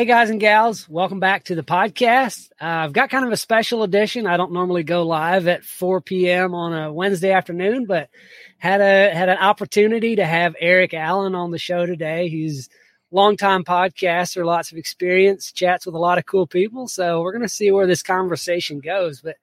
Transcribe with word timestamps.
Hey, 0.00 0.06
guys 0.06 0.30
and 0.30 0.40
gals, 0.40 0.88
welcome 0.88 1.20
back 1.20 1.44
to 1.44 1.54
the 1.54 1.62
podcast. 1.62 2.48
Uh, 2.52 2.64
I've 2.64 2.94
got 2.94 3.10
kind 3.10 3.26
of 3.26 3.32
a 3.32 3.36
special 3.36 3.82
edition. 3.82 4.26
I 4.26 4.38
don't 4.38 4.54
normally 4.54 4.82
go 4.82 5.02
live 5.02 5.46
at 5.46 5.62
4 5.62 6.00
p.m. 6.00 6.54
on 6.54 6.72
a 6.72 6.90
Wednesday 6.90 7.32
afternoon, 7.32 7.84
but 7.84 8.08
had 8.56 8.80
a 8.80 9.14
had 9.14 9.28
an 9.28 9.36
opportunity 9.36 10.16
to 10.16 10.24
have 10.24 10.56
Erik 10.58 10.94
Allen 10.94 11.34
on 11.34 11.50
the 11.50 11.58
show 11.58 11.84
today. 11.84 12.30
He's 12.30 12.70
longtime 13.10 13.62
podcaster, 13.62 14.42
lots 14.42 14.72
of 14.72 14.78
experience, 14.78 15.52
chats 15.52 15.84
with 15.84 15.94
a 15.94 15.98
lot 15.98 16.16
of 16.16 16.24
cool 16.24 16.46
people. 16.46 16.88
So 16.88 17.20
we're 17.20 17.32
going 17.32 17.42
to 17.42 17.48
see 17.50 17.70
where 17.70 17.86
this 17.86 18.02
conversation 18.02 18.80
goes. 18.80 19.20
But 19.20 19.36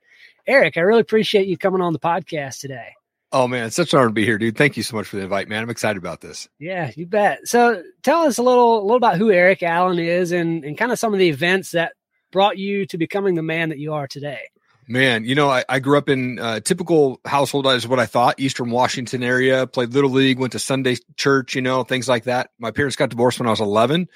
Erik, 0.47 0.75
I 0.75 0.79
really 0.79 1.01
appreciate 1.01 1.45
you 1.45 1.55
coming 1.55 1.81
on 1.81 1.93
the 1.93 1.99
podcast 1.99 2.61
today. 2.61 2.96
Oh 3.39 3.47
man, 3.47 3.68
it's 3.68 3.75
such 3.75 3.93
an 3.93 4.00
honor 4.00 4.07
to 4.07 4.14
be 4.14 4.25
here, 4.25 4.39
dude. 4.39 4.57
Thank 4.57 4.77
you 4.77 4.83
so 4.83 4.96
much 4.96 5.05
for 5.05 5.18
the 5.18 5.21
invite, 5.21 5.47
man. 5.47 5.61
I'm 5.61 5.69
excited 5.69 6.00
about 6.00 6.21
this. 6.21 6.50
Yeah, 6.57 6.89
you 6.96 7.05
bet. 7.05 7.47
So 7.47 7.83
tell 8.01 8.23
us 8.23 8.39
a 8.39 8.41
little, 8.41 8.79
a 8.79 8.82
little 8.82 8.97
about 8.97 9.19
who 9.19 9.29
Erik 9.29 9.61
Allen 9.61 10.00
is 10.00 10.32
and, 10.32 10.65
and 10.65 10.75
kind 10.75 10.91
of 10.91 10.97
some 10.97 11.13
of 11.13 11.19
the 11.19 11.29
events 11.29 11.69
that 11.73 11.93
brought 12.32 12.57
you 12.57 12.87
to 12.87 12.97
becoming 12.97 13.36
the 13.36 13.43
man 13.43 13.69
that 13.69 13.77
you 13.77 13.93
are 13.93 14.07
today. 14.07 14.39
Man, 14.87 15.23
you 15.23 15.36
know, 15.36 15.51
I, 15.51 15.63
I 15.69 15.77
grew 15.77 16.00
up 16.00 16.10
in 16.10 16.39
a 16.41 16.61
typical 16.61 17.21
household 17.25 17.68
is 17.68 17.87
what 17.87 18.00
I 18.00 18.07
thought, 18.07 18.39
Eastern 18.39 18.71
Washington 18.71 19.21
area, 19.21 19.68
played 19.68 19.93
little 19.93 20.10
league, 20.10 20.39
went 20.39 20.54
to 20.54 20.60
Sunday 20.60 20.96
church, 21.15 21.54
you 21.54 21.61
know, 21.61 21.83
things 21.83 22.10
like 22.10 22.24
that. 22.24 22.49
My 22.57 22.71
parents 22.71 22.96
got 22.96 23.10
divorced 23.10 23.38
when 23.39 23.46
I 23.46 23.51
was 23.51 23.61
11 23.61 24.07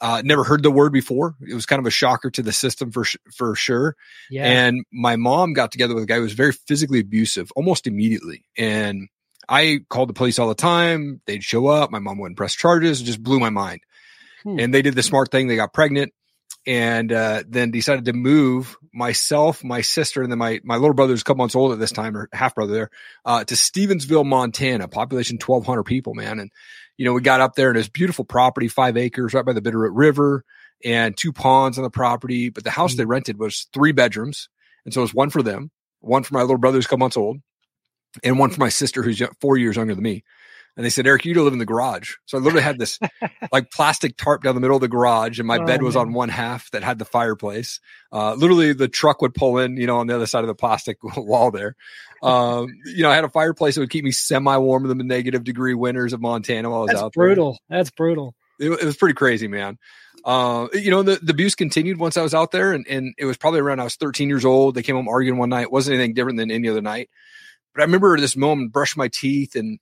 uh, 0.00 0.22
never 0.24 0.44
heard 0.44 0.62
the 0.62 0.70
word 0.70 0.92
before. 0.92 1.34
It 1.46 1.54
was 1.54 1.66
kind 1.66 1.80
of 1.80 1.86
a 1.86 1.90
shocker 1.90 2.30
to 2.30 2.42
the 2.42 2.52
system 2.52 2.90
for 2.90 3.04
for 3.34 3.54
sure. 3.54 3.96
Yeah. 4.30 4.44
And 4.44 4.84
my 4.92 5.16
mom 5.16 5.52
got 5.52 5.72
together 5.72 5.94
with 5.94 6.04
a 6.04 6.06
guy 6.06 6.16
who 6.16 6.22
was 6.22 6.32
very 6.32 6.52
physically 6.52 7.00
abusive 7.00 7.50
almost 7.56 7.86
immediately. 7.86 8.44
And 8.58 9.08
I 9.48 9.80
called 9.88 10.08
the 10.08 10.14
police 10.14 10.38
all 10.38 10.48
the 10.48 10.54
time. 10.54 11.20
They'd 11.26 11.44
show 11.44 11.66
up. 11.66 11.90
My 11.90 11.98
mom 11.98 12.18
wouldn't 12.18 12.36
press 12.36 12.54
charges. 12.54 13.00
It 13.00 13.04
just 13.04 13.22
blew 13.22 13.40
my 13.40 13.50
mind. 13.50 13.80
Hmm. 14.42 14.58
And 14.58 14.74
they 14.74 14.82
did 14.82 14.94
the 14.94 15.02
smart 15.02 15.30
thing. 15.30 15.48
They 15.48 15.56
got 15.56 15.72
pregnant 15.72 16.12
and 16.66 17.12
uh, 17.12 17.44
then 17.48 17.70
decided 17.70 18.06
to 18.06 18.12
move 18.12 18.76
myself, 18.92 19.62
my 19.62 19.80
sister, 19.82 20.22
and 20.22 20.30
then 20.30 20.38
my 20.38 20.60
my 20.64 20.76
little 20.76 20.94
brother, 20.94 21.12
who's 21.12 21.20
a 21.20 21.24
couple 21.24 21.38
months 21.38 21.54
old 21.54 21.72
at 21.72 21.78
this 21.78 21.92
time, 21.92 22.16
or 22.16 22.28
half 22.32 22.54
brother 22.54 22.72
there, 22.72 22.90
uh, 23.24 23.44
to 23.44 23.54
Stevensville, 23.54 24.26
Montana, 24.26 24.88
population 24.88 25.38
twelve 25.38 25.64
hundred 25.64 25.84
people, 25.84 26.14
man. 26.14 26.40
And 26.40 26.50
you 26.96 27.04
know, 27.04 27.12
we 27.12 27.20
got 27.20 27.40
up 27.40 27.54
there 27.54 27.70
and 27.70 27.78
it's 27.78 27.88
beautiful 27.88 28.24
property, 28.24 28.68
five 28.68 28.96
acres 28.96 29.34
right 29.34 29.44
by 29.44 29.52
the 29.52 29.60
Bitterroot 29.60 29.90
River 29.92 30.44
and 30.84 31.16
two 31.16 31.32
ponds 31.32 31.78
on 31.78 31.84
the 31.84 31.90
property. 31.90 32.50
But 32.50 32.64
the 32.64 32.70
house 32.70 32.92
mm-hmm. 32.92 32.98
they 32.98 33.06
rented 33.06 33.38
was 33.38 33.68
three 33.72 33.92
bedrooms. 33.92 34.48
And 34.84 34.94
so 34.94 35.00
it 35.00 35.02
was 35.02 35.14
one 35.14 35.30
for 35.30 35.42
them, 35.42 35.70
one 36.00 36.22
for 36.22 36.34
my 36.34 36.42
little 36.42 36.58
brother 36.58 36.78
who's 36.78 36.86
a 36.86 36.88
couple 36.88 36.98
months 36.98 37.16
old, 37.16 37.38
and 38.24 38.38
one 38.38 38.50
for 38.50 38.60
my 38.60 38.68
sister 38.68 39.02
who's 39.02 39.20
four 39.40 39.56
years 39.56 39.76
younger 39.76 39.94
than 39.94 40.04
me. 40.04 40.24
And 40.76 40.84
they 40.84 40.90
said, 40.90 41.06
Erik, 41.06 41.24
you 41.24 41.32
to 41.34 41.42
live 41.42 41.54
in 41.54 41.58
the 41.58 41.64
garage. 41.64 42.14
So 42.26 42.36
I 42.36 42.40
literally 42.40 42.62
had 42.62 42.78
this 42.78 42.98
like 43.52 43.70
plastic 43.70 44.16
tarp 44.18 44.42
down 44.42 44.54
the 44.54 44.60
middle 44.60 44.76
of 44.76 44.82
the 44.82 44.88
garage 44.88 45.38
and 45.38 45.48
my 45.48 45.58
oh, 45.58 45.64
bed 45.64 45.82
was 45.82 45.94
man. 45.94 46.08
on 46.08 46.12
one 46.12 46.28
half 46.28 46.70
that 46.72 46.82
had 46.82 46.98
the 46.98 47.06
fireplace. 47.06 47.80
Uh, 48.12 48.34
literally 48.34 48.74
the 48.74 48.88
truck 48.88 49.22
would 49.22 49.34
pull 49.34 49.56
in, 49.58 49.78
you 49.78 49.86
know, 49.86 49.98
on 49.98 50.06
the 50.06 50.14
other 50.14 50.26
side 50.26 50.44
of 50.44 50.48
the 50.48 50.54
plastic 50.54 50.98
wall 51.16 51.50
there. 51.50 51.76
Um, 52.22 52.68
you 52.84 53.02
know, 53.02 53.10
I 53.10 53.14
had 53.14 53.24
a 53.24 53.30
fireplace 53.30 53.74
that 53.74 53.80
would 53.80 53.90
keep 53.90 54.04
me 54.04 54.12
semi 54.12 54.56
warm 54.58 54.88
in 54.90 54.98
the 54.98 55.04
negative 55.04 55.44
degree 55.44 55.74
winters 55.74 56.12
of 56.12 56.20
Montana 56.20 56.68
while 56.68 56.80
I 56.80 56.82
was 56.82 56.90
That's 56.90 57.02
out 57.02 57.12
brutal. 57.14 57.58
there. 57.68 57.78
That's 57.78 57.90
brutal. 57.90 58.34
It, 58.58 58.70
it, 58.70 58.84
was 58.84 58.96
pretty 58.96 59.14
crazy, 59.14 59.48
man. 59.48 59.78
Uh, 60.24 60.68
you 60.74 60.90
know, 60.90 61.02
the, 61.02 61.16
the 61.22 61.32
abuse 61.32 61.54
continued 61.54 61.98
once 61.98 62.16
I 62.16 62.22
was 62.22 62.34
out 62.34 62.50
there 62.50 62.72
and, 62.72 62.86
and 62.88 63.14
it 63.16 63.24
was 63.24 63.36
probably 63.36 63.60
around 63.60 63.80
I 63.80 63.84
was 63.84 63.96
13 63.96 64.28
years 64.28 64.44
old. 64.44 64.74
They 64.74 64.82
came 64.82 64.96
home 64.96 65.08
arguing 65.08 65.38
one 65.38 65.50
night. 65.50 65.62
It 65.62 65.72
wasn't 65.72 65.94
anything 65.94 66.14
different 66.14 66.38
than 66.38 66.50
any 66.50 66.68
other 66.68 66.82
night. 66.82 67.08
But 67.74 67.82
I 67.82 67.84
remember 67.84 68.18
this 68.18 68.36
moment, 68.36 68.72
brushed 68.72 68.96
my 68.96 69.08
teeth 69.08 69.54
and 69.54 69.78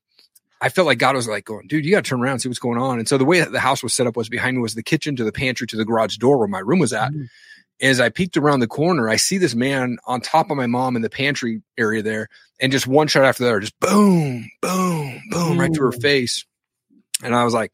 I 0.65 0.71
felt 0.71 0.87
like 0.87 0.97
God 0.97 1.15
was 1.15 1.29
like 1.29 1.45
going, 1.45 1.67
dude, 1.67 1.85
you 1.85 1.91
got 1.91 2.05
to 2.05 2.09
turn 2.09 2.23
around 2.23 2.33
and 2.33 2.41
see 2.41 2.49
what's 2.49 2.59
going 2.59 2.79
on. 2.79 2.99
And 2.99 3.07
so 3.07 3.19
the 3.19 3.25
way 3.27 3.41
that 3.41 3.53
the 3.53 3.61
house 3.61 3.83
was 3.83 3.93
set 3.93 4.07
up 4.07 4.17
was 4.17 4.31
behind 4.31 4.57
me 4.57 4.63
was 4.63 4.75
the 4.75 4.83
kitchen 4.83 5.15
to 5.17 5.23
the 5.23 5.31
pantry 5.31 5.67
to 5.67 5.77
the 5.77 5.85
garage 5.85 6.17
door 6.17 6.39
where 6.39 6.49
my 6.49 6.61
room 6.61 6.79
was 6.79 6.95
at. 6.95 7.13
Mm-hmm. 7.13 7.25
As 7.83 8.01
I 8.01 8.09
peeked 8.09 8.39
around 8.39 8.61
the 8.61 8.67
corner, 8.67 9.07
I 9.11 9.17
see 9.17 9.37
this 9.37 9.55
man 9.55 9.99
on 10.07 10.23
top 10.23 10.51
of 10.51 10.57
my 10.57 10.67
mom 10.67 10.97
in 10.97 11.03
the 11.03 11.11
pantry 11.11 11.61
area 11.77 12.03
there, 12.03 12.31
and 12.59 12.73
just 12.73 12.87
one 12.87 13.09
shot 13.09 13.25
after 13.27 13.43
the 13.43 13.51
other, 13.51 13.61
just 13.61 13.79
boom, 13.79 14.49
boom, 14.63 15.21
boom, 15.29 15.61
right 15.61 15.75
to 15.75 15.83
her 15.83 15.93
face. 15.93 16.47
And 17.23 17.35
I 17.35 17.45
was 17.45 17.53
like, 17.53 17.73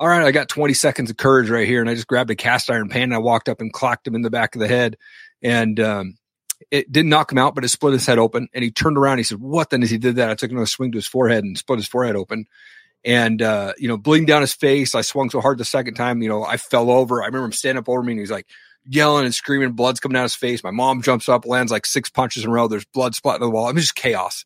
all 0.00 0.08
right, 0.08 0.26
I 0.26 0.32
got 0.32 0.48
20 0.48 0.74
seconds 0.74 1.08
of 1.08 1.18
courage 1.18 1.50
right 1.50 1.68
here. 1.68 1.80
And 1.80 1.88
I 1.88 1.94
just 1.94 2.08
grabbed 2.08 2.30
a 2.30 2.34
cast 2.34 2.68
iron 2.68 2.88
pan 2.88 3.04
and 3.04 3.14
I 3.14 3.18
walked 3.18 3.48
up 3.48 3.60
and 3.60 3.72
clocked 3.72 4.08
him 4.08 4.16
in 4.16 4.22
the 4.22 4.30
back 4.30 4.56
of 4.56 4.60
the 4.60 4.66
head. 4.66 4.96
And 5.40 5.78
um, 5.78 6.16
it 6.70 6.90
didn't 6.90 7.10
knock 7.10 7.32
him 7.32 7.38
out, 7.38 7.54
but 7.54 7.64
it 7.64 7.68
split 7.68 7.92
his 7.92 8.06
head 8.06 8.18
open. 8.18 8.48
And 8.54 8.64
he 8.64 8.70
turned 8.70 8.98
around. 8.98 9.18
he 9.18 9.24
said, 9.24 9.40
"What?" 9.40 9.70
Then 9.70 9.82
as 9.82 9.90
he 9.90 9.98
did 9.98 10.16
that, 10.16 10.30
I 10.30 10.34
took 10.34 10.50
another 10.50 10.66
swing 10.66 10.92
to 10.92 10.98
his 10.98 11.06
forehead 11.06 11.44
and 11.44 11.56
split 11.56 11.78
his 11.78 11.88
forehead 11.88 12.16
open. 12.16 12.46
And 13.04 13.42
uh, 13.42 13.72
you 13.78 13.88
know, 13.88 13.96
bleeding 13.96 14.26
down 14.26 14.42
his 14.42 14.54
face. 14.54 14.94
I 14.94 15.00
swung 15.00 15.30
so 15.30 15.40
hard 15.40 15.58
the 15.58 15.64
second 15.64 15.94
time, 15.94 16.22
you 16.22 16.28
know, 16.28 16.44
I 16.44 16.56
fell 16.56 16.90
over. 16.90 17.22
I 17.22 17.26
remember 17.26 17.46
him 17.46 17.52
standing 17.52 17.80
up 17.80 17.88
over 17.88 18.02
me, 18.02 18.12
and 18.12 18.20
he's 18.20 18.30
like 18.30 18.46
yelling 18.84 19.24
and 19.24 19.34
screaming. 19.34 19.72
Blood's 19.72 20.00
coming 20.00 20.14
down 20.14 20.24
his 20.24 20.34
face. 20.34 20.62
My 20.62 20.70
mom 20.70 21.02
jumps 21.02 21.28
up, 21.28 21.46
lands 21.46 21.72
like 21.72 21.86
six 21.86 22.10
punches 22.10 22.44
in 22.44 22.50
a 22.50 22.52
row. 22.52 22.68
There's 22.68 22.84
blood 22.84 23.14
splatting 23.14 23.36
on 23.36 23.40
the 23.40 23.50
wall. 23.50 23.68
It 23.68 23.74
was 23.74 23.84
just 23.84 23.94
chaos. 23.94 24.44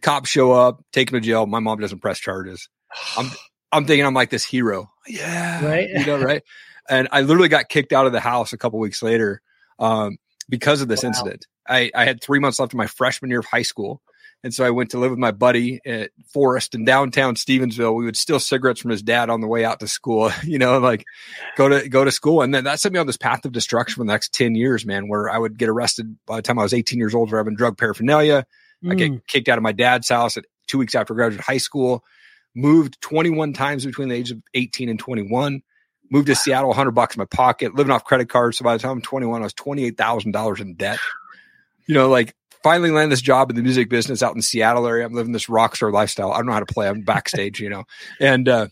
Cops 0.00 0.30
show 0.30 0.52
up, 0.52 0.84
take 0.92 1.10
him 1.10 1.20
to 1.20 1.26
jail. 1.26 1.46
My 1.46 1.58
mom 1.58 1.80
doesn't 1.80 1.98
press 2.00 2.18
charges. 2.18 2.68
I'm 3.16 3.30
I'm 3.72 3.84
thinking 3.84 4.06
I'm 4.06 4.14
like 4.14 4.30
this 4.30 4.44
hero. 4.44 4.90
Yeah, 5.06 5.64
right. 5.64 5.88
You 5.88 6.06
know, 6.06 6.18
right. 6.18 6.42
And 6.88 7.08
I 7.12 7.20
literally 7.20 7.48
got 7.48 7.68
kicked 7.68 7.92
out 7.92 8.06
of 8.06 8.12
the 8.12 8.20
house 8.20 8.52
a 8.52 8.58
couple 8.58 8.78
weeks 8.78 9.02
later. 9.02 9.42
Um, 9.78 10.18
because 10.48 10.80
of 10.80 10.88
this 10.88 11.02
wow. 11.02 11.08
incident. 11.08 11.46
I, 11.68 11.90
I 11.94 12.04
had 12.04 12.22
three 12.22 12.38
months 12.38 12.58
left 12.58 12.72
of 12.72 12.78
my 12.78 12.86
freshman 12.86 13.30
year 13.30 13.40
of 13.40 13.46
high 13.46 13.62
school. 13.62 14.00
And 14.44 14.54
so 14.54 14.64
I 14.64 14.70
went 14.70 14.90
to 14.90 14.98
live 14.98 15.10
with 15.10 15.18
my 15.18 15.32
buddy 15.32 15.80
at 15.84 16.10
Forest 16.32 16.76
in 16.76 16.84
downtown 16.84 17.34
Stevensville. 17.34 17.96
We 17.96 18.04
would 18.04 18.16
steal 18.16 18.38
cigarettes 18.38 18.80
from 18.80 18.92
his 18.92 19.02
dad 19.02 19.30
on 19.30 19.40
the 19.40 19.48
way 19.48 19.64
out 19.64 19.80
to 19.80 19.88
school, 19.88 20.30
you 20.44 20.58
know, 20.58 20.78
like 20.78 21.04
go 21.56 21.68
to 21.68 21.88
go 21.88 22.04
to 22.04 22.12
school. 22.12 22.42
And 22.42 22.54
then 22.54 22.64
that 22.64 22.78
set 22.78 22.92
me 22.92 23.00
on 23.00 23.06
this 23.06 23.16
path 23.16 23.44
of 23.44 23.52
destruction 23.52 23.96
for 23.96 24.04
the 24.04 24.12
next 24.12 24.32
10 24.34 24.54
years, 24.54 24.86
man, 24.86 25.08
where 25.08 25.28
I 25.28 25.38
would 25.38 25.58
get 25.58 25.68
arrested 25.68 26.16
by 26.24 26.36
the 26.36 26.42
time 26.42 26.58
I 26.58 26.62
was 26.62 26.74
18 26.74 26.98
years 26.98 27.14
old 27.14 27.30
for 27.30 27.38
having 27.38 27.56
drug 27.56 27.76
paraphernalia. 27.78 28.46
Mm. 28.84 28.92
I 28.92 28.94
get 28.94 29.10
mm. 29.10 29.26
kicked 29.26 29.48
out 29.48 29.58
of 29.58 29.62
my 29.62 29.72
dad's 29.72 30.08
house 30.08 30.36
at 30.36 30.44
two 30.68 30.78
weeks 30.78 30.94
after 30.94 31.14
graduate 31.14 31.44
high 31.44 31.58
school, 31.58 32.04
moved 32.54 33.00
21 33.00 33.54
times 33.54 33.84
between 33.84 34.08
the 34.08 34.14
age 34.14 34.30
of 34.30 34.40
18 34.54 34.88
and 34.88 35.00
21 35.00 35.62
moved 36.10 36.26
to 36.26 36.34
Seattle, 36.34 36.68
100 36.68 36.92
bucks 36.92 37.16
in 37.16 37.20
my 37.20 37.26
pocket, 37.26 37.74
living 37.74 37.92
off 37.92 38.04
credit 38.04 38.28
cards. 38.28 38.58
So 38.58 38.64
by 38.64 38.76
the 38.76 38.82
time 38.82 38.92
I'm 38.92 39.02
21, 39.02 39.40
I 39.40 39.44
was 39.44 39.54
$28,000 39.54 40.60
in 40.60 40.74
debt. 40.74 40.98
You 41.86 41.94
know, 41.94 42.08
like 42.08 42.34
finally 42.62 42.90
land 42.90 43.10
this 43.10 43.20
job 43.20 43.50
in 43.50 43.56
the 43.56 43.62
music 43.62 43.88
business 43.88 44.22
out 44.22 44.32
in 44.32 44.38
the 44.38 44.42
Seattle 44.42 44.86
area. 44.86 45.06
I'm 45.06 45.14
living 45.14 45.32
this 45.32 45.48
rock 45.48 45.76
star 45.76 45.90
lifestyle. 45.90 46.32
I 46.32 46.36
don't 46.38 46.46
know 46.46 46.52
how 46.52 46.60
to 46.60 46.66
play. 46.66 46.88
I'm 46.88 47.02
backstage, 47.02 47.60
you 47.60 47.70
know, 47.70 47.84
and, 48.20 48.48
uh, 48.48 48.68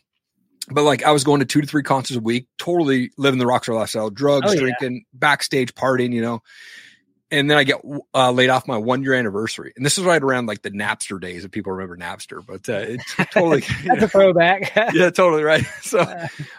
but 0.68 0.82
like 0.82 1.04
I 1.04 1.12
was 1.12 1.22
going 1.22 1.40
to 1.40 1.46
two 1.46 1.60
to 1.60 1.66
three 1.66 1.84
concerts 1.84 2.18
a 2.18 2.20
week, 2.20 2.48
totally 2.58 3.10
living 3.16 3.38
the 3.38 3.46
rock 3.46 3.64
star 3.64 3.76
lifestyle, 3.76 4.10
drugs, 4.10 4.52
oh, 4.52 4.58
drinking, 4.58 4.94
yeah. 4.94 5.18
backstage 5.18 5.74
partying, 5.74 6.12
you 6.12 6.20
know 6.20 6.42
and 7.30 7.50
then 7.50 7.58
I 7.58 7.64
get 7.64 7.80
uh, 8.14 8.30
laid 8.30 8.50
off 8.50 8.68
my 8.68 8.76
one 8.76 9.02
year 9.02 9.14
anniversary. 9.14 9.72
And 9.76 9.84
this 9.84 9.98
is 9.98 10.04
right 10.04 10.22
around 10.22 10.46
like 10.46 10.62
the 10.62 10.70
Napster 10.70 11.20
days, 11.20 11.44
if 11.44 11.50
people 11.50 11.72
remember 11.72 11.96
Napster, 11.96 12.44
but 12.44 12.68
uh, 12.68 12.84
it's 12.88 13.14
totally 13.32 13.64
that's 13.84 14.02
a 14.02 14.08
throwback. 14.08 14.74
yeah, 14.94 15.10
totally 15.10 15.42
right. 15.42 15.64
So, 15.82 16.00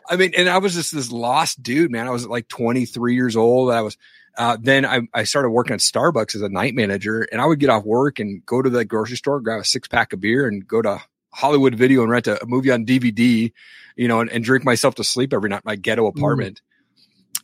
I 0.09 0.15
mean, 0.15 0.31
and 0.37 0.47
I 0.47 0.59
was 0.59 0.73
just 0.73 0.93
this 0.93 1.11
lost 1.11 1.61
dude, 1.61 1.91
man. 1.91 2.07
I 2.07 2.11
was 2.11 2.25
like 2.25 2.47
23 2.47 3.13
years 3.13 3.35
old. 3.35 3.71
I 3.71 3.81
was, 3.81 3.97
uh, 4.37 4.57
then 4.59 4.85
I, 4.85 5.01
I 5.13 5.23
started 5.23 5.49
working 5.49 5.73
at 5.73 5.79
Starbucks 5.79 6.35
as 6.35 6.41
a 6.41 6.49
night 6.49 6.73
manager, 6.73 7.27
and 7.29 7.41
I 7.41 7.45
would 7.45 7.59
get 7.59 7.69
off 7.69 7.83
work 7.83 8.19
and 8.19 8.45
go 8.45 8.61
to 8.61 8.69
the 8.69 8.85
grocery 8.85 9.17
store, 9.17 9.41
grab 9.41 9.59
a 9.59 9.65
six 9.65 9.87
pack 9.87 10.13
of 10.13 10.21
beer, 10.21 10.47
and 10.47 10.65
go 10.65 10.81
to 10.81 11.01
Hollywood 11.33 11.75
Video 11.75 12.03
and 12.03 12.11
rent 12.11 12.27
a, 12.27 12.41
a 12.41 12.45
movie 12.45 12.71
on 12.71 12.85
DVD, 12.85 13.51
you 13.95 14.07
know, 14.07 14.21
and, 14.21 14.29
and, 14.31 14.43
drink 14.43 14.63
myself 14.63 14.95
to 14.95 15.03
sleep 15.03 15.33
every 15.33 15.49
night 15.49 15.57
in 15.57 15.63
my 15.65 15.75
ghetto 15.75 16.05
mm. 16.05 16.17
apartment. 16.17 16.61
Mm. 16.61 16.66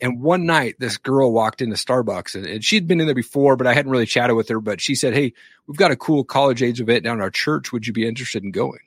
And 0.02 0.22
one 0.22 0.46
night, 0.46 0.76
this 0.80 0.98
girl 0.98 1.32
walked 1.32 1.62
into 1.62 1.76
Starbucks 1.76 2.36
and, 2.36 2.46
and, 2.46 2.66
she'd 2.66 2.88
been 2.88 3.00
in 3.00 3.06
there 3.06 3.16
before, 3.16 3.56
but 3.56 3.68
I 3.68 3.74
hadn't 3.74 3.92
really 3.92 4.06
chatted 4.06 4.36
with 4.36 4.50
her. 4.50 4.60
But 4.60 4.82
she 4.82 4.96
said, 4.96 5.14
Hey, 5.14 5.34
we've 5.68 5.78
got 5.78 5.92
a 5.92 5.96
cool 5.96 6.24
college 6.24 6.64
age 6.64 6.82
event 6.82 7.04
down 7.04 7.20
at 7.20 7.24
our 7.24 7.30
church. 7.30 7.72
Would 7.72 7.88
you 7.88 7.94
be 7.94 8.08
interested 8.08 8.44
in 8.44 8.52
going? 8.52 8.80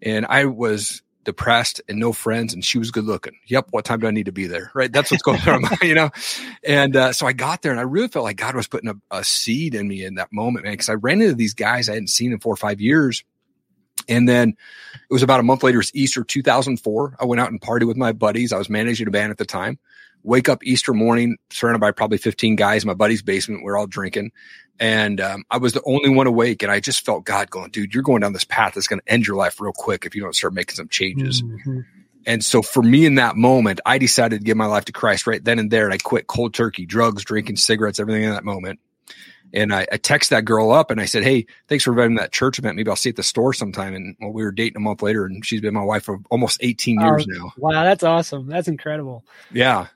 And 0.00 0.26
I 0.26 0.46
was 0.46 1.02
depressed 1.24 1.82
and 1.88 1.98
no 1.98 2.12
friends, 2.12 2.54
and 2.54 2.64
she 2.64 2.78
was 2.78 2.90
good 2.90 3.04
looking. 3.04 3.34
Yep. 3.48 3.68
What 3.70 3.84
time 3.84 4.00
do 4.00 4.06
I 4.06 4.10
need 4.10 4.26
to 4.26 4.32
be 4.32 4.46
there? 4.46 4.70
Right. 4.74 4.90
That's 4.90 5.10
what's 5.10 5.22
going 5.22 5.40
on, 5.46 5.62
you 5.82 5.94
know? 5.94 6.10
And 6.64 6.96
uh, 6.96 7.12
so 7.12 7.26
I 7.26 7.34
got 7.34 7.62
there 7.62 7.70
and 7.70 7.80
I 7.80 7.84
really 7.84 8.08
felt 8.08 8.24
like 8.24 8.38
God 8.38 8.56
was 8.56 8.66
putting 8.66 8.88
a, 8.88 8.94
a 9.10 9.24
seed 9.24 9.74
in 9.74 9.86
me 9.86 10.04
in 10.04 10.14
that 10.14 10.32
moment, 10.32 10.64
man, 10.64 10.72
because 10.72 10.88
I 10.88 10.94
ran 10.94 11.20
into 11.20 11.34
these 11.34 11.54
guys 11.54 11.88
I 11.88 11.94
hadn't 11.94 12.08
seen 12.08 12.32
in 12.32 12.40
four 12.40 12.54
or 12.54 12.56
five 12.56 12.80
years. 12.80 13.24
And 14.08 14.26
then 14.26 14.56
it 14.94 15.12
was 15.12 15.22
about 15.22 15.40
a 15.40 15.42
month 15.42 15.62
later, 15.62 15.80
it's 15.80 15.90
Easter 15.94 16.24
2004. 16.24 17.16
I 17.20 17.24
went 17.26 17.40
out 17.40 17.50
and 17.50 17.60
partied 17.60 17.86
with 17.86 17.96
my 17.98 18.12
buddies. 18.12 18.52
I 18.52 18.58
was 18.58 18.70
managing 18.70 19.06
a 19.06 19.10
band 19.10 19.30
at 19.30 19.36
the 19.36 19.44
time 19.44 19.78
wake 20.22 20.48
up 20.48 20.64
Easter 20.64 20.92
morning, 20.92 21.36
surrounded 21.50 21.80
by 21.80 21.90
probably 21.90 22.18
15 22.18 22.56
guys 22.56 22.82
in 22.82 22.86
my 22.86 22.94
buddy's 22.94 23.22
basement. 23.22 23.62
We're 23.62 23.76
all 23.76 23.86
drinking. 23.86 24.32
And 24.80 25.20
um, 25.20 25.44
I 25.50 25.58
was 25.58 25.72
the 25.72 25.82
only 25.84 26.08
one 26.08 26.26
awake. 26.26 26.62
And 26.62 26.70
I 26.70 26.80
just 26.80 27.04
felt 27.04 27.24
God 27.24 27.50
going, 27.50 27.70
dude, 27.70 27.94
you're 27.94 28.02
going 28.02 28.20
down 28.20 28.32
this 28.32 28.44
path 28.44 28.74
that's 28.74 28.86
going 28.86 29.00
to 29.00 29.12
end 29.12 29.26
your 29.26 29.36
life 29.36 29.60
real 29.60 29.72
quick 29.72 30.04
if 30.04 30.14
you 30.14 30.22
don't 30.22 30.36
start 30.36 30.54
making 30.54 30.76
some 30.76 30.88
changes. 30.88 31.42
Mm-hmm. 31.42 31.80
And 32.26 32.44
so 32.44 32.62
for 32.62 32.82
me 32.82 33.06
in 33.06 33.14
that 33.16 33.36
moment, 33.36 33.80
I 33.86 33.98
decided 33.98 34.40
to 34.40 34.44
give 34.44 34.56
my 34.56 34.66
life 34.66 34.84
to 34.86 34.92
Christ 34.92 35.26
right 35.26 35.42
then 35.42 35.58
and 35.58 35.70
there. 35.70 35.84
And 35.84 35.94
I 35.94 35.98
quit 35.98 36.26
cold 36.26 36.54
turkey, 36.54 36.84
drugs, 36.84 37.24
drinking, 37.24 37.56
cigarettes, 37.56 37.98
everything 37.98 38.24
in 38.24 38.30
that 38.30 38.44
moment. 38.44 38.80
And 39.54 39.72
I, 39.72 39.86
I 39.90 39.96
text 39.96 40.28
that 40.30 40.44
girl 40.44 40.70
up 40.70 40.90
and 40.90 41.00
I 41.00 41.06
said, 41.06 41.22
Hey, 41.22 41.46
thanks 41.68 41.84
for 41.84 41.92
inviting 41.92 42.16
that 42.16 42.32
church 42.32 42.58
event. 42.58 42.76
Maybe 42.76 42.90
I'll 42.90 42.96
see 42.96 43.08
you 43.08 43.12
at 43.12 43.16
the 43.16 43.22
store 43.22 43.54
sometime. 43.54 43.94
And 43.94 44.14
well, 44.20 44.30
we 44.30 44.42
were 44.42 44.52
dating 44.52 44.76
a 44.76 44.80
month 44.80 45.00
later 45.00 45.24
and 45.24 45.44
she's 45.44 45.62
been 45.62 45.72
my 45.72 45.82
wife 45.82 46.04
for 46.04 46.18
almost 46.30 46.58
18 46.60 47.00
years 47.00 47.26
oh, 47.26 47.32
now. 47.32 47.52
Wow. 47.56 47.84
That's 47.84 48.04
awesome. 48.04 48.46
That's 48.46 48.68
incredible. 48.68 49.24
Yeah. 49.50 49.86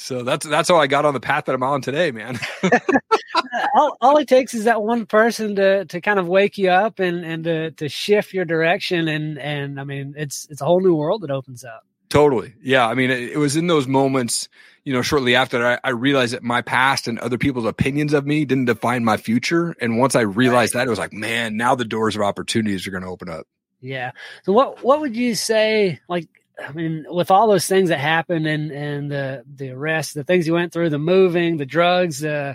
So 0.00 0.22
that's 0.22 0.46
that's 0.46 0.68
how 0.68 0.76
I 0.76 0.86
got 0.86 1.04
on 1.04 1.12
the 1.12 1.20
path 1.20 1.44
that 1.44 1.54
I'm 1.54 1.62
on 1.62 1.82
today, 1.82 2.10
man. 2.10 2.38
all, 3.74 3.96
all 4.00 4.16
it 4.16 4.28
takes 4.28 4.54
is 4.54 4.64
that 4.64 4.82
one 4.82 5.04
person 5.04 5.56
to 5.56 5.84
to 5.84 6.00
kind 6.00 6.18
of 6.18 6.26
wake 6.26 6.56
you 6.56 6.70
up 6.70 7.00
and 7.00 7.22
and 7.22 7.44
to 7.44 7.70
to 7.72 7.88
shift 7.88 8.32
your 8.32 8.46
direction 8.46 9.08
and 9.08 9.38
and 9.38 9.78
I 9.78 9.84
mean 9.84 10.14
it's 10.16 10.46
it's 10.48 10.62
a 10.62 10.64
whole 10.64 10.80
new 10.80 10.94
world 10.94 11.20
that 11.20 11.30
opens 11.30 11.64
up. 11.64 11.84
Totally. 12.08 12.54
Yeah. 12.60 12.88
I 12.88 12.94
mean, 12.94 13.10
it, 13.10 13.30
it 13.30 13.36
was 13.36 13.56
in 13.56 13.68
those 13.68 13.86
moments, 13.86 14.48
you 14.82 14.92
know, 14.92 15.00
shortly 15.00 15.36
after 15.36 15.64
I, 15.64 15.78
I, 15.84 15.90
realized 15.90 16.34
that 16.34 16.42
my 16.42 16.60
past 16.60 17.06
and 17.06 17.20
other 17.20 17.38
people's 17.38 17.66
opinions 17.66 18.14
of 18.14 18.26
me 18.26 18.44
didn't 18.44 18.64
define 18.64 19.04
my 19.04 19.16
future. 19.16 19.76
And 19.80 19.96
once 19.96 20.16
I 20.16 20.22
realized 20.22 20.74
right. 20.74 20.80
that, 20.80 20.88
it 20.88 20.90
was 20.90 20.98
like, 20.98 21.12
man, 21.12 21.56
now 21.56 21.76
the 21.76 21.84
doors 21.84 22.16
of 22.16 22.22
opportunities 22.22 22.84
are 22.84 22.90
going 22.90 23.04
to 23.04 23.08
open 23.08 23.28
up. 23.28 23.46
Yeah. 23.80 24.10
So 24.42 24.52
what 24.52 24.82
what 24.82 25.00
would 25.00 25.16
you 25.16 25.36
say? 25.36 26.00
Like, 26.08 26.28
I 26.66 26.72
mean, 26.72 27.06
with 27.08 27.30
all 27.30 27.48
those 27.48 27.66
things 27.66 27.88
that 27.88 27.98
happened 27.98 28.46
and 28.46 28.70
and 28.70 29.10
the 29.10 29.44
the 29.56 29.70
arrest, 29.70 30.14
the 30.14 30.24
things 30.24 30.46
you 30.46 30.54
went 30.54 30.72
through, 30.72 30.90
the 30.90 30.98
moving, 30.98 31.56
the 31.56 31.66
drugs, 31.66 32.24
uh, 32.24 32.54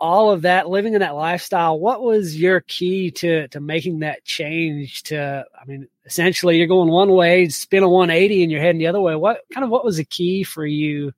all 0.00 0.30
of 0.30 0.42
that, 0.42 0.68
living 0.68 0.94
in 0.94 1.00
that 1.00 1.14
lifestyle, 1.14 1.78
what 1.78 2.02
was 2.02 2.40
your 2.40 2.60
key 2.62 3.10
to 3.12 3.48
to 3.48 3.60
making 3.60 4.00
that 4.00 4.24
change? 4.24 5.02
To, 5.04 5.44
I 5.60 5.64
mean, 5.66 5.88
essentially, 6.06 6.56
you're 6.56 6.66
going 6.66 6.88
one 6.88 7.10
way, 7.10 7.48
spin 7.48 7.82
a 7.82 7.88
180, 7.88 8.42
and 8.42 8.50
you're 8.50 8.62
heading 8.62 8.78
the 8.78 8.86
other 8.86 9.00
way. 9.00 9.14
What 9.14 9.40
kind 9.52 9.64
of 9.64 9.70
what 9.70 9.84
was 9.84 9.98
the 9.98 10.04
key 10.04 10.42
for 10.42 10.64
you 10.64 11.12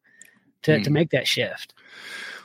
to 0.63 0.79
hmm. 0.79 0.83
to 0.83 0.91
make 0.91 1.11
that 1.11 1.29
shift? 1.29 1.75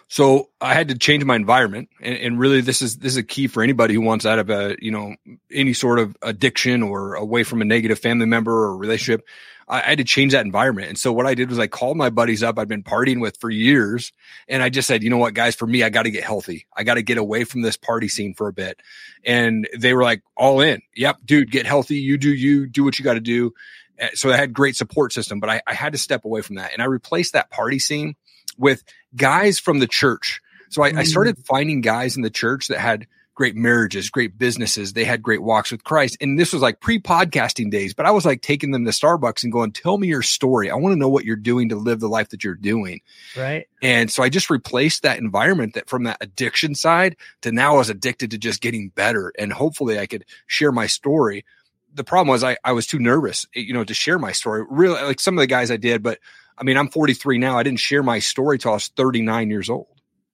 So 0.10 0.50
I 0.62 0.74
had 0.74 0.88
to 0.88 0.98
change 0.98 1.26
my 1.26 1.36
environment, 1.36 1.90
and, 2.02 2.16
and, 2.16 2.40
really, 2.40 2.62
this 2.62 2.82
is 2.82 2.98
this 2.98 3.14
is 3.14 3.18
a 3.18 3.24
key 3.24 3.48
for 3.48 3.62
anybody 3.62 3.94
who 3.94 4.00
wants 4.00 4.26
out 4.26 4.40
of 4.40 4.50
a 4.50 4.78
you 4.80 4.90
know 4.90 5.16
any 5.52 5.74
sort 5.74 6.00
of 6.00 6.16
addiction 6.22 6.82
or 6.82 7.16
away 7.16 7.44
from 7.44 7.62
a 7.62 7.66
negative 7.66 8.00
family 8.00 8.26
member 8.26 8.54
or 8.54 8.78
relationship. 8.78 9.28
I, 9.68 9.82
I 9.82 9.90
had 9.90 9.98
to 9.98 10.06
change 10.06 10.32
that 10.32 10.46
environment, 10.46 10.88
and 10.88 10.98
so 10.98 11.12
what 11.12 11.26
I 11.26 11.34
did 11.34 11.50
was 11.50 11.60
I 11.60 11.68
called 11.68 11.98
my 11.98 12.10
buddies 12.10 12.42
up 12.42 12.58
I'd 12.58 12.70
been 12.70 12.84
partying 12.84 13.20
with 13.20 13.38
for 13.38 13.50
years, 13.50 14.14
and 14.48 14.64
I 14.64 14.70
just 14.70 14.88
said, 14.88 15.04
you 15.04 15.10
know 15.10 15.18
what, 15.18 15.34
guys, 15.34 15.56
for 15.56 15.68
me, 15.68 15.84
I 15.84 15.90
got 15.90 16.04
to 16.04 16.12
get 16.12 16.24
healthy. 16.24 16.68
I 16.76 16.84
got 16.84 16.94
to 16.94 17.02
get 17.02 17.18
away 17.18 17.44
from 17.44 17.62
this 17.62 17.76
party 17.76 18.08
scene 18.08 18.34
for 18.34 18.48
a 18.48 18.54
bit, 18.54 18.80
and 19.26 19.68
they 19.78 19.94
were 19.94 20.04
like 20.04 20.24
all 20.38 20.62
in. 20.62 20.82
Yep, 20.96 21.18
dude, 21.26 21.52
get 21.52 21.66
healthy. 21.66 21.98
You 21.98 22.18
do 22.18 22.34
you. 22.34 22.66
Do 22.66 22.86
what 22.86 22.98
you 22.98 23.04
got 23.04 23.16
to 23.16 23.20
do. 23.20 23.52
Eh, 24.00 24.12
so 24.14 24.32
I 24.32 24.38
had 24.38 24.54
great 24.54 24.78
support 24.78 25.12
system, 25.12 25.42
but 25.42 25.50
I, 25.50 25.62
I 25.68 25.74
had 25.74 25.92
to 25.92 26.00
step 26.00 26.24
away 26.24 26.42
from 26.42 26.56
that, 26.56 26.72
and 26.72 26.82
I 26.82 26.86
replaced 26.86 27.34
that 27.34 27.52
party 27.52 27.80
scene 27.80 28.16
with 28.58 28.84
guys 29.16 29.60
from 29.60 29.80
the 29.80 29.88
church. 29.88 30.42
So 30.70 30.84
I, 30.84 30.92
mm. 30.92 30.98
I 30.98 31.04
started 31.04 31.38
finding 31.46 31.82
guys 31.82 32.16
in 32.16 32.24
the 32.24 32.30
church 32.30 32.68
that 32.68 32.80
had 32.80 33.08
great 33.38 33.56
marriages, 33.56 34.10
great 34.10 34.36
businesses. 34.38 34.94
They 34.94 35.06
had 35.06 35.22
great 35.22 35.44
walks 35.44 35.72
with 35.72 35.84
Christ. 35.84 36.18
And 36.20 36.40
this 36.40 36.52
was 36.52 36.62
like 36.64 36.82
pre 36.82 37.00
podcasting 37.00 37.70
days, 37.70 37.94
but 37.94 38.08
I 38.08 38.12
was 38.12 38.26
like 38.26 38.42
taking 38.42 38.72
them 38.72 38.84
to 38.84 38.92
Starbucks 38.92 39.44
and 39.44 39.54
going, 39.54 39.72
tell 39.72 40.00
me 40.00 40.08
your 40.08 40.24
story. 40.24 40.72
I 40.72 40.76
want 40.76 40.94
to 40.94 41.00
know 41.00 41.08
what 41.08 41.24
you're 41.24 41.36
doing 41.36 41.70
to 41.70 41.76
live 41.76 42.00
the 42.00 42.10
life 42.10 42.30
that 42.30 42.44
you're 42.44 42.56
doing. 42.56 43.02
Right. 43.38 43.68
And 43.82 44.12
so 44.12 44.24
I 44.24 44.30
just 44.30 44.50
replaced 44.50 45.04
that 45.04 45.20
environment 45.20 45.76
that 45.76 45.88
from 45.88 46.06
that 46.06 46.18
addiction 46.20 46.74
side 46.74 47.16
to 47.42 47.52
now 47.52 47.76
I 47.76 47.78
was 47.78 47.92
addicted 47.92 48.32
to 48.32 48.40
just 48.40 48.60
getting 48.60 48.90
better. 48.90 49.32
And 49.38 49.54
hopefully 49.54 50.00
I 50.00 50.08
could 50.08 50.26
share 50.48 50.72
my 50.72 50.88
story. 50.88 51.46
The 51.94 52.04
problem 52.04 52.30
was 52.30 52.44
I, 52.44 52.58
I 52.64 52.72
was 52.72 52.88
too 52.88 53.00
nervous, 53.00 53.46
you 53.54 53.74
know, 53.74 53.84
to 53.84 53.94
share 53.94 54.18
my 54.18 54.32
story. 54.32 54.66
Really, 54.68 55.00
like 55.04 55.20
some 55.20 55.38
of 55.38 55.42
the 55.42 55.48
guys 55.48 55.70
I 55.70 55.78
did, 55.78 56.02
but 56.02 56.18
I 56.58 56.64
mean, 56.64 56.78
I'm 56.78 56.90
43 56.90 57.38
now. 57.38 57.58
I 57.58 57.64
didn't 57.64 57.80
share 57.80 58.04
my 58.04 58.20
story 58.20 58.58
till 58.58 58.72
I 58.72 58.76
was 58.76 58.88
39 58.90 59.50
years 59.50 59.70
old. 59.70 59.88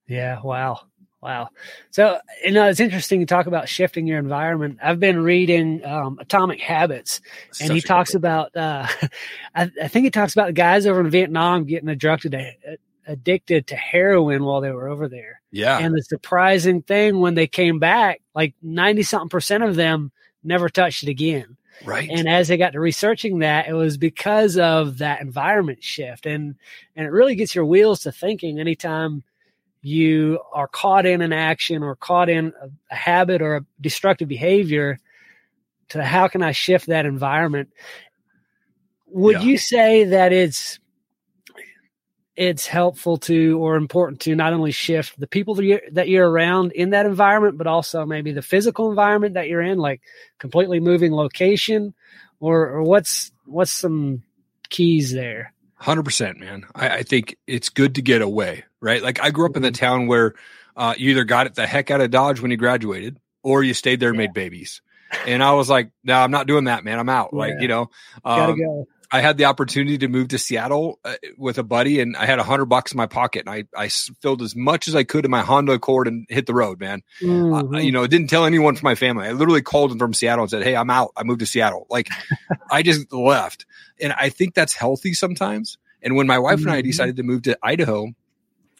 Yeah. 0.06 0.40
Wow. 0.42 0.80
Wow. 1.24 1.48
So, 1.90 2.18
you 2.44 2.52
know, 2.52 2.68
it's 2.68 2.80
interesting 2.80 3.20
to 3.20 3.26
talk 3.26 3.46
about 3.46 3.66
shifting 3.66 4.06
your 4.06 4.18
environment. 4.18 4.78
I've 4.82 5.00
been 5.00 5.22
reading 5.22 5.82
um, 5.82 6.18
Atomic 6.20 6.60
Habits, 6.60 7.22
and 7.62 7.72
he 7.72 7.80
talks 7.80 8.12
book. 8.12 8.18
about, 8.18 8.56
uh, 8.56 8.86
I, 9.54 9.70
I, 9.82 9.88
think 9.88 10.04
he 10.04 10.10
talks 10.10 10.34
about 10.34 10.48
the 10.48 10.52
guys 10.52 10.86
over 10.86 11.00
in 11.00 11.08
Vietnam 11.08 11.64
getting 11.64 11.88
addicted 11.88 12.32
to, 12.32 12.52
addicted 13.06 13.68
to 13.68 13.76
heroin 13.76 14.44
while 14.44 14.60
they 14.60 14.70
were 14.70 14.86
over 14.86 15.08
there. 15.08 15.40
Yeah. 15.50 15.78
And 15.78 15.94
the 15.94 16.02
surprising 16.02 16.82
thing 16.82 17.20
when 17.20 17.34
they 17.34 17.46
came 17.46 17.78
back, 17.78 18.20
like 18.34 18.54
90 18.62 19.02
something 19.04 19.30
percent 19.30 19.64
of 19.64 19.76
them 19.76 20.12
never 20.42 20.68
touched 20.68 21.04
it 21.04 21.08
again. 21.08 21.56
Right. 21.84 22.08
And 22.10 22.28
as 22.28 22.48
they 22.48 22.56
got 22.56 22.72
to 22.74 22.80
researching 22.80 23.40
that, 23.40 23.68
it 23.68 23.72
was 23.72 23.96
because 23.96 24.56
of 24.56 24.98
that 24.98 25.20
environment 25.20 25.82
shift. 25.82 26.26
And 26.26 26.56
and 26.94 27.06
it 27.06 27.10
really 27.10 27.34
gets 27.34 27.54
your 27.54 27.66
wheels 27.66 28.00
to 28.00 28.12
thinking 28.12 28.60
anytime 28.60 29.22
you 29.82 30.40
are 30.52 30.68
caught 30.68 31.04
in 31.04 31.20
an 31.20 31.32
action 31.32 31.82
or 31.82 31.96
caught 31.96 32.28
in 32.28 32.52
a, 32.60 32.70
a 32.90 32.94
habit 32.94 33.42
or 33.42 33.56
a 33.56 33.66
destructive 33.80 34.28
behavior 34.28 34.98
to 35.90 36.02
how 36.02 36.28
can 36.28 36.42
I 36.42 36.52
shift 36.52 36.86
that 36.86 37.06
environment? 37.06 37.70
Would 39.08 39.36
yeah. 39.36 39.42
you 39.42 39.58
say 39.58 40.04
that 40.04 40.32
it's 40.32 40.78
it's 42.36 42.66
helpful 42.66 43.16
to 43.16 43.58
or 43.58 43.76
important 43.76 44.20
to 44.22 44.34
not 44.34 44.52
only 44.52 44.72
shift 44.72 45.18
the 45.18 45.26
people 45.26 45.54
that 45.54 45.64
you're, 45.64 45.80
that 45.92 46.08
you're 46.08 46.28
around 46.28 46.72
in 46.72 46.90
that 46.90 47.06
environment, 47.06 47.58
but 47.58 47.66
also 47.66 48.04
maybe 48.04 48.32
the 48.32 48.42
physical 48.42 48.90
environment 48.90 49.34
that 49.34 49.48
you're 49.48 49.62
in, 49.62 49.78
like 49.78 50.00
completely 50.38 50.80
moving 50.80 51.12
location, 51.12 51.94
or, 52.40 52.68
or 52.68 52.82
what's 52.82 53.32
what's 53.46 53.70
some 53.70 54.22
keys 54.68 55.12
there? 55.12 55.52
Hundred 55.76 56.04
percent, 56.04 56.40
man. 56.40 56.64
I, 56.74 56.88
I, 56.88 57.02
think 57.02 57.36
it's 57.46 57.68
good 57.68 57.96
to 57.96 58.02
get 58.02 58.22
away, 58.22 58.64
right? 58.80 59.02
Like 59.02 59.20
I 59.20 59.30
grew 59.30 59.46
up 59.46 59.56
in 59.56 59.62
the 59.62 59.68
mm-hmm. 59.68 59.84
town 59.84 60.06
where 60.06 60.34
uh, 60.76 60.94
you 60.96 61.10
either 61.10 61.24
got 61.24 61.46
it 61.46 61.54
the 61.54 61.66
heck 61.66 61.90
out 61.90 62.00
of 62.00 62.10
Dodge 62.10 62.40
when 62.40 62.50
you 62.50 62.56
graduated, 62.56 63.18
or 63.42 63.62
you 63.62 63.74
stayed 63.74 64.00
there 64.00 64.08
and 64.08 64.18
yeah. 64.18 64.26
made 64.26 64.34
babies. 64.34 64.82
And 65.26 65.42
I 65.44 65.52
was 65.52 65.70
like, 65.70 65.90
no, 66.02 66.14
I'm 66.14 66.30
not 66.30 66.46
doing 66.46 66.64
that, 66.64 66.82
man. 66.84 66.98
I'm 66.98 67.08
out. 67.08 67.30
Yeah. 67.32 67.38
Like, 67.38 67.54
you 67.60 67.68
know, 67.68 67.82
um, 68.24 68.38
gotta 68.38 68.56
go. 68.56 68.88
I 69.14 69.20
had 69.20 69.38
the 69.38 69.44
opportunity 69.44 69.96
to 69.98 70.08
move 70.08 70.28
to 70.28 70.38
Seattle 70.38 70.98
uh, 71.04 71.14
with 71.38 71.58
a 71.58 71.62
buddy, 71.62 72.00
and 72.00 72.16
I 72.16 72.26
had 72.26 72.40
a 72.40 72.42
hundred 72.42 72.64
bucks 72.64 72.90
in 72.90 72.96
my 72.96 73.06
pocket, 73.06 73.46
and 73.46 73.48
I 73.48 73.64
I 73.80 73.88
filled 74.20 74.42
as 74.42 74.56
much 74.56 74.88
as 74.88 74.96
I 74.96 75.04
could 75.04 75.24
in 75.24 75.30
my 75.30 75.42
Honda 75.42 75.70
Accord 75.74 76.08
and 76.08 76.26
hit 76.28 76.46
the 76.46 76.54
road, 76.54 76.80
man. 76.80 77.00
Mm-hmm. 77.22 77.74
Uh, 77.76 77.78
you 77.78 77.92
know, 77.92 78.02
it 78.02 78.10
didn't 78.10 78.26
tell 78.26 78.44
anyone 78.44 78.74
from 78.74 78.86
my 78.86 78.96
family. 78.96 79.28
I 79.28 79.30
literally 79.30 79.62
called 79.62 79.92
them 79.92 80.00
from 80.00 80.14
Seattle 80.14 80.42
and 80.42 80.50
said, 80.50 80.64
"Hey, 80.64 80.74
I'm 80.74 80.90
out. 80.90 81.12
I 81.16 81.22
moved 81.22 81.38
to 81.40 81.46
Seattle." 81.46 81.86
Like, 81.90 82.08
I 82.72 82.82
just 82.82 83.12
left, 83.12 83.66
and 84.00 84.12
I 84.12 84.30
think 84.30 84.54
that's 84.54 84.74
healthy 84.74 85.14
sometimes. 85.14 85.78
And 86.02 86.16
when 86.16 86.26
my 86.26 86.40
wife 86.40 86.58
mm-hmm. 86.58 86.66
and 86.66 86.74
I 86.74 86.80
mm-hmm. 86.80 86.88
decided 86.88 87.16
to 87.18 87.22
move 87.22 87.42
to 87.42 87.56
Idaho, 87.62 88.08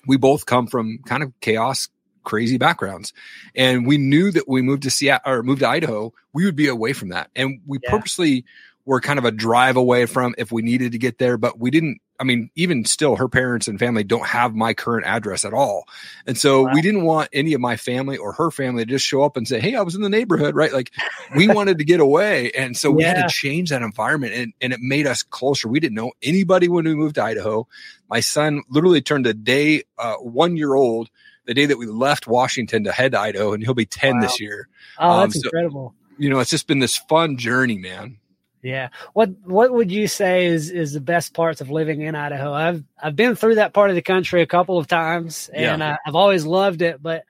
we 0.04 0.16
both 0.16 0.46
come 0.46 0.66
from 0.66 0.98
kind 1.06 1.22
of 1.22 1.32
chaos 1.40 1.88
crazy 2.24 2.58
backgrounds. 2.58 3.12
And 3.54 3.86
we 3.86 3.98
knew 3.98 4.32
that 4.32 4.48
we 4.48 4.62
moved 4.62 4.82
to 4.84 4.90
Seattle 4.90 5.30
or 5.32 5.42
moved 5.42 5.60
to 5.60 5.68
Idaho, 5.68 6.12
we 6.32 6.44
would 6.46 6.56
be 6.56 6.68
away 6.68 6.94
from 6.94 7.10
that. 7.10 7.30
And 7.36 7.60
we 7.66 7.78
yeah. 7.82 7.90
purposely 7.90 8.46
were 8.86 9.00
kind 9.00 9.18
of 9.18 9.24
a 9.24 9.30
drive 9.30 9.76
away 9.76 10.06
from 10.06 10.34
if 10.38 10.52
we 10.52 10.62
needed 10.62 10.92
to 10.92 10.98
get 10.98 11.18
there, 11.18 11.36
but 11.36 11.58
we 11.58 11.70
didn't. 11.70 12.00
I 12.20 12.22
mean, 12.22 12.50
even 12.54 12.84
still, 12.84 13.16
her 13.16 13.28
parents 13.28 13.66
and 13.66 13.76
family 13.76 14.04
don't 14.04 14.26
have 14.26 14.54
my 14.54 14.72
current 14.72 15.04
address 15.04 15.44
at 15.44 15.52
all. 15.52 15.84
And 16.28 16.38
so 16.38 16.62
wow. 16.62 16.70
we 16.72 16.80
didn't 16.80 17.02
want 17.02 17.28
any 17.32 17.54
of 17.54 17.60
my 17.60 17.76
family 17.76 18.16
or 18.16 18.32
her 18.34 18.52
family 18.52 18.84
to 18.84 18.90
just 18.90 19.04
show 19.04 19.24
up 19.24 19.36
and 19.36 19.48
say, 19.48 19.58
Hey, 19.58 19.74
I 19.74 19.82
was 19.82 19.96
in 19.96 20.00
the 20.00 20.08
neighborhood, 20.08 20.54
right? 20.54 20.72
Like 20.72 20.92
we 21.34 21.48
wanted 21.52 21.78
to 21.78 21.84
get 21.84 21.98
away. 21.98 22.52
And 22.52 22.76
so 22.76 22.92
we 22.92 23.02
yeah. 23.02 23.16
had 23.16 23.28
to 23.28 23.34
change 23.34 23.70
that 23.70 23.82
environment 23.82 24.32
and, 24.32 24.52
and 24.60 24.72
it 24.72 24.78
made 24.80 25.08
us 25.08 25.24
closer. 25.24 25.66
We 25.66 25.80
didn't 25.80 25.96
know 25.96 26.12
anybody 26.22 26.68
when 26.68 26.84
we 26.84 26.94
moved 26.94 27.16
to 27.16 27.24
Idaho. 27.24 27.66
My 28.08 28.20
son 28.20 28.62
literally 28.70 29.02
turned 29.02 29.26
a 29.26 29.34
day, 29.34 29.82
uh, 29.98 30.14
one 30.14 30.56
year 30.56 30.72
old, 30.72 31.10
the 31.46 31.54
day 31.54 31.66
that 31.66 31.78
we 31.78 31.86
left 31.86 32.26
Washington 32.26 32.84
to 32.84 32.92
head 32.92 33.12
to 33.12 33.20
Idaho, 33.20 33.52
and 33.52 33.62
he'll 33.62 33.74
be 33.74 33.86
10 33.86 34.14
wow. 34.14 34.20
this 34.20 34.40
year. 34.40 34.68
Oh, 34.98 35.20
that's 35.20 35.36
um, 35.36 35.40
so, 35.40 35.46
incredible. 35.48 35.94
You 36.16 36.30
know, 36.30 36.38
it's 36.38 36.50
just 36.50 36.66
been 36.66 36.78
this 36.78 36.96
fun 36.96 37.36
journey, 37.38 37.76
man. 37.76 38.18
Yeah. 38.64 38.88
What 39.12 39.28
what 39.44 39.72
would 39.72 39.92
you 39.92 40.08
say 40.08 40.46
is 40.46 40.70
is 40.70 40.94
the 40.94 41.00
best 41.00 41.34
parts 41.34 41.60
of 41.60 41.70
living 41.70 42.00
in 42.00 42.14
Idaho? 42.14 42.50
I've 42.52 42.82
I've 43.00 43.14
been 43.14 43.36
through 43.36 43.56
that 43.56 43.74
part 43.74 43.90
of 43.90 43.96
the 43.96 44.02
country 44.02 44.40
a 44.40 44.46
couple 44.46 44.78
of 44.78 44.86
times 44.86 45.50
and 45.52 45.82
uh, 45.82 45.84
yeah. 45.84 45.92
I, 45.92 45.98
have 46.06 46.16
always 46.16 46.46
loved 46.46 46.80
it, 46.80 47.02
but 47.02 47.24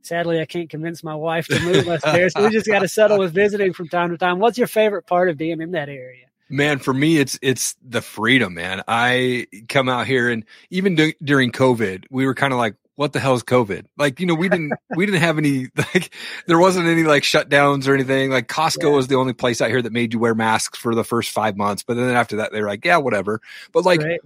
sadly 0.00 0.40
I 0.40 0.46
can't 0.46 0.70
convince 0.70 1.04
my 1.04 1.14
wife 1.14 1.46
to 1.48 1.60
move 1.60 1.86
us 1.88 2.00
there. 2.02 2.30
So 2.30 2.42
we 2.42 2.48
just 2.48 2.66
got 2.66 2.78
to 2.78 2.88
settle 2.88 3.18
with 3.18 3.34
visiting 3.34 3.74
from 3.74 3.88
time 3.88 4.12
to 4.12 4.16
time. 4.16 4.38
What's 4.38 4.56
your 4.56 4.66
favorite 4.66 5.06
part 5.06 5.28
of 5.28 5.36
being 5.36 5.60
in 5.60 5.72
that 5.72 5.90
area? 5.90 6.24
Man, 6.48 6.78
for 6.78 6.94
me, 6.94 7.18
it's 7.18 7.38
it's 7.42 7.76
the 7.86 8.00
freedom, 8.00 8.54
man. 8.54 8.82
I 8.88 9.46
come 9.68 9.90
out 9.90 10.06
here, 10.06 10.30
and 10.30 10.46
even 10.70 10.94
d- 10.94 11.14
during 11.22 11.52
COVID, 11.52 12.06
we 12.08 12.24
were 12.24 12.34
kind 12.34 12.54
of 12.54 12.58
like, 12.58 12.74
what 12.98 13.12
the 13.12 13.20
hell 13.20 13.34
is 13.34 13.44
COVID? 13.44 13.84
Like, 13.96 14.18
you 14.18 14.26
know, 14.26 14.34
we 14.34 14.48
didn't, 14.48 14.72
we 14.96 15.06
didn't 15.06 15.20
have 15.20 15.38
any, 15.38 15.68
like, 15.76 16.12
there 16.48 16.58
wasn't 16.58 16.88
any 16.88 17.04
like 17.04 17.22
shutdowns 17.22 17.86
or 17.86 17.94
anything. 17.94 18.32
Like 18.32 18.48
Costco 18.48 18.82
yeah. 18.82 18.88
was 18.88 19.06
the 19.06 19.14
only 19.14 19.34
place 19.34 19.60
out 19.60 19.70
here 19.70 19.80
that 19.80 19.92
made 19.92 20.12
you 20.12 20.18
wear 20.18 20.34
masks 20.34 20.80
for 20.80 20.96
the 20.96 21.04
first 21.04 21.30
five 21.30 21.56
months. 21.56 21.84
But 21.84 21.94
then 21.94 22.10
after 22.10 22.38
that, 22.38 22.50
they 22.50 22.60
were 22.60 22.66
like, 22.66 22.84
yeah, 22.84 22.96
whatever. 22.96 23.40
But 23.70 23.84
like, 23.84 24.02
right. 24.02 24.20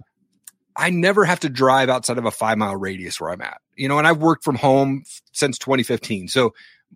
I 0.75 0.89
never 0.89 1.23
have 1.23 1.41
to 1.41 1.49
drive 1.49 1.89
outside 1.89 2.17
of 2.17 2.25
a 2.25 2.31
five 2.31 2.57
mile 2.57 2.75
radius 2.75 3.21
where 3.21 3.29
I'm 3.29 3.43
at, 3.43 3.61
you 3.75 3.87
know, 3.87 3.99
and 3.99 4.07
I've 4.07 4.17
worked 4.17 4.43
from 4.43 4.55
home 4.55 5.03
since 5.33 5.59
2015. 5.59 6.27
So 6.29 6.55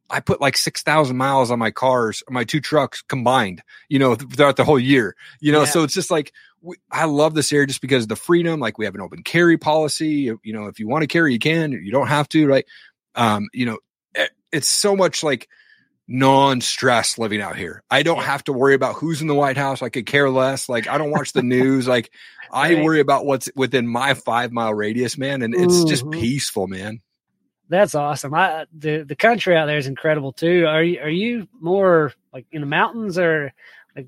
I 0.09 0.19
put 0.19 0.41
like 0.41 0.57
6,000 0.57 1.15
miles 1.15 1.51
on 1.51 1.59
my 1.59 1.69
cars, 1.69 2.23
my 2.27 2.43
two 2.43 2.59
trucks 2.59 3.03
combined, 3.03 3.61
you 3.87 3.99
know, 3.99 4.15
throughout 4.15 4.55
the 4.55 4.65
whole 4.65 4.79
year, 4.79 5.15
you 5.39 5.51
know, 5.51 5.59
yeah. 5.59 5.65
so 5.65 5.83
it's 5.83 5.93
just 5.93 6.09
like, 6.09 6.33
we, 6.61 6.75
I 6.91 7.05
love 7.05 7.33
this 7.33 7.51
area 7.53 7.67
just 7.67 7.81
because 7.81 8.03
of 8.03 8.09
the 8.09 8.15
freedom. 8.15 8.59
Like 8.59 8.77
we 8.77 8.85
have 8.85 8.95
an 8.95 9.01
open 9.01 9.23
carry 9.23 9.57
policy. 9.57 10.31
You 10.43 10.53
know, 10.53 10.67
if 10.67 10.79
you 10.79 10.87
want 10.87 11.03
to 11.03 11.07
carry, 11.07 11.33
you 11.33 11.39
can. 11.39 11.71
You 11.71 11.91
don't 11.91 12.07
have 12.07 12.27
to, 12.29 12.47
right? 12.47 12.65
Um, 13.15 13.47
you 13.53 13.65
know, 13.65 13.77
it, 14.15 14.31
it's 14.51 14.67
so 14.67 14.95
much 14.95 15.23
like 15.23 15.47
non-stress 16.07 17.17
living 17.17 17.41
out 17.41 17.55
here. 17.57 17.83
I 17.91 18.03
don't 18.03 18.23
have 18.23 18.43
to 18.45 18.53
worry 18.53 18.73
about 18.73 18.95
who's 18.95 19.21
in 19.21 19.27
the 19.27 19.35
White 19.35 19.57
House. 19.57 19.81
I 19.81 19.89
could 19.89 20.05
care 20.05 20.29
less. 20.29 20.69
Like 20.69 20.87
I 20.87 20.97
don't 20.97 21.11
watch 21.11 21.33
the 21.33 21.43
news. 21.43 21.87
Like 21.87 22.11
I 22.51 22.75
Right. 22.75 22.83
worry 22.83 23.01
about 23.01 23.25
what's 23.25 23.49
within 23.55 23.87
my 23.87 24.13
five 24.13 24.51
mile 24.51 24.73
radius, 24.73 25.17
man. 25.17 25.41
And 25.41 25.53
it's 25.53 25.83
just 25.83 26.05
Mhm. 26.05 26.11
peaceful, 26.11 26.67
man. 26.67 27.01
That's 27.69 27.95
awesome. 27.95 28.33
I 28.33 28.65
the 28.73 29.03
the 29.03 29.15
country 29.17 29.57
out 29.57 29.65
there 29.65 29.77
is 29.77 29.87
incredible 29.87 30.31
too. 30.31 30.65
Are 30.65 30.81
you 30.81 30.99
are 31.01 31.09
you 31.09 31.47
more 31.59 32.13
like 32.31 32.45
in 32.51 32.61
the 32.61 32.67
mountains 32.67 33.17
or 33.17 33.51
like 33.95 34.07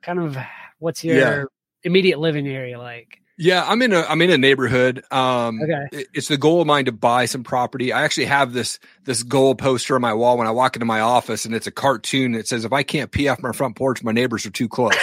kind 0.00 0.18
of 0.18 0.38
what's 0.78 1.04
your 1.04 1.16
Yeah. 1.16 1.44
Immediate 1.86 2.18
living 2.18 2.46
area 2.46 2.78
like? 2.78 3.20
Yeah, 3.38 3.64
I'm 3.66 3.82
in 3.82 3.92
a 3.92 4.00
I'm 4.02 4.22
in 4.22 4.30
a 4.30 4.38
neighborhood. 4.38 5.04
Um 5.10 5.60
Okay. 5.62 6.06
it's 6.14 6.28
the 6.28 6.38
goal 6.38 6.60
of 6.62 6.66
mine 6.66 6.86
to 6.86 6.92
buy 6.92 7.26
some 7.26 7.44
property. 7.44 7.92
I 7.92 8.02
actually 8.02 8.26
have 8.26 8.52
this 8.52 8.78
this 9.04 9.22
goal 9.22 9.54
poster 9.54 9.94
on 9.94 10.00
my 10.00 10.14
wall 10.14 10.38
when 10.38 10.46
I 10.46 10.50
walk 10.50 10.76
into 10.76 10.86
my 10.86 11.00
office 11.00 11.44
and 11.44 11.54
it's 11.54 11.66
a 11.66 11.70
cartoon 11.70 12.32
that 12.32 12.48
says 12.48 12.64
if 12.64 12.72
I 12.72 12.82
can't 12.82 13.10
pee 13.10 13.28
off 13.28 13.42
my 13.42 13.52
front 13.52 13.76
porch, 13.76 14.02
my 14.02 14.12
neighbors 14.12 14.46
are 14.46 14.50
too 14.50 14.68
close. 14.68 14.96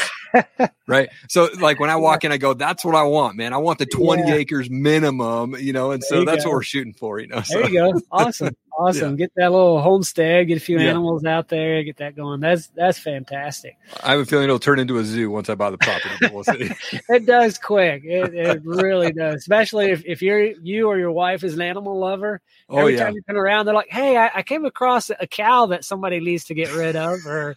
Right? 0.88 1.10
So 1.30 1.50
like 1.60 1.80
when 1.80 1.90
I 1.90 1.96
walk 1.96 2.24
in, 2.24 2.32
I 2.32 2.38
go, 2.38 2.54
that's 2.54 2.84
what 2.84 2.96
I 2.96 3.04
want, 3.04 3.36
man. 3.38 3.54
I 3.54 3.58
want 3.58 3.80
the 3.80 3.86
20 3.86 4.24
Yeah. 4.28 4.36
acres 4.36 4.70
minimum, 4.70 5.56
you 5.60 5.74
know, 5.74 5.92
and 5.92 6.02
There 6.02 6.20
so 6.20 6.26
that's 6.26 6.44
go. 6.44 6.50
what 6.52 6.56
we're 6.56 6.64
shooting 6.64 6.94
for, 6.94 7.20
you 7.20 7.28
know. 7.28 7.42
So 7.42 7.60
There 7.60 7.70
you 7.70 7.80
go. 7.94 8.00
Awesome. 8.12 8.56
Awesome. 8.76 9.16
Get 9.18 9.32
that 9.36 9.52
little 9.52 9.80
homestead, 9.82 10.48
get 10.48 10.58
a 10.58 10.60
few 10.60 10.80
Yeah. 10.80 10.90
animals 10.90 11.24
out 11.26 11.48
there, 11.48 11.84
get 11.84 11.98
that 11.98 12.16
going. 12.16 12.40
That's 12.40 12.68
that's 12.76 12.98
fantastic. 12.98 13.78
I 14.02 14.12
have 14.14 14.22
a 14.22 14.26
feeling 14.26 14.46
it'll 14.46 14.58
turn 14.58 14.80
into 14.80 14.98
a 14.98 15.04
zoo 15.04 15.30
once 15.30 15.48
I 15.48 15.54
buy 15.56 15.70
the 15.70 15.78
property, 15.78 16.16
but 16.20 16.34
we'll 16.34 16.44
see. 16.44 16.72
It 17.10 17.26
does 17.28 17.60
quick. 17.60 18.04
It, 18.04 18.34
it 18.34 18.62
really 18.66 19.12
does. 19.12 19.36
Especially 19.36 19.92
if, 19.92 20.04
if 20.06 20.22
you're 20.24 20.42
you 20.42 20.88
or 20.88 20.98
your 20.98 21.12
wife 21.12 21.44
is 21.44 21.54
an 21.54 21.62
animal 21.62 22.00
lover. 22.00 22.42
Oh 22.70 22.80
Every 22.80 22.96
yeah. 22.96 23.04
time 23.04 23.14
you 23.14 23.22
turn 23.28 23.38
around, 23.38 23.66
they're 23.68 23.76
like, 23.76 23.90
"Hey, 23.92 24.18
I, 24.18 24.32
I 24.36 24.42
came 24.42 24.66
across 24.66 25.12
a 25.12 25.28
cow 25.28 25.68
that 25.68 25.86
somebody 25.86 26.20
needs 26.20 26.46
to 26.46 26.56
get 26.56 26.74
rid 26.74 26.96
of, 26.96 27.20
or 27.28 27.56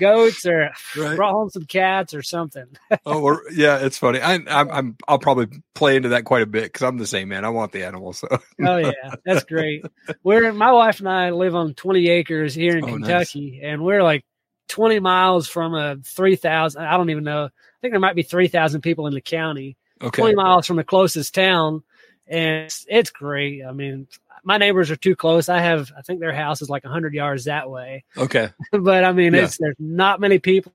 goats, 0.00 0.46
or 0.46 0.70
Right. 0.96 1.16
brought 1.16 1.32
home 1.32 1.50
some 1.50 1.64
cats, 1.66 2.13
or 2.14 2.22
something." 2.22 2.66
Oh, 3.06 3.20
we're, 3.20 3.50
yeah, 3.52 3.78
it's 3.78 3.98
funny. 3.98 4.20
I, 4.20 4.34
I'm, 4.34 4.48
I'm, 4.48 4.96
I'll 5.08 5.18
probably 5.18 5.48
play 5.74 5.96
into 5.96 6.10
that 6.10 6.24
quite 6.24 6.42
a 6.42 6.46
bit 6.46 6.64
because 6.64 6.82
I'm 6.82 6.98
the 6.98 7.06
same 7.06 7.28
man. 7.28 7.44
I 7.44 7.48
want 7.50 7.72
the 7.72 7.84
animals. 7.84 8.18
So 8.18 8.28
Oh 8.64 8.76
yeah, 8.76 9.14
that's 9.24 9.44
great. 9.44 9.84
We're 10.22 10.52
my 10.52 10.72
wife 10.72 11.00
and 11.00 11.08
I 11.08 11.30
live 11.30 11.54
on 11.54 11.74
20 11.74 12.08
acres 12.08 12.54
here 12.54 12.76
in 12.76 12.84
Oh, 12.84 12.96
nice. 12.96 13.08
Kentucky, 13.32 13.60
and 13.62 13.82
we're 13.84 14.02
like 14.02 14.24
20 14.68 15.00
miles 15.00 15.48
from 15.48 15.74
a 15.74 15.96
3,000. 16.04 16.82
I 16.82 16.96
don't 16.96 17.10
even 17.10 17.24
know. 17.24 17.44
I 17.44 17.50
think 17.80 17.92
there 17.92 18.00
might 18.00 18.16
be 18.16 18.22
3,000 18.22 18.80
people 18.80 19.06
in 19.06 19.14
the 19.14 19.20
county. 19.20 19.76
okay, 20.02 20.22
20 20.22 20.34
miles 20.36 20.66
from 20.66 20.76
the 20.76 20.84
closest 20.84 21.34
town, 21.34 21.82
and 22.26 22.64
it's, 22.64 22.86
it's 22.88 23.10
great. 23.10 23.62
I 23.64 23.72
mean, 23.72 24.08
my 24.42 24.56
neighbors 24.58 24.90
are 24.90 24.96
too 24.96 25.16
close. 25.16 25.48
I 25.48 25.60
have, 25.60 25.90
I 25.96 26.02
think 26.02 26.20
their 26.20 26.32
house 26.34 26.62
is 26.62 26.68
like 26.70 26.84
100 26.84 27.12
yards 27.14 27.44
that 27.44 27.68
way, 27.70 28.04
okay. 28.16 28.50
but 28.72 29.04
I 29.04 29.12
mean, 29.12 29.34
Yeah. 29.34 29.44
it's 29.44 29.58
there's 29.58 29.76
not 29.78 30.20
many 30.20 30.38
people, 30.38 30.72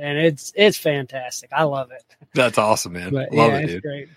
and 0.00 0.18
it's 0.18 0.52
it's 0.56 0.76
fantastic. 0.78 1.50
I 1.52 1.64
love 1.64 1.90
it. 1.90 2.04
That's 2.34 2.58
awesome, 2.58 2.92
man. 2.94 3.10
But 3.12 3.32
Love 3.32 3.52
yeah, 3.52 3.58
it, 3.58 3.66
dude. 3.66 3.82
great. 3.82 4.08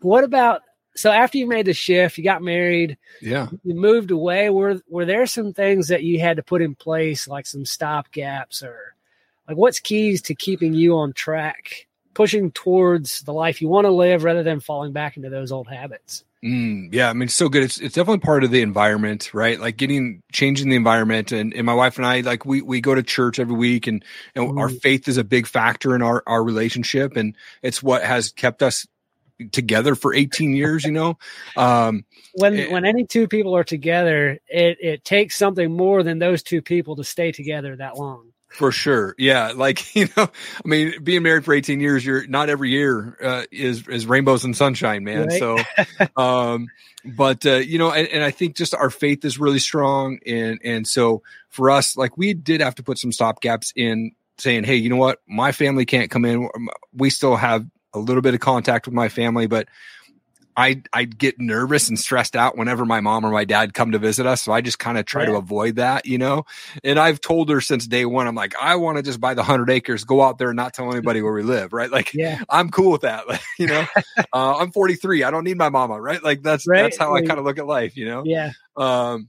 What 0.00 0.24
about 0.24 0.62
so 0.94 1.10
after 1.10 1.36
you 1.38 1.46
made 1.46 1.66
the 1.66 1.74
shift, 1.74 2.16
you 2.16 2.24
got 2.24 2.42
married, 2.42 2.96
Yeah. 3.20 3.48
you 3.64 3.74
moved 3.74 4.10
away. 4.10 4.48
Were 4.50 4.80
were 4.88 5.04
there 5.04 5.26
some 5.26 5.52
things 5.52 5.88
that 5.88 6.02
you 6.02 6.20
had 6.20 6.36
to 6.38 6.42
put 6.42 6.62
in 6.62 6.74
place, 6.74 7.28
like 7.28 7.46
some 7.46 7.64
stop 7.64 8.10
gaps, 8.12 8.62
or 8.62 8.94
like 9.48 9.56
what's 9.56 9.78
keys 9.80 10.22
to 10.22 10.34
keeping 10.34 10.72
you 10.74 10.96
on 10.96 11.12
track, 11.12 11.86
pushing 12.14 12.50
towards 12.52 13.20
the 13.22 13.32
life 13.32 13.60
you 13.60 13.68
want 13.68 13.84
to 13.84 13.90
live, 13.90 14.24
rather 14.24 14.42
than 14.42 14.60
falling 14.60 14.92
back 14.92 15.16
into 15.16 15.28
those 15.30 15.52
old 15.52 15.68
habits? 15.68 16.24
Mm, 16.46 16.94
yeah, 16.94 17.10
I 17.10 17.14
mean, 17.14 17.24
it's 17.24 17.34
so 17.34 17.48
good. 17.50 17.64
It's 17.64 17.78
it's 17.80 17.96
definitely 17.96 18.20
part 18.20 18.44
of 18.44 18.52
the 18.52 18.62
environment, 18.62 19.34
right? 19.34 19.60
Like 19.60 19.76
getting 19.78 20.22
changing 20.32 20.70
the 20.70 20.76
environment, 20.76 21.32
and, 21.32 21.52
and 21.54 21.66
my 21.66 21.74
wife 21.74 21.98
and 21.98 22.06
I, 22.06 22.20
like 22.20 22.46
we 22.46 22.62
we 22.62 22.80
go 22.80 22.94
to 22.94 23.02
church 23.02 23.40
every 23.40 23.56
week, 23.56 23.88
and 23.88 24.04
and 24.36 24.52
our 24.56 24.70
Mm. 24.70 24.80
faith 24.82 25.08
is 25.08 25.18
a 25.18 25.24
big 25.24 25.48
factor 25.48 25.96
in 25.96 26.02
our 26.02 26.22
our 26.28 26.44
relationship, 26.44 27.16
and 27.16 27.36
it's 27.62 27.82
what 27.82 28.04
has 28.04 28.32
kept 28.32 28.62
us 28.62 28.86
together 29.52 29.96
for 29.96 30.14
18 30.14 30.54
years. 30.56 30.84
You 30.86 30.92
know, 30.92 31.18
um, 31.56 32.04
When 32.32 32.54
Eh. 32.58 32.66
when 32.66 32.84
any 32.86 33.06
two 33.06 33.28
people 33.28 33.56
are 33.56 33.64
together, 33.64 34.38
it 34.48 34.78
it 34.80 35.04
takes 35.04 35.36
something 35.36 35.72
more 35.72 36.04
than 36.04 36.20
those 36.20 36.44
two 36.44 36.62
people 36.62 36.96
to 36.96 37.04
stay 37.04 37.32
together 37.32 37.76
that 37.76 37.98
long. 37.98 38.32
For 38.48 38.72
sure. 38.72 39.14
Yeah, 39.18 39.52
like 39.54 39.94
you 39.94 40.08
know, 40.16 40.28
I 40.64 40.68
mean, 40.68 40.94
being 41.02 41.22
married 41.22 41.44
for 41.44 41.54
18 41.54 41.80
years, 41.80 42.04
you're 42.04 42.26
not 42.26 42.48
every 42.48 42.70
year 42.70 43.16
uh, 43.22 43.44
is 43.50 43.86
is 43.88 44.06
rainbows 44.06 44.44
and 44.44 44.56
sunshine, 44.56 45.04
man. 45.04 45.26
Right. 45.26 45.38
So, 45.38 45.58
um, 46.16 46.68
but 47.04 47.44
uh, 47.46 47.56
you 47.56 47.78
know, 47.78 47.92
and, 47.92 48.08
and 48.08 48.24
I 48.24 48.30
think 48.30 48.56
just 48.56 48.74
our 48.74 48.90
faith 48.90 49.24
is 49.24 49.38
really 49.38 49.58
strong, 49.58 50.18
and 50.26 50.58
and 50.64 50.86
so 50.86 51.22
for 51.50 51.70
us, 51.70 51.96
like 51.96 52.16
we 52.16 52.34
did 52.34 52.60
have 52.60 52.74
to 52.76 52.82
put 52.82 52.98
some 52.98 53.12
stop 53.12 53.40
gaps 53.40 53.72
in, 53.76 54.12
saying, 54.38 54.64
hey, 54.64 54.76
you 54.76 54.88
know 54.88 54.96
what, 54.96 55.20
my 55.28 55.52
family 55.52 55.84
can't 55.84 56.10
come 56.10 56.24
in. 56.24 56.48
We 56.94 57.10
still 57.10 57.36
have 57.36 57.66
a 57.94 57.98
little 57.98 58.22
bit 58.22 58.34
of 58.34 58.40
contact 58.40 58.86
with 58.86 58.94
my 58.94 59.08
family, 59.08 59.46
but. 59.46 59.68
I 60.56 60.82
I'd 60.92 61.18
get 61.18 61.38
nervous 61.38 61.88
and 61.88 61.98
stressed 61.98 62.34
out 62.36 62.56
whenever 62.56 62.84
my 62.84 63.00
mom 63.00 63.24
or 63.24 63.30
my 63.30 63.44
dad 63.44 63.74
come 63.74 63.92
to 63.92 63.98
visit 63.98 64.26
us, 64.26 64.42
so 64.42 64.52
I 64.52 64.60
just 64.60 64.78
kind 64.78 64.96
of 64.98 65.04
try 65.04 65.24
to 65.24 65.34
avoid 65.34 65.76
that, 65.76 66.06
you 66.06 66.18
know. 66.18 66.44
And 66.82 66.98
I've 66.98 67.20
told 67.20 67.50
her 67.50 67.60
since 67.60 67.86
day 67.86 68.04
one, 68.06 68.26
I'm 68.26 68.34
like, 68.34 68.54
I 68.60 68.76
want 68.76 68.96
to 68.96 69.02
just 69.02 69.20
buy 69.20 69.34
the 69.34 69.42
hundred 69.42 69.70
acres, 69.70 70.04
go 70.04 70.22
out 70.22 70.38
there 70.38 70.50
and 70.50 70.56
not 70.56 70.72
tell 70.74 70.90
anybody 70.90 71.22
where 71.22 71.32
we 71.32 71.42
live, 71.42 71.72
right? 71.72 71.90
Like, 71.90 72.12
Yeah, 72.14 72.40
I'm 72.48 72.70
cool 72.70 72.92
with 72.92 73.02
that, 73.02 73.28
like, 73.28 73.40
you 73.58 73.66
know. 73.68 73.86
uh, 74.32 74.56
I'm 74.58 74.72
43, 74.72 75.22
I 75.24 75.30
don't 75.30 75.44
need 75.44 75.58
my 75.58 75.68
mama, 75.68 76.00
right? 76.00 76.22
Like 76.22 76.42
that's 76.42 76.66
Right. 76.66 76.82
that's 76.82 76.98
how 76.98 77.14
I 77.14 77.20
kind 77.22 77.38
of 77.38 77.44
look 77.44 77.58
at 77.58 77.66
life, 77.66 77.96
you 77.96 78.06
know. 78.06 78.22
yeah, 78.24 78.52
Um, 78.76 79.28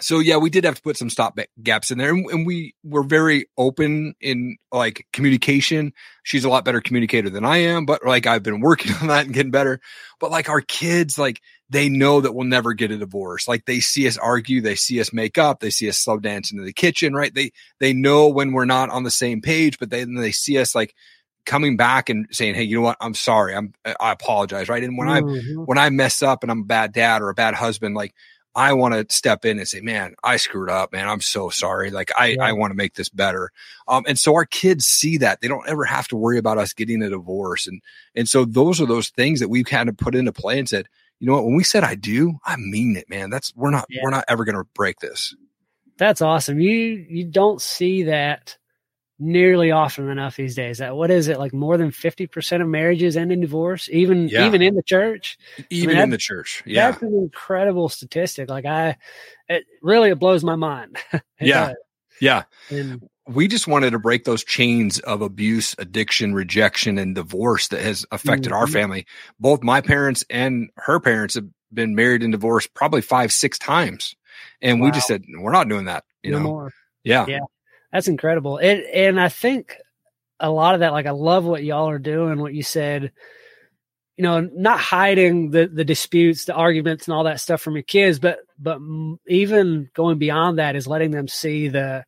so 0.00 0.18
yeah, 0.18 0.36
we 0.36 0.50
did 0.50 0.64
have 0.64 0.76
to 0.76 0.82
put 0.82 0.96
some 0.96 1.10
stop 1.10 1.38
gaps 1.62 1.90
in 1.90 1.98
there, 1.98 2.10
and, 2.10 2.26
and 2.30 2.46
we 2.46 2.74
were 2.82 3.02
very 3.02 3.46
open 3.56 4.14
in 4.20 4.56
like 4.72 5.06
communication. 5.12 5.92
She's 6.22 6.44
a 6.44 6.48
lot 6.48 6.64
better 6.64 6.80
communicator 6.80 7.30
than 7.30 7.44
I 7.44 7.58
am, 7.58 7.86
but 7.86 8.04
like 8.04 8.26
I've 8.26 8.42
been 8.42 8.60
working 8.60 8.94
on 9.00 9.08
that 9.08 9.26
and 9.26 9.34
getting 9.34 9.50
better. 9.52 9.80
But 10.18 10.30
like 10.30 10.48
our 10.48 10.60
kids, 10.60 11.18
like 11.18 11.40
they 11.68 11.88
know 11.88 12.20
that 12.20 12.32
we'll 12.32 12.46
never 12.46 12.72
get 12.72 12.90
a 12.90 12.98
divorce. 12.98 13.46
Like 13.46 13.64
they 13.64 13.80
see 13.80 14.06
us 14.08 14.16
argue, 14.18 14.60
they 14.60 14.74
see 14.74 15.00
us 15.00 15.12
make 15.12 15.38
up, 15.38 15.60
they 15.60 15.70
see 15.70 15.88
us 15.88 15.98
slow 15.98 16.18
dance 16.18 16.50
into 16.52 16.64
the 16.64 16.72
kitchen, 16.72 17.14
right? 17.14 17.32
They 17.34 17.52
they 17.78 17.92
know 17.92 18.28
when 18.28 18.52
we're 18.52 18.64
not 18.64 18.90
on 18.90 19.04
the 19.04 19.10
same 19.10 19.40
page, 19.40 19.78
but 19.78 19.90
then 19.90 20.14
they 20.14 20.32
see 20.32 20.58
us 20.58 20.74
like 20.74 20.94
coming 21.46 21.76
back 21.76 22.08
and 22.10 22.26
saying, 22.30 22.54
"Hey, 22.54 22.64
you 22.64 22.76
know 22.76 22.82
what? 22.82 22.96
I'm 23.00 23.14
sorry. 23.14 23.54
I'm 23.54 23.72
I 23.84 24.12
apologize." 24.12 24.68
Right? 24.68 24.82
And 24.84 24.98
when 24.98 25.08
I 25.08 25.20
Mhm. 25.20 25.66
when 25.66 25.78
I 25.78 25.90
mess 25.90 26.22
up 26.22 26.42
and 26.42 26.50
I'm 26.50 26.60
a 26.60 26.64
bad 26.64 26.92
dad 26.92 27.22
or 27.22 27.30
a 27.30 27.34
bad 27.34 27.54
husband, 27.54 27.94
like 27.94 28.14
I 28.54 28.72
want 28.72 28.94
to 28.94 29.14
step 29.14 29.44
in 29.44 29.58
and 29.58 29.68
say, 29.68 29.80
man, 29.80 30.14
I 30.24 30.36
screwed 30.36 30.70
up, 30.70 30.92
man. 30.92 31.08
I'm 31.08 31.20
so 31.20 31.50
sorry. 31.50 31.90
Like 31.90 32.10
I, 32.18 32.26
Yeah. 32.28 32.44
I 32.44 32.52
want 32.52 32.72
to 32.72 32.76
make 32.76 32.94
this 32.94 33.08
better. 33.08 33.52
Um, 33.86 34.04
and 34.08 34.18
so 34.18 34.34
our 34.34 34.44
kids 34.44 34.86
see 34.86 35.16
that 35.18 35.40
they 35.40 35.48
don't 35.48 35.68
ever 35.68 35.84
have 35.84 36.08
to 36.08 36.16
worry 36.16 36.38
about 36.38 36.58
us 36.58 36.72
getting 36.72 37.02
a 37.02 37.10
divorce. 37.10 37.66
And, 37.66 37.80
and 38.14 38.28
so 38.28 38.44
those 38.44 38.80
are 38.80 38.86
those 38.86 39.10
things 39.10 39.40
that 39.40 39.48
we've 39.50 39.66
kind 39.66 39.88
of 39.88 39.96
put 39.96 40.14
into 40.14 40.32
play 40.32 40.58
and 40.58 40.68
said, 40.68 40.88
you 41.20 41.26
know 41.26 41.34
what, 41.34 41.44
when 41.44 41.54
we 41.54 41.64
said 41.64 41.84
I 41.84 41.94
do, 41.94 42.38
I 42.44 42.56
mean 42.56 42.96
it, 42.96 43.08
man. 43.08 43.30
That's, 43.30 43.52
we're 43.54 43.70
not, 43.70 43.86
Yeah. 43.88 44.00
we're 44.02 44.10
not 44.10 44.24
ever 44.26 44.44
going 44.44 44.56
to 44.56 44.64
break 44.74 44.98
this. 45.00 45.34
That's 45.98 46.22
awesome. 46.22 46.58
You 46.60 46.72
you 47.10 47.26
don't 47.26 47.60
see 47.60 48.04
that 48.04 48.56
nearly 49.20 49.70
often 49.70 50.08
enough 50.08 50.34
these 50.36 50.54
days. 50.56 50.78
That 50.78 50.96
what 50.96 51.10
is 51.10 51.28
it 51.28 51.38
like? 51.38 51.52
More 51.52 51.76
than 51.76 51.90
fifty 51.90 52.26
percent 52.26 52.62
of 52.62 52.68
marriages 52.68 53.16
end 53.16 53.30
in 53.30 53.40
divorce, 53.40 53.88
even 53.92 54.28
Yeah. 54.28 54.46
even 54.46 54.62
in 54.62 54.74
the 54.74 54.82
church. 54.82 55.36
Even 55.70 55.96
that- 55.96 56.02
in 56.04 56.10
the 56.10 56.18
church. 56.18 56.62
Yeah. 56.66 56.90
That's 56.90 57.02
an 57.02 57.14
incredible 57.14 57.88
statistic. 57.88 58.48
Like 58.50 58.64
I, 58.64 58.96
it 59.48 59.64
really 59.82 60.10
it 60.10 60.18
blows 60.18 60.42
my 60.42 60.56
mind. 60.56 60.96
Yeah. 61.40 61.68
does. 61.68 61.76
Yeah. 62.20 62.42
And 62.70 63.08
we 63.28 63.46
just 63.48 63.66
wanted 63.68 63.90
to 63.90 63.98
break 63.98 64.24
those 64.24 64.42
chains 64.44 64.98
of 65.00 65.22
abuse, 65.22 65.74
addiction, 65.78 66.34
rejection, 66.34 66.98
and 66.98 67.14
divorce 67.14 67.68
that 67.68 67.80
has 67.80 68.04
affected 68.10 68.52
our 68.52 68.66
Mhm. 68.66 68.72
family. 68.72 69.06
Both 69.38 69.62
my 69.62 69.80
parents 69.80 70.24
and 70.28 70.70
her 70.76 70.98
parents 71.00 71.34
have 71.36 71.46
been 71.72 71.94
married 71.94 72.22
and 72.22 72.32
divorced 72.32 72.74
probably 72.74 73.00
five, 73.00 73.32
six 73.32 73.58
times. 73.58 74.16
And 74.60 74.80
we 74.82 74.90
just 74.90 75.06
said, 75.06 75.24
we're 75.38 75.52
not 75.52 75.68
doing 75.68 75.84
that. 75.86 76.04
You 76.22 76.32
no 76.32 76.38
know? 76.38 76.44
more. 76.44 76.72
Yeah. 77.04 77.24
Yeah. 77.28 77.38
That's 77.92 78.08
incredible. 78.08 78.58
It, 78.58 78.84
and 78.94 79.20
I 79.20 79.28
think 79.28 79.76
a 80.38 80.50
lot 80.50 80.74
of 80.74 80.80
that, 80.80 80.92
like 80.92 81.06
I 81.06 81.10
love 81.10 81.44
what 81.44 81.64
y'all 81.64 81.88
are 81.88 81.98
doing. 81.98 82.40
What 82.40 82.54
you 82.54 82.62
said, 82.62 83.12
you 84.16 84.22
know, 84.22 84.40
not 84.40 84.78
hiding 84.78 85.50
the 85.50 85.66
the 85.66 85.84
disputes, 85.84 86.44
the 86.44 86.54
arguments, 86.54 87.06
and 87.06 87.14
all 87.14 87.24
that 87.24 87.40
stuff 87.40 87.60
from 87.60 87.74
your 87.74 87.82
kids, 87.82 88.18
but 88.18 88.38
but 88.58 88.78
even 89.26 89.90
going 89.94 90.18
beyond 90.18 90.58
that 90.58 90.76
is 90.76 90.86
letting 90.86 91.10
them 91.10 91.28
see 91.28 91.68
the 91.68 92.04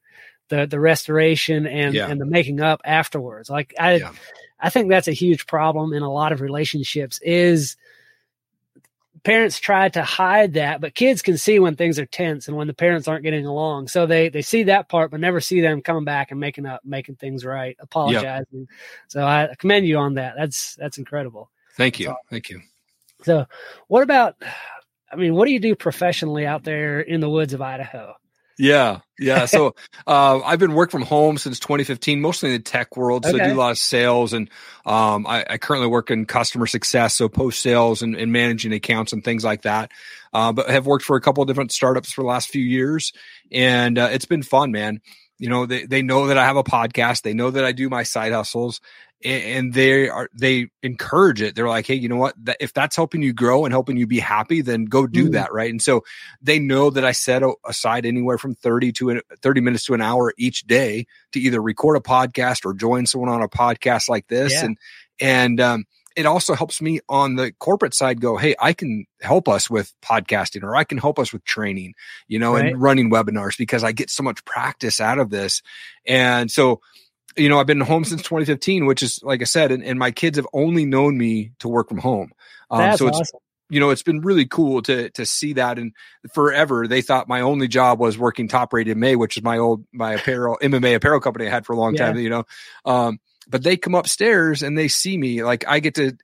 the 0.48 0.66
the 0.66 0.80
restoration 0.80 1.66
and 1.66 1.94
Yeah. 1.94 2.08
and 2.08 2.20
the 2.20 2.26
making 2.26 2.60
up 2.60 2.80
afterwards. 2.84 3.50
Like 3.50 3.74
I 3.78 3.96
Yeah. 3.96 4.12
I 4.60 4.70
think 4.70 4.88
that's 4.88 5.08
a 5.08 5.12
huge 5.12 5.46
problem 5.46 5.92
in 5.92 6.02
a 6.02 6.12
lot 6.12 6.30
of 6.30 6.40
relationships 6.40 7.18
is 7.22 7.76
parents 9.24 9.58
try 9.58 9.88
to 9.88 10.02
hide 10.02 10.54
that, 10.54 10.80
but 10.80 10.94
kids 10.94 11.22
can 11.22 11.36
see 11.38 11.58
when 11.58 11.76
things 11.76 11.98
are 11.98 12.06
tense 12.06 12.48
and 12.48 12.56
when 12.56 12.66
the 12.66 12.74
parents 12.74 13.08
aren't 13.08 13.24
getting 13.24 13.46
along. 13.46 13.88
So 13.88 14.06
they 14.06 14.28
they 14.28 14.42
see 14.42 14.64
that 14.64 14.88
part, 14.88 15.10
but 15.10 15.20
never 15.20 15.40
see 15.40 15.60
them 15.60 15.82
coming 15.82 16.04
back 16.04 16.30
and 16.30 16.40
making 16.40 16.66
up, 16.66 16.82
making 16.84 17.16
things 17.16 17.44
right, 17.44 17.76
apologizing. 17.80 18.68
So 19.08 19.24
I 19.24 19.54
commend 19.58 19.86
you 19.86 19.98
on 19.98 20.14
that. 20.14 20.34
That's 20.36 20.74
that's 20.76 20.98
incredible. 20.98 21.50
Thank 21.76 22.00
you. 22.00 22.14
Thank 22.30 22.50
you. 22.50 22.60
So 23.22 23.46
what 23.88 24.02
about? 24.02 24.36
I 25.10 25.16
mean, 25.16 25.34
what 25.34 25.46
do 25.46 25.52
you 25.52 25.60
do 25.60 25.74
professionally 25.74 26.46
out 26.46 26.64
there 26.64 27.00
in 27.00 27.20
the 27.20 27.28
woods 27.28 27.52
of 27.52 27.60
Idaho? 27.60 28.14
Yeah. 28.58 29.00
yeah. 29.18 29.46
So 29.52 29.74
uh, 30.06 30.40
I've 30.40 30.58
been 30.58 30.74
working 30.74 31.00
from 31.00 31.02
home 31.02 31.38
since 31.38 31.58
2015, 31.58 32.20
mostly 32.20 32.50
in 32.50 32.56
the 32.56 32.62
tech 32.62 32.96
world. 32.96 33.24
So 33.24 33.34
okay. 33.34 33.44
I 33.44 33.48
do 33.48 33.54
a 33.54 33.56
lot 33.56 33.70
of 33.70 33.78
sales, 33.78 34.32
and 34.32 34.48
um, 34.86 35.26
I, 35.26 35.44
I, 35.48 35.58
currently 35.58 35.88
work 35.88 36.10
in 36.10 36.24
customer 36.24 36.66
success, 36.66 37.14
so 37.14 37.28
post 37.28 37.60
sales 37.60 38.02
and, 38.02 38.16
and, 38.16 38.32
managing 38.32 38.72
accounts 38.72 39.12
and 39.12 39.22
things 39.22 39.44
like 39.44 39.62
that. 39.62 39.90
Uh, 40.32 40.52
but 40.52 40.70
have 40.70 40.86
worked 40.86 41.04
for 41.04 41.16
a 41.16 41.20
couple 41.20 41.42
of 41.42 41.46
different 41.46 41.70
startups 41.70 42.12
for 42.12 42.22
the 42.22 42.28
last 42.28 42.48
few 42.48 42.62
years, 42.62 43.12
and 43.50 43.98
uh, 43.98 44.08
it's 44.10 44.24
been 44.24 44.42
fun, 44.42 44.72
man. 44.72 45.00
You 45.42 45.48
know, 45.48 45.66
they, 45.66 45.86
they 45.86 46.02
know 46.02 46.28
that 46.28 46.38
I 46.38 46.44
have 46.44 46.56
a 46.56 46.62
podcast. 46.62 47.22
They 47.22 47.34
know 47.34 47.50
that 47.50 47.64
I 47.64 47.72
do 47.72 47.88
my 47.88 48.04
side 48.04 48.30
hustles 48.30 48.80
and 49.24 49.72
they 49.72 50.08
are 50.08 50.28
they 50.34 50.68
encourage 50.82 51.40
it 51.40 51.54
they're 51.54 51.68
like 51.68 51.86
hey 51.86 51.94
you 51.94 52.08
know 52.08 52.16
what 52.16 52.34
that, 52.44 52.56
if 52.58 52.72
that's 52.72 52.96
helping 52.96 53.22
you 53.22 53.32
grow 53.32 53.64
and 53.64 53.72
helping 53.72 53.96
you 53.96 54.04
be 54.04 54.18
happy 54.18 54.60
then 54.62 54.84
go 54.84 55.06
do 55.06 55.28
mm. 55.28 55.32
that 55.32 55.52
right 55.52 55.70
and 55.70 55.80
so 55.80 56.02
they 56.40 56.58
know 56.58 56.90
that 56.90 57.04
i 57.04 57.12
set 57.12 57.42
aside 57.64 58.04
anywhere 58.04 58.36
from 58.36 58.54
30 58.54 58.90
to 58.90 59.20
30 59.40 59.60
minutes 59.60 59.84
to 59.84 59.94
an 59.94 60.00
hour 60.00 60.32
each 60.38 60.62
day 60.62 61.06
to 61.30 61.38
either 61.38 61.62
record 61.62 61.96
a 61.96 62.00
podcast 62.00 62.64
or 62.64 62.74
join 62.74 63.06
someone 63.06 63.30
on 63.30 63.42
a 63.42 63.48
podcast 63.48 64.08
like 64.08 64.26
this 64.26 64.52
yeah. 64.54 64.64
and 64.64 64.78
and 65.20 65.60
um, 65.60 65.84
it 66.16 66.26
also 66.26 66.54
helps 66.54 66.80
me 66.80 67.00
on 67.08 67.36
the 67.36 67.52
corporate 67.58 67.94
side 67.94 68.20
go 68.20 68.36
hey 68.36 68.54
i 68.60 68.72
can 68.72 69.06
help 69.20 69.48
us 69.48 69.68
with 69.70 69.92
podcasting 70.02 70.62
or 70.62 70.76
i 70.76 70.84
can 70.84 70.98
help 70.98 71.18
us 71.18 71.32
with 71.32 71.44
training 71.44 71.94
you 72.28 72.38
know 72.38 72.54
right. 72.54 72.66
and 72.66 72.80
running 72.82 73.10
webinars 73.10 73.56
because 73.56 73.84
i 73.84 73.92
get 73.92 74.10
so 74.10 74.22
much 74.22 74.44
practice 74.44 75.00
out 75.00 75.18
of 75.18 75.30
this 75.30 75.62
and 76.06 76.50
so 76.50 76.80
you 77.36 77.48
know, 77.48 77.58
I've 77.58 77.66
been 77.66 77.80
home 77.80 78.04
since 78.04 78.22
2015, 78.22 78.86
which 78.86 79.02
is 79.02 79.20
like 79.22 79.40
I 79.40 79.44
said, 79.44 79.72
and, 79.72 79.82
and 79.82 79.98
my 79.98 80.10
kids 80.10 80.36
have 80.36 80.46
only 80.52 80.84
known 80.84 81.16
me 81.16 81.52
to 81.60 81.68
work 81.68 81.88
from 81.88 81.98
home. 81.98 82.32
Um, 82.70 82.80
That's 82.80 82.98
so 82.98 83.08
it's, 83.08 83.20
awesome. 83.20 83.40
you 83.70 83.80
know, 83.80 83.90
it's 83.90 84.02
been 84.02 84.20
really 84.20 84.46
cool 84.46 84.82
to 84.82 85.10
to 85.10 85.26
see 85.26 85.54
that. 85.54 85.78
And 85.78 85.92
forever, 86.34 86.86
they 86.86 87.02
thought 87.02 87.28
my 87.28 87.40
only 87.40 87.68
job 87.68 88.00
was 88.00 88.18
working 88.18 88.48
Top 88.48 88.72
Rated 88.72 88.96
May, 88.96 89.16
which 89.16 89.36
is 89.36 89.42
my 89.42 89.58
old 89.58 89.84
my 89.92 90.12
apparel 90.14 90.58
MMA 90.62 90.94
apparel 90.96 91.20
company 91.20 91.46
I 91.46 91.50
had 91.50 91.66
for 91.66 91.72
a 91.72 91.76
long 91.76 91.94
yeah. 91.94 92.06
time. 92.06 92.18
You 92.18 92.30
know, 92.30 92.44
um, 92.84 93.20
but 93.48 93.62
they 93.62 93.76
come 93.76 93.94
upstairs 93.94 94.62
and 94.62 94.76
they 94.76 94.88
see 94.88 95.16
me 95.16 95.42
like 95.42 95.64
I 95.66 95.80
get 95.80 95.94
to 95.94 96.16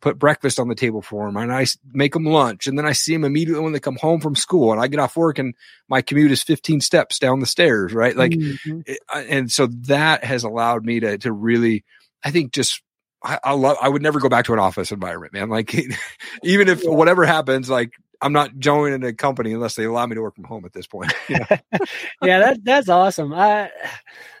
put 0.00 0.18
breakfast 0.18 0.58
on 0.58 0.68
the 0.68 0.74
table 0.74 1.02
for 1.02 1.26
them 1.26 1.36
and 1.36 1.52
I 1.52 1.66
make 1.92 2.12
them 2.12 2.24
lunch 2.24 2.66
and 2.66 2.76
then 2.76 2.86
I 2.86 2.92
see 2.92 3.12
them 3.12 3.24
immediately 3.24 3.62
when 3.62 3.72
they 3.72 3.80
come 3.80 3.96
home 3.96 4.20
from 4.20 4.34
school 4.34 4.72
and 4.72 4.80
I 4.80 4.88
get 4.88 5.00
off 5.00 5.16
work 5.16 5.38
and 5.38 5.54
my 5.88 6.02
commute 6.02 6.32
is 6.32 6.42
15 6.42 6.80
steps 6.80 7.18
down 7.18 7.40
the 7.40 7.46
stairs 7.46 7.92
right 7.92 8.16
like 8.16 8.32
mm-hmm. 8.32 8.80
and 9.12 9.50
so 9.50 9.66
that 9.66 10.24
has 10.24 10.44
allowed 10.44 10.84
me 10.84 11.00
to 11.00 11.18
to 11.18 11.32
really 11.32 11.84
I 12.24 12.30
think 12.30 12.52
just 12.52 12.82
I, 13.22 13.38
I 13.44 13.52
love 13.52 13.76
I 13.80 13.88
would 13.88 14.02
never 14.02 14.18
go 14.18 14.28
back 14.28 14.46
to 14.46 14.52
an 14.52 14.58
office 14.58 14.90
environment 14.90 15.32
man 15.32 15.48
like 15.48 15.74
even 16.42 16.68
if 16.68 16.82
whatever 16.84 17.24
happens 17.24 17.70
like 17.70 17.92
I'm 18.20 18.32
not 18.32 18.58
joining 18.58 19.04
a 19.04 19.12
company 19.12 19.52
unless 19.52 19.76
they 19.76 19.84
allow 19.84 20.06
me 20.06 20.16
to 20.16 20.22
work 20.22 20.34
from 20.34 20.44
home 20.44 20.64
at 20.64 20.72
this 20.72 20.86
point. 20.86 21.12
You 21.28 21.38
know? 21.38 21.46
yeah, 22.22 22.38
that 22.40 22.64
that's 22.64 22.88
awesome. 22.88 23.32
I 23.32 23.70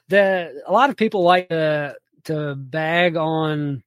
the 0.08 0.62
a 0.66 0.72
lot 0.72 0.90
of 0.90 0.96
people 0.96 1.22
like 1.22 1.48
to 1.50 1.94
to 2.28 2.54
bag 2.54 3.16
on 3.16 3.82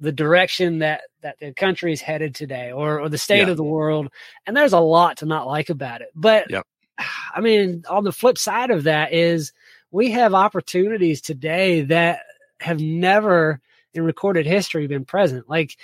the 0.00 0.12
direction 0.12 0.78
that 0.78 1.02
that 1.22 1.38
the 1.40 1.52
country 1.54 1.92
is 1.92 2.00
headed 2.00 2.34
today 2.34 2.70
or 2.70 3.00
or 3.00 3.08
the 3.08 3.18
state 3.18 3.46
yeah. 3.46 3.50
of 3.50 3.56
the 3.56 3.64
world 3.64 4.08
and 4.46 4.56
there's 4.56 4.72
a 4.72 4.80
lot 4.80 5.18
to 5.18 5.26
not 5.26 5.46
like 5.46 5.70
about 5.70 6.00
it 6.00 6.08
but 6.14 6.50
yep. 6.50 6.66
i 7.34 7.40
mean 7.40 7.84
on 7.88 8.04
the 8.04 8.12
flip 8.12 8.38
side 8.38 8.70
of 8.70 8.84
that 8.84 9.12
is 9.12 9.52
we 9.90 10.10
have 10.10 10.34
opportunities 10.34 11.20
today 11.20 11.82
that 11.82 12.20
have 12.60 12.80
never 12.80 13.60
in 13.94 14.02
recorded 14.02 14.46
history 14.46 14.86
been 14.86 15.04
present 15.04 15.48
like 15.48 15.76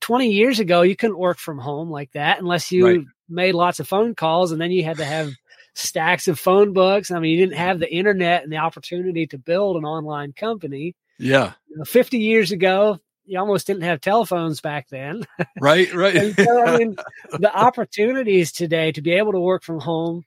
20 0.00 0.30
years 0.30 0.58
ago 0.58 0.82
you 0.82 0.96
couldn't 0.96 1.18
work 1.18 1.38
from 1.38 1.58
home 1.58 1.90
like 1.90 2.10
that 2.12 2.40
unless 2.40 2.72
you 2.72 2.86
right. 2.86 3.04
made 3.28 3.54
lots 3.54 3.80
of 3.80 3.88
phone 3.88 4.14
calls 4.14 4.50
and 4.50 4.60
then 4.60 4.70
you 4.70 4.82
had 4.82 4.96
to 4.96 5.04
have 5.04 5.30
stacks 5.74 6.26
of 6.26 6.38
phone 6.38 6.72
books 6.72 7.10
i 7.10 7.20
mean 7.20 7.30
you 7.30 7.46
didn't 7.46 7.58
have 7.58 7.78
the 7.78 7.92
internet 7.92 8.42
and 8.42 8.52
the 8.52 8.56
opportunity 8.56 9.26
to 9.26 9.38
build 9.38 9.76
an 9.76 9.84
online 9.84 10.32
company 10.32 10.94
yeah. 11.20 11.52
You 11.68 11.78
know, 11.78 11.84
50 11.84 12.18
years 12.18 12.52
ago, 12.52 12.98
you 13.24 13.38
almost 13.38 13.66
didn't 13.66 13.82
have 13.82 14.00
telephones 14.00 14.60
back 14.60 14.88
then. 14.88 15.24
Right, 15.60 15.92
right. 15.94 16.34
so, 16.34 16.66
I 16.66 16.78
mean, 16.78 16.96
the 17.38 17.54
opportunities 17.54 18.52
today 18.52 18.92
to 18.92 19.02
be 19.02 19.12
able 19.12 19.32
to 19.32 19.40
work 19.40 19.62
from 19.62 19.80
home, 19.80 20.24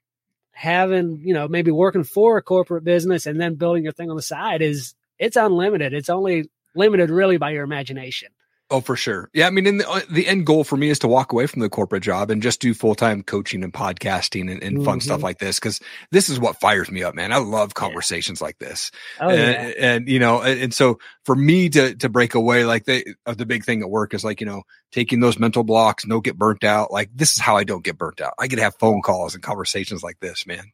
having, 0.52 1.22
you 1.24 1.34
know, 1.34 1.48
maybe 1.48 1.72
working 1.72 2.04
for 2.04 2.38
a 2.38 2.42
corporate 2.42 2.84
business 2.84 3.26
and 3.26 3.42
then 3.42 3.56
building 3.56 3.84
your 3.84 3.92
thing 3.92 4.10
on 4.10 4.16
the 4.16 4.22
side 4.22 4.62
is 4.62 4.96
it's 5.20 5.36
unlimited. 5.36 5.94
It's 5.94 6.10
only 6.10 6.50
limited 6.76 7.10
really 7.10 7.38
by 7.38 7.52
your 7.52 7.64
imagination. 7.64 8.30
Oh, 8.70 8.82
for 8.82 8.96
sure. 8.96 9.30
Yeah. 9.34 9.46
I 9.46 9.50
mean, 9.52 9.68
in 9.68 9.78
the, 9.78 9.90
uh, 9.90 10.02
the 10.10 10.28
end 10.28 10.48
goal 10.48 10.64
for 10.64 10.78
me 10.78 10.90
is 10.90 10.98
to 11.00 11.08
walk 11.08 11.32
away 11.32 11.46
from 11.46 11.62
the 11.62 11.70
corporate 11.70 12.02
job 12.02 12.32
and 12.32 12.42
just 12.42 12.60
do 12.60 12.74
full 12.74 12.96
time 12.96 13.22
coaching 13.22 13.64
and 13.64 13.74
podcasting 13.74 14.50
and, 14.50 14.64
and 14.64 14.78
mm-hmm. 14.78 14.86
fun 14.86 15.00
stuff 15.00 15.18
mm-hmm. 15.18 15.26
like 15.26 15.38
this. 15.38 15.60
Cause 15.60 15.80
this 16.12 16.30
is 16.30 16.40
what 16.40 16.60
fires 16.60 16.90
me 16.90 17.04
up, 17.04 17.14
man. 17.14 17.32
I 17.32 17.38
love 17.38 17.74
conversations 17.74 18.42
yeah. 18.42 18.46
like 18.46 18.58
this. 18.60 18.90
Oh, 19.20 19.30
and, 19.30 19.38
yeah. 19.38 19.74
and, 19.78 20.08
you 20.08 20.18
know, 20.18 20.42
and, 20.42 20.60
and, 20.60 20.74
so 20.74 20.98
for 21.24 21.36
me 21.36 21.70
to, 21.70 21.94
to 21.96 22.10
break 22.10 22.34
away, 22.34 22.66
like 22.66 22.86
the, 22.86 23.06
uh, 23.26 23.36
the 23.36 23.46
big 23.46 23.64
thing 23.64 23.84
at 23.84 23.90
work 23.90 24.14
is 24.14 24.24
like, 24.24 24.40
you 24.40 24.48
know, 24.48 24.64
taking 24.92 25.20
those 25.20 25.38
mental 25.38 25.64
blocks, 25.64 26.06
no 26.08 26.20
get 26.20 26.38
burnt 26.38 26.64
out. 26.64 26.90
Like 26.90 27.10
this 27.14 27.34
is 27.34 27.40
how 27.40 27.58
I 27.58 27.66
don't 27.66 27.84
get 27.84 27.98
burnt 27.98 28.22
out. 28.22 28.34
I 28.40 28.48
get 28.48 28.56
to 28.56 28.64
have 28.64 28.76
phone 28.80 29.02
calls 29.02 29.36
and 29.36 29.44
conversations 29.44 30.02
like 30.02 30.20
this, 30.20 30.48
man. 30.48 30.72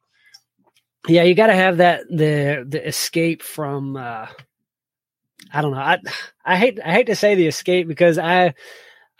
Yeah. 1.06 1.24
You 1.24 1.34
got 1.34 1.48
to 1.48 1.54
have 1.54 1.78
that, 1.78 2.04
the, 2.08 2.64
the 2.66 2.86
escape 2.86 3.42
from, 3.42 3.96
uh, 3.96 4.28
I 5.52 5.62
don't 5.62 5.72
know. 5.72 5.78
I 5.78 5.98
I 6.44 6.56
hate 6.56 6.78
I 6.84 6.92
hate 6.92 7.06
to 7.06 7.16
say 7.16 7.34
the 7.34 7.46
escape 7.46 7.88
because 7.88 8.18
I 8.18 8.54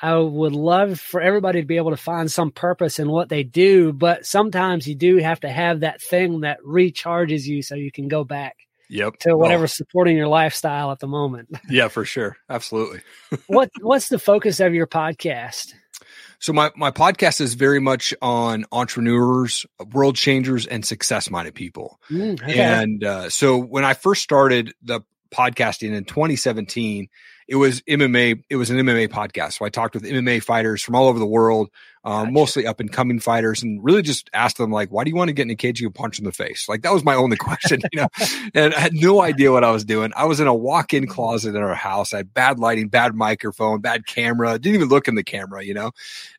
I 0.02 0.16
would 0.16 0.54
love 0.54 0.98
for 0.98 1.20
everybody 1.20 1.60
to 1.60 1.66
be 1.66 1.76
able 1.76 1.90
to 1.90 1.96
find 1.96 2.30
some 2.30 2.50
purpose 2.50 2.98
in 2.98 3.10
what 3.10 3.28
they 3.28 3.42
do, 3.42 3.92
but 3.92 4.24
sometimes 4.24 4.88
you 4.88 4.94
do 4.94 5.18
have 5.18 5.40
to 5.40 5.48
have 5.48 5.80
that 5.80 6.00
thing 6.00 6.40
that 6.40 6.60
recharges 6.62 7.44
you 7.44 7.62
so 7.62 7.74
you 7.74 7.92
can 7.92 8.08
go 8.08 8.24
back 8.24 8.56
yep. 8.88 9.18
to 9.20 9.36
whatever's 9.36 9.72
oh. 9.72 9.76
supporting 9.76 10.16
your 10.16 10.28
lifestyle 10.28 10.90
at 10.90 11.00
the 11.00 11.06
moment. 11.06 11.48
Yeah, 11.68 11.88
for 11.88 12.04
sure. 12.04 12.36
Absolutely. 12.48 13.00
what 13.46 13.70
what's 13.80 14.08
the 14.08 14.18
focus 14.18 14.58
of 14.60 14.74
your 14.74 14.86
podcast? 14.86 15.74
So 16.40 16.52
my 16.52 16.70
my 16.74 16.90
podcast 16.90 17.40
is 17.40 17.54
very 17.54 17.80
much 17.80 18.14
on 18.22 18.64
entrepreneurs, 18.72 19.66
world 19.92 20.16
changers, 20.16 20.66
and 20.66 20.84
success 20.84 21.30
minded 21.30 21.54
people. 21.54 22.00
Mm, 22.10 22.42
okay. 22.42 22.58
And 22.58 23.04
uh, 23.04 23.28
so 23.28 23.58
when 23.58 23.84
I 23.84 23.92
first 23.92 24.22
started 24.22 24.72
the 24.82 25.02
podcasting 25.30 25.92
in 25.94 26.04
2017. 26.04 27.08
It 27.48 27.56
was 27.56 27.80
MMA. 27.82 28.44
It 28.48 28.56
was 28.56 28.70
an 28.70 28.76
MMA 28.78 29.08
podcast. 29.08 29.54
So 29.54 29.64
I 29.64 29.70
talked 29.70 29.94
with 29.94 30.04
MMA 30.04 30.42
fighters 30.42 30.82
from 30.82 30.94
all 30.94 31.08
over 31.08 31.18
the 31.18 31.26
world, 31.26 31.68
um, 32.04 32.26
gotcha. 32.26 32.32
mostly 32.32 32.66
up 32.66 32.78
and 32.78 32.92
coming 32.92 33.18
fighters, 33.18 33.62
and 33.62 33.82
really 33.82 34.02
just 34.02 34.30
asked 34.32 34.56
them 34.56 34.70
like, 34.70 34.90
"Why 34.90 35.02
do 35.02 35.10
you 35.10 35.16
want 35.16 35.28
to 35.28 35.32
get 35.32 35.42
in 35.42 35.50
a 35.50 35.56
cage? 35.56 35.80
You 35.80 35.90
punch 35.90 36.20
in 36.20 36.24
the 36.24 36.32
face." 36.32 36.68
Like 36.68 36.82
that 36.82 36.92
was 36.92 37.02
my 37.02 37.14
only 37.14 37.36
question, 37.38 37.80
you 37.92 38.02
know. 38.02 38.08
and 38.54 38.72
I 38.72 38.78
had 38.78 38.94
no 38.94 39.20
idea 39.20 39.50
what 39.50 39.64
I 39.64 39.72
was 39.72 39.84
doing. 39.84 40.12
I 40.14 40.26
was 40.26 40.38
in 40.38 40.46
a 40.46 40.54
walk-in 40.54 41.08
closet 41.08 41.56
in 41.56 41.62
our 41.62 41.74
house. 41.74 42.14
I 42.14 42.18
had 42.18 42.32
bad 42.32 42.60
lighting, 42.60 42.88
bad 42.88 43.16
microphone, 43.16 43.80
bad 43.80 44.06
camera. 44.06 44.56
Didn't 44.58 44.76
even 44.76 44.88
look 44.88 45.08
in 45.08 45.16
the 45.16 45.24
camera, 45.24 45.64
you 45.64 45.74
know. 45.74 45.90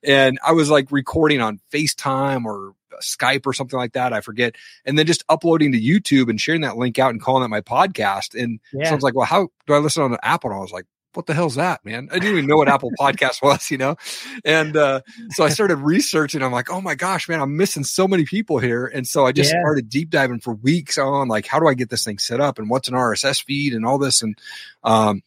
And 0.03 0.39
I 0.45 0.53
was 0.53 0.69
like 0.69 0.91
recording 0.91 1.41
on 1.41 1.59
FaceTime 1.73 2.45
or 2.45 2.73
Skype 3.01 3.45
or 3.45 3.53
something 3.53 3.77
like 3.77 3.93
that. 3.93 4.13
I 4.13 4.21
forget. 4.21 4.55
And 4.85 4.97
then 4.97 5.05
just 5.05 5.23
uploading 5.29 5.71
to 5.73 5.79
YouTube 5.79 6.29
and 6.29 6.39
sharing 6.39 6.61
that 6.61 6.77
link 6.77 6.99
out 6.99 7.11
and 7.11 7.21
calling 7.21 7.43
it 7.43 7.49
my 7.49 7.61
podcast. 7.61 8.41
And 8.41 8.59
yeah. 8.73 8.85
so 8.85 8.91
I 8.91 8.95
was 8.95 9.03
like, 9.03 9.15
well, 9.15 9.25
how 9.25 9.49
do 9.67 9.73
I 9.73 9.77
listen 9.77 10.03
on 10.03 10.17
Apple? 10.23 10.49
And 10.51 10.57
I 10.57 10.61
was 10.61 10.71
like, 10.71 10.85
what 11.13 11.25
the 11.25 11.33
hell's 11.33 11.55
that, 11.55 11.83
man? 11.85 12.07
I 12.11 12.15
didn't 12.15 12.37
even 12.37 12.47
know 12.47 12.57
what 12.57 12.69
Apple 12.69 12.91
Podcast 12.99 13.41
was, 13.43 13.69
you 13.69 13.77
know? 13.77 13.97
And 14.45 14.77
uh, 14.77 15.01
so 15.31 15.43
I 15.43 15.49
started 15.49 15.77
researching. 15.77 16.41
I'm 16.41 16.51
like, 16.51 16.71
oh 16.71 16.81
my 16.81 16.95
gosh, 16.95 17.27
man, 17.27 17.41
I'm 17.41 17.57
missing 17.57 17.83
so 17.83 18.07
many 18.07 18.25
people 18.25 18.59
here. 18.59 18.85
And 18.85 19.07
so 19.07 19.25
I 19.25 19.31
just 19.31 19.53
yeah. 19.53 19.61
started 19.61 19.89
deep 19.89 20.09
diving 20.09 20.39
for 20.39 20.53
weeks 20.53 20.97
on 20.97 21.27
like, 21.27 21.45
how 21.45 21.59
do 21.59 21.67
I 21.67 21.73
get 21.73 21.89
this 21.89 22.05
thing 22.05 22.17
set 22.17 22.39
up 22.39 22.59
and 22.59 22.69
what's 22.69 22.87
an 22.87 22.93
RSS 22.93 23.43
feed 23.43 23.73
and 23.73 23.85
all 23.85 23.97
this. 23.97 24.21
And 24.21 24.37
um, 24.83 25.21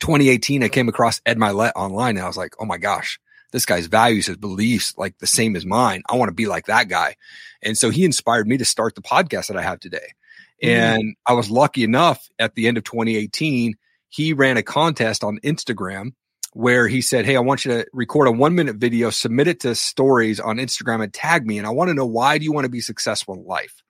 2018, 0.00 0.62
I 0.62 0.68
came 0.68 0.88
across 0.88 1.20
Ed 1.24 1.38
Mylett 1.38 1.72
online 1.76 2.16
and 2.16 2.24
I 2.24 2.28
was 2.28 2.36
like, 2.36 2.54
oh 2.58 2.64
my 2.64 2.78
gosh, 2.78 3.20
this 3.52 3.66
guy's 3.66 3.86
values, 3.86 4.26
his 4.26 4.36
beliefs, 4.36 4.94
like 4.96 5.18
the 5.18 5.26
same 5.26 5.56
as 5.56 5.64
mine. 5.64 6.02
I 6.08 6.16
want 6.16 6.28
to 6.28 6.34
be 6.34 6.46
like 6.46 6.66
that 6.66 6.88
guy. 6.88 7.16
And 7.62 7.76
so 7.76 7.90
he 7.90 8.04
inspired 8.04 8.46
me 8.46 8.58
to 8.58 8.64
start 8.64 8.94
the 8.94 9.02
podcast 9.02 9.48
that 9.48 9.56
I 9.56 9.62
have 9.62 9.80
today. 9.80 10.14
Mm-hmm. 10.62 10.68
And 10.68 11.16
I 11.26 11.34
was 11.34 11.50
lucky 11.50 11.84
enough 11.84 12.28
at 12.38 12.54
the 12.54 12.68
end 12.68 12.78
of 12.78 12.84
2018, 12.84 13.74
he 14.08 14.32
ran 14.32 14.56
a 14.56 14.62
contest 14.62 15.24
on 15.24 15.38
Instagram 15.44 16.12
where 16.52 16.88
he 16.88 17.02
said, 17.02 17.26
Hey, 17.26 17.36
I 17.36 17.40
want 17.40 17.64
you 17.64 17.72
to 17.72 17.86
record 17.92 18.28
a 18.28 18.32
one 18.32 18.54
minute 18.54 18.76
video, 18.76 19.10
submit 19.10 19.48
it 19.48 19.60
to 19.60 19.74
stories 19.74 20.40
on 20.40 20.56
Instagram 20.56 21.02
and 21.02 21.12
tag 21.12 21.46
me. 21.46 21.58
And 21.58 21.66
I 21.66 21.70
want 21.70 21.88
to 21.88 21.94
know 21.94 22.06
why 22.06 22.38
do 22.38 22.44
you 22.44 22.52
want 22.52 22.64
to 22.64 22.70
be 22.70 22.80
successful 22.80 23.34
in 23.34 23.44
life? 23.44 23.82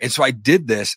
And 0.00 0.10
so 0.10 0.22
I 0.22 0.30
did 0.32 0.66
this 0.66 0.96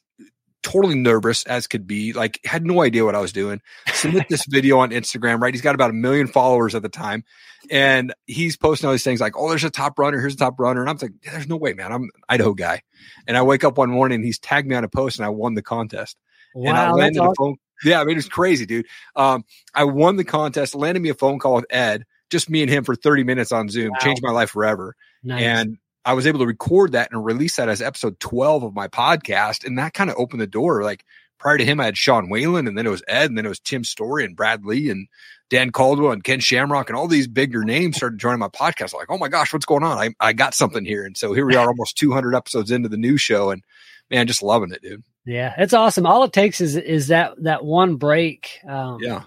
totally 0.64 0.96
nervous 0.96 1.44
as 1.46 1.68
could 1.68 1.88
be, 1.88 2.14
like 2.14 2.40
had 2.46 2.66
no 2.66 2.82
idea 2.82 3.06
what 3.06 3.16
I 3.16 3.20
was 3.20 3.34
doing. 3.34 3.62
Submit 3.94 4.28
this 4.30 4.46
video 4.50 4.80
on 4.80 4.92
Instagram, 4.92 5.42
right? 5.42 5.54
He's 5.54 5.62
got 5.62 5.76
about 5.76 5.90
a 5.90 5.94
million 5.94 6.28
followers 6.28 6.76
at 6.76 6.82
the 6.82 6.90
time. 6.90 7.24
And 7.70 8.14
he's 8.26 8.58
posting 8.58 8.88
all 8.88 8.94
these 8.94 9.04
things 9.04 9.22
like, 9.22 9.38
oh, 9.38 9.50
there's 9.50 9.64
a 9.64 9.70
top 9.70 10.00
runner, 10.00 10.20
here's 10.20 10.34
a 10.34 10.38
top 10.38 10.60
runner. 10.60 10.82
And 10.82 10.90
I'm 10.90 10.98
like, 11.02 11.14
there's 11.24 11.48
no 11.48 11.58
way, 11.58 11.74
man. 11.74 11.92
I'm 11.92 12.04
an 12.04 12.10
Idaho 12.28 12.54
guy. 12.54 12.82
And 13.28 13.38
I 13.38 13.44
wake 13.44 13.64
up 13.64 13.78
one 13.78 13.90
morning 13.90 14.16
and 14.16 14.26
he's 14.26 14.40
tagged 14.40 14.68
me 14.68 14.76
on 14.76 14.84
a 14.84 14.90
post 14.90 15.20
and 15.20 15.26
I 15.26 15.30
won 15.30 15.54
the 15.54 15.62
contest. 15.62 16.18
Wow, 16.56 16.70
and 16.70 16.78
I 16.78 16.92
landed 16.92 17.20
awesome. 17.20 17.32
a 17.32 17.36
phone. 17.36 17.56
Yeah, 17.84 18.02
I 18.02 18.04
mean, 18.04 18.18
it's 18.18 18.28
crazy, 18.28 18.66
dude. 18.66 18.86
Um, 19.16 19.44
I 19.74 19.86
won 19.86 20.16
the 20.16 20.24
contest, 20.24 20.76
landed 20.76 21.02
me 21.02 21.10
a 21.10 21.16
phone 21.16 21.40
call 21.40 21.56
with 21.56 21.66
Ed, 21.70 22.06
just 22.30 22.50
me 22.50 22.62
and 22.62 22.70
him 22.70 22.84
for 22.84 22.96
30 22.96 23.24
minutes 23.24 23.52
on 23.52 23.70
Zoom, 23.70 23.92
wow. 23.92 23.98
changed 24.00 24.22
my 24.24 24.32
life 24.32 24.52
forever. 24.52 24.96
Nice. 25.24 25.42
And 25.42 25.78
I 26.06 26.14
was 26.14 26.26
able 26.26 26.40
to 26.40 26.46
record 26.46 26.94
that 26.94 27.10
and 27.12 27.24
release 27.24 27.58
that 27.58 27.70
as 27.70 27.82
episode 27.82 28.20
12 28.20 28.64
of 28.64 28.74
my 28.74 28.88
podcast. 28.88 29.66
And 29.66 29.78
that 29.78 29.94
kind 29.94 30.10
of 30.10 30.16
opened 30.18 30.42
the 30.42 30.48
door. 30.48 30.84
Like 30.84 31.06
prior 31.38 31.58
to 31.58 31.66
him, 31.66 31.80
I 31.80 31.86
had 31.86 31.98
Sean 31.98 32.30
Whalen 32.30 32.68
and 32.68 32.78
then 32.78 32.88
it 32.88 32.92
was 32.92 33.04
Ed 33.08 33.30
and 33.30 33.38
then 33.38 33.46
it 33.46 33.50
was 33.50 33.60
Tim 33.60 33.84
Storey 33.84 34.26
and 34.26 34.36
Brad 34.36 34.66
Lea 34.66 34.90
and 34.90 35.08
Dan 35.50 35.72
Caldwell 35.72 36.12
and 36.12 36.24
Ken 36.24 36.40
Shamrock 36.40 36.90
and 36.90 36.98
all 36.98 37.08
these 37.08 37.28
bigger 37.28 37.64
names 37.64 37.98
started 37.98 38.20
joining 38.20 38.40
my 38.40 38.48
podcast. 38.48 38.94
I'm 38.94 39.00
like, 39.00 39.12
oh 39.12 39.18
my 39.18 39.28
gosh, 39.28 39.54
what's 39.54 39.66
going 39.66 39.84
on? 39.84 39.98
I, 39.98 40.12
I 40.20 40.34
got 40.34 40.54
something 40.54 40.86
here. 40.86 41.04
And 41.04 41.18
so 41.18 41.34
here 41.34 41.46
we 41.46 41.56
are 41.56 41.68
almost 41.68 41.98
200 41.98 42.34
episodes 42.34 42.72
into 42.72 42.90
the 42.90 42.98
new 42.98 43.18
show 43.18 43.52
and 43.52 43.64
man, 44.10 44.28
just 44.28 44.44
loving 44.44 44.72
it, 44.72 44.82
dude. 44.82 45.04
Yeah, 45.26 45.54
it's 45.58 45.74
awesome. 45.74 46.06
All 46.06 46.24
it 46.24 46.34
takes 46.34 46.62
is 46.62 46.76
is 46.76 47.08
that 47.08 47.34
that 47.44 47.64
one 47.64 47.98
break. 47.98 48.60
Um, 48.68 48.98
yeah. 49.02 49.24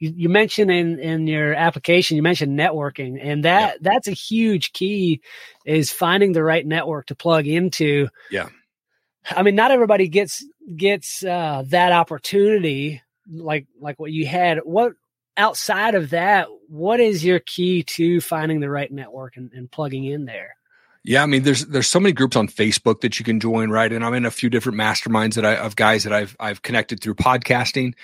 You, 0.00 0.12
you 0.16 0.28
mentioned 0.28 0.70
in 0.70 0.98
in 0.98 1.26
your 1.26 1.54
application, 1.54 2.16
you 2.16 2.22
mentioned 2.22 2.58
networking, 2.58 3.18
and 3.22 3.44
that 3.44 3.74
yeah. 3.74 3.78
that's 3.80 4.08
a 4.08 4.12
huge 4.12 4.72
key 4.72 5.20
is 5.64 5.92
finding 5.92 6.32
the 6.32 6.42
right 6.42 6.66
network 6.66 7.06
to 7.06 7.14
plug 7.14 7.46
into. 7.46 8.08
Yeah. 8.30 8.48
I 9.30 9.42
mean, 9.42 9.54
not 9.54 9.70
everybody 9.70 10.08
gets 10.08 10.44
gets 10.76 11.22
uh, 11.22 11.62
that 11.68 11.92
opportunity 11.92 13.02
like 13.30 13.66
like 13.78 14.00
what 14.00 14.10
you 14.10 14.26
had. 14.26 14.58
What 14.64 14.94
outside 15.36 15.94
of 15.94 16.10
that, 16.10 16.48
what 16.68 17.00
is 17.00 17.24
your 17.24 17.38
key 17.40 17.82
to 17.82 18.20
finding 18.20 18.60
the 18.60 18.70
right 18.70 18.90
network 18.90 19.36
and, 19.36 19.52
and 19.52 19.70
plugging 19.70 20.04
in 20.04 20.24
there? 20.24 20.56
Yeah, 21.02 21.22
I 21.22 21.26
mean, 21.26 21.44
there's 21.44 21.64
there's 21.66 21.88
so 21.88 21.98
many 21.98 22.12
groups 22.12 22.36
on 22.36 22.46
Facebook 22.46 23.00
that 23.00 23.18
you 23.18 23.24
can 23.24 23.40
join, 23.40 23.70
right? 23.70 23.90
And 23.90 24.04
I'm 24.04 24.12
in 24.12 24.26
a 24.26 24.30
few 24.30 24.50
different 24.50 24.78
masterminds 24.78 25.34
that 25.34 25.46
I 25.46 25.56
of 25.56 25.74
guys 25.74 26.04
that 26.04 26.12
I've 26.12 26.36
I've 26.38 26.60
connected 26.60 27.00
through 27.00 27.14
podcasting. 27.14 27.94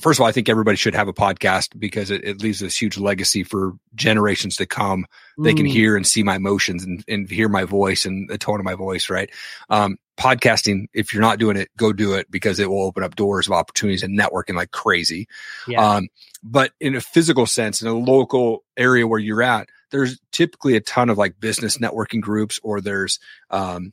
First 0.00 0.18
of 0.18 0.22
all, 0.22 0.28
I 0.28 0.32
think 0.32 0.48
everybody 0.48 0.76
should 0.76 0.94
have 0.94 1.08
a 1.08 1.12
podcast 1.12 1.78
because 1.78 2.12
it, 2.12 2.22
it 2.22 2.42
leaves 2.42 2.60
this 2.60 2.80
huge 2.80 2.96
legacy 2.96 3.42
for 3.42 3.72
generations 3.96 4.56
to 4.56 4.66
come. 4.66 5.06
They 5.36 5.52
can 5.52 5.66
mm. 5.66 5.72
hear 5.72 5.96
and 5.96 6.06
see 6.06 6.22
my 6.22 6.36
emotions 6.36 6.84
and, 6.84 7.04
and 7.08 7.28
hear 7.28 7.48
my 7.48 7.64
voice 7.64 8.04
and 8.04 8.30
the 8.30 8.38
tone 8.38 8.60
of 8.60 8.64
my 8.64 8.74
voice, 8.74 9.10
right? 9.10 9.30
Um, 9.68 9.98
podcasting, 10.16 10.86
if 10.92 11.12
you're 11.12 11.22
not 11.22 11.38
doing 11.38 11.56
it, 11.56 11.68
go 11.76 11.92
do 11.92 12.14
it 12.14 12.30
because 12.30 12.58
it 12.58 12.70
will 12.70 12.82
open 12.82 13.02
up 13.02 13.16
doors 13.16 13.46
of 13.46 13.52
opportunities 13.52 14.02
and 14.02 14.18
networking 14.18 14.54
like 14.54 14.70
crazy. 14.70 15.26
Yeah. 15.66 15.84
Um, 15.84 16.08
but 16.42 16.72
in 16.80 16.94
a 16.94 17.00
physical 17.00 17.46
sense, 17.46 17.82
in 17.82 17.88
a 17.88 17.94
local 17.94 18.64
area 18.76 19.06
where 19.06 19.20
you're 19.20 19.42
at, 19.42 19.68
there's 19.90 20.18
typically 20.32 20.76
a 20.76 20.80
ton 20.80 21.10
of 21.10 21.18
like 21.18 21.38
business 21.38 21.78
networking 21.78 22.20
groups 22.20 22.58
or 22.62 22.80
there's 22.80 23.18
um, 23.50 23.92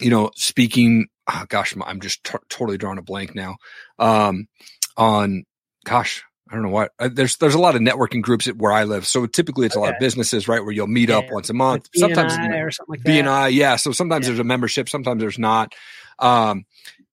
you 0.00 0.10
know 0.10 0.30
speaking 0.34 1.08
oh 1.28 1.44
gosh 1.48 1.74
i'm 1.84 2.00
just 2.00 2.22
t- 2.24 2.38
totally 2.48 2.78
drawing 2.78 2.98
a 2.98 3.02
blank 3.02 3.34
now 3.34 3.56
um, 3.98 4.48
on 4.96 5.44
gosh 5.84 6.24
I 6.48 6.54
don't 6.54 6.62
know 6.62 6.70
what 6.70 6.92
uh, 6.98 7.08
there's 7.12 7.36
there's 7.36 7.54
a 7.54 7.58
lot 7.58 7.74
of 7.74 7.82
networking 7.82 8.22
groups 8.22 8.46
where 8.46 8.72
I 8.72 8.84
live. 8.84 9.06
So 9.06 9.26
typically 9.26 9.66
it's 9.66 9.76
okay. 9.76 9.82
a 9.82 9.86
lot 9.86 9.94
of 9.94 10.00
businesses, 10.00 10.46
right, 10.46 10.62
where 10.62 10.72
you'll 10.72 10.86
meet 10.86 11.08
yeah, 11.08 11.18
up 11.18 11.30
once 11.30 11.50
a 11.50 11.54
month. 11.54 11.88
sometimes 11.94 12.34
or 12.34 12.70
something 12.70 12.92
like 12.92 13.00
BNI, 13.00 13.52
yeah. 13.52 13.76
So 13.76 13.92
sometimes 13.92 14.26
yeah. 14.26 14.30
there's 14.30 14.40
a 14.40 14.44
membership, 14.44 14.88
sometimes 14.88 15.20
there's 15.20 15.38
not. 15.38 15.74
Um, 16.18 16.64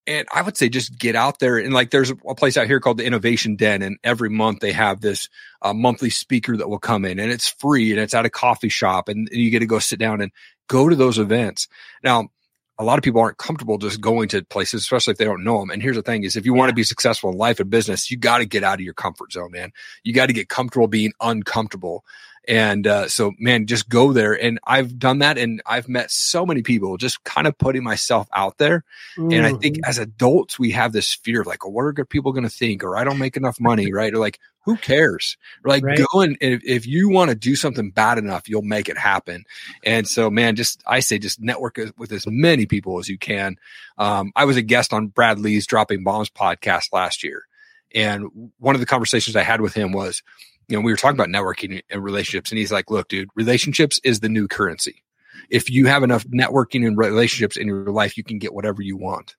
and 0.06 0.28
I 0.34 0.41
would 0.41 0.58
say 0.58 0.69
just 0.69 0.98
get 1.00 1.15
out 1.15 1.39
there 1.39 1.58
and 1.58 1.74
like 1.74 1.89
there's 1.89 2.12
a 2.12 2.15
place 2.36 2.58
out 2.58 2.67
here 2.67 2.80
called 2.80 2.98
the 2.98 3.06
Innovation 3.06 3.56
Den, 3.56 3.82
and 3.82 3.98
every 4.04 4.30
month 4.30 4.60
they 4.60 4.74
have 4.74 5.02
this 5.02 5.30
uh, 5.62 5.74
monthly 5.74 6.10
speaker 6.10 6.58
that 6.58 6.69
will 6.69 6.80
come 6.80 7.06
in, 7.06 7.19
and 7.19 7.32
it's 7.32 7.48
free 7.48 7.91
and 7.91 8.00
it's 8.00 8.13
at 8.13 8.26
a 8.26 8.30
coffee 8.30 8.69
shop, 8.69 9.10
and 9.10 9.30
you 9.32 9.50
get 9.50 9.60
to 9.60 9.65
go 9.65 9.80
sit 9.80 10.00
down 10.00 10.22
and 10.22 10.32
go 10.67 10.89
to 10.89 10.96
those 10.96 11.17
events. 11.17 11.67
Now, 12.04 12.30
a 12.84 12.86
lot 12.86 13.00
of 13.00 13.04
people 13.04 13.22
aren't 13.22 13.38
comfortable 13.38 13.78
just 13.78 14.02
going 14.02 14.28
to 14.30 14.43
places, 14.43 14.82
especially 14.82 15.13
if 15.13 15.17
they 15.17 15.26
don't 15.26 15.43
know 15.43 15.60
them. 15.60 15.69
And 15.69 15.82
here's 15.82 15.96
the 15.96 16.02
thing: 16.02 16.24
is 16.24 16.36
if 16.36 16.46
you 16.46 16.54
want 16.54 16.69
to 16.69 16.76
be 16.76 16.84
successful 16.84 17.32
in 17.32 17.38
life 17.38 17.60
and 17.60 17.69
business, 17.69 18.12
you 18.12 18.17
got 18.17 18.39
to 18.39 18.46
get 18.46 18.63
out 18.63 18.76
of 18.76 18.82
your 18.82 18.93
comfort 18.93 19.32
zone, 19.32 19.52
man. 19.52 19.72
You 20.04 20.13
got 20.13 20.28
to 20.28 20.34
get 20.34 20.50
comfortable 20.50 20.88
being 20.88 21.13
uncomfortable. 21.22 22.04
And 22.45 22.86
uh, 22.86 23.08
so, 23.08 23.32
man, 23.39 23.67
just 23.67 23.88
go 23.88 24.12
there. 24.12 24.34
And 24.34 24.60
I've 24.65 24.99
done 24.99 25.19
that, 25.19 25.38
and 25.38 25.62
I've 25.65 25.88
met 25.88 26.12
so 26.12 26.45
many 26.45 26.62
people 26.62 26.97
just 26.97 27.23
kind 27.23 27.47
of 27.47 27.58
putting 27.58 27.84
myself 27.84 28.27
out 28.34 28.58
there. 28.58 28.84
Mm. 29.17 29.34
And 29.34 29.45
I 29.45 29.53
think 29.53 29.77
mm-hmm. 29.77 29.89
as 29.89 29.97
adults, 29.97 30.60
we 30.60 30.71
have 30.71 30.91
this 30.91 31.13
fear 31.13 31.41
of 31.41 31.47
like, 31.47 31.65
what 31.65 31.84
are 31.84 32.06
people 32.06 32.34
going 32.34 32.43
to 32.43 32.49
think? 32.49 32.84
Or 32.84 32.97
I 32.97 33.06
don't 33.06 33.17
make 33.17 33.38
enough 33.38 33.62
money, 33.62 33.93
right? 33.93 34.13
Or 34.13 34.17
like, 34.17 34.39
who 34.65 34.75
cares? 34.75 35.38
Or 35.63 35.69
like, 35.69 35.84
right. 35.84 35.97
go 35.97 36.21
and 36.21 36.38
if, 36.41 36.63
if 36.65 36.88
you 36.88 37.10
want 37.10 37.29
to 37.29 37.36
do 37.36 37.56
something 37.56 37.91
bad 37.91 38.17
enough, 38.17 38.49
you'll 38.49 38.62
make 38.62 38.89
it 38.89 38.97
happen. 38.97 39.45
And 39.86 40.06
so, 40.06 40.29
man, 40.29 40.58
just 40.58 40.84
I 40.86 40.99
say, 40.99 41.19
just 41.19 41.39
network 41.39 41.79
with 41.97 42.12
as 42.12 42.27
many 42.27 42.65
people 42.65 42.99
as 42.99 43.08
you 43.08 43.17
can. 43.17 43.56
Um, 43.97 44.34
I 44.36 44.45
was 44.45 44.58
a 44.58 44.62
guest 44.62 44.91
on 44.91 45.08
Brad 45.08 45.39
Lea's 45.39 45.65
Dropping 45.65 46.03
Bombs 46.03 46.29
podcast 46.29 46.91
last 46.91 47.23
year. 47.23 47.43
And 47.95 48.51
one 48.58 48.75
of 48.75 48.82
the 48.82 48.88
conversations 48.88 49.36
I 49.36 49.43
had 49.43 49.62
with 49.62 49.73
him 49.73 49.93
was, 49.93 50.23
you 50.67 50.78
know, 50.78 50.82
we 50.82 50.91
were 50.91 50.97
talking 50.97 51.19
about 51.19 51.30
networking 51.30 51.82
and 51.89 52.04
relationships, 52.04 52.52
and 52.52 52.60
he's 52.60 52.71
like, 52.71 52.89
look, 52.89 53.08
dude, 53.08 53.30
relationships 53.36 53.99
is 54.04 54.19
the 54.19 54.30
new 54.30 54.47
currency. 54.47 55.04
If 55.49 55.69
you 55.69 55.88
have 55.88 56.04
enough 56.04 56.26
networking 56.26 56.86
and 56.86 56.97
relationships 56.97 57.58
in 57.58 57.67
your 57.67 57.91
life, 57.91 58.17
you 58.17 58.23
can 58.23 58.39
get 58.39 58.54
whatever 58.54 58.82
you 58.82 58.97
want. 58.97 59.36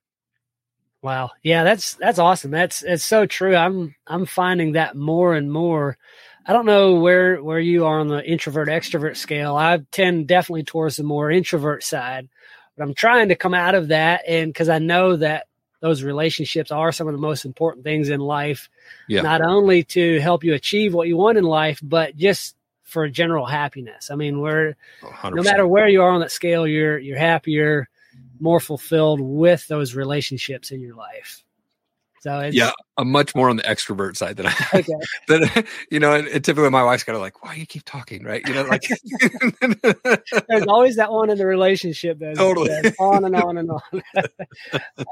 Wow. 1.03 1.33
Yeah, 1.43 1.65
that's 1.65 1.95
that's 1.95 2.19
awesome. 2.19 2.51
That's 2.51 2.83
it's 2.83 3.05
so 3.05 3.27
true. 3.27 3.55
I'm 3.55 3.95
I'm 4.07 4.25
finding 4.25 4.73
that 4.73 4.97
more 4.97 5.35
and 5.35 5.53
more. 5.53 5.99
I 6.47 6.55
don't 6.55 6.65
know 6.65 6.95
where 6.95 7.43
where 7.43 7.59
you 7.59 7.85
are 7.85 8.01
on 8.01 8.09
the 8.09 8.25
introvert 8.25 8.69
extrovert 8.69 9.17
scale. 9.17 9.55
I 9.55 9.81
tend 9.93 10.29
definitely 10.29 10.65
towards 10.65 10.97
the 10.97 11.03
more 11.03 11.31
introvert 11.31 11.83
side, 11.83 12.29
but 12.75 12.85
I'm 12.85 12.95
trying 12.95 13.29
to 13.29 13.37
come 13.37 13.53
out 13.53 13.75
of 13.75 13.89
that 13.89 14.23
and 14.27 14.51
because 14.51 14.71
I 14.71 14.79
know 14.79 15.17
that 15.17 15.47
those 15.85 16.03
relationships 16.03 16.71
are 16.71 16.93
some 16.93 17.09
of 17.09 17.13
the 17.13 17.21
most 17.21 17.45
important 17.45 17.85
things 17.85 18.09
in 18.09 18.19
life. 18.19 18.71
Yeah. 19.07 19.21
Not 19.21 19.43
only 19.43 19.85
to 19.85 20.19
help 20.19 20.43
you 20.43 20.55
achieve 20.55 20.95
what 20.95 21.09
you 21.09 21.19
want 21.19 21.37
in 21.37 21.45
life, 21.45 21.79
but 21.83 22.17
just 22.17 22.57
for 22.85 23.07
general 23.07 23.45
happiness. 23.45 24.11
I 24.11 24.15
mean, 24.15 24.41
we're 24.41 24.77
100%. 25.03 25.35
no 25.35 25.43
matter 25.43 25.67
where 25.67 25.87
you 25.87 26.01
are 26.01 26.09
on 26.09 26.21
that 26.21 26.31
scale, 26.31 26.67
you're 26.67 26.99
you're 26.99 27.19
happier, 27.19 27.91
more 28.41 28.61
fulfilled 28.61 29.21
with 29.21 29.69
those 29.69 29.95
relationships 29.95 30.71
in 30.71 30.81
your 30.81 30.95
life. 30.97 31.45
So 32.25 32.49
yeah, 32.51 32.71
I'm 32.97 33.11
much 33.11 33.35
more 33.35 33.51
on 33.51 33.57
the 33.57 33.63
extrovert 33.65 34.17
side 34.17 34.39
than 34.39 34.47
I. 34.47 34.55
Okay. 34.73 34.95
than, 35.29 35.43
you 35.91 36.01
know, 36.01 36.15
and, 36.15 36.27
and, 36.27 36.43
typically 36.43 36.71
my 36.71 36.83
wife's 36.83 37.05
kind 37.05 37.17
of 37.17 37.21
like, 37.21 37.45
"Why 37.45 37.53
you 37.53 37.67
keep 37.67 37.83
talking?" 37.85 38.25
Right? 38.25 38.41
You 38.49 38.55
know, 38.55 38.63
like 38.63 38.83
there's 40.49 40.67
always 40.69 40.97
that 40.97 41.13
one 41.13 41.29
in 41.29 41.37
the 41.37 41.45
relationship 41.45 42.19
that's, 42.19 42.39
totally 42.39 42.69
that's 42.69 42.99
on 42.99 43.27
and 43.27 43.37
on 43.37 43.59
and 43.59 43.71
on. 43.71 44.03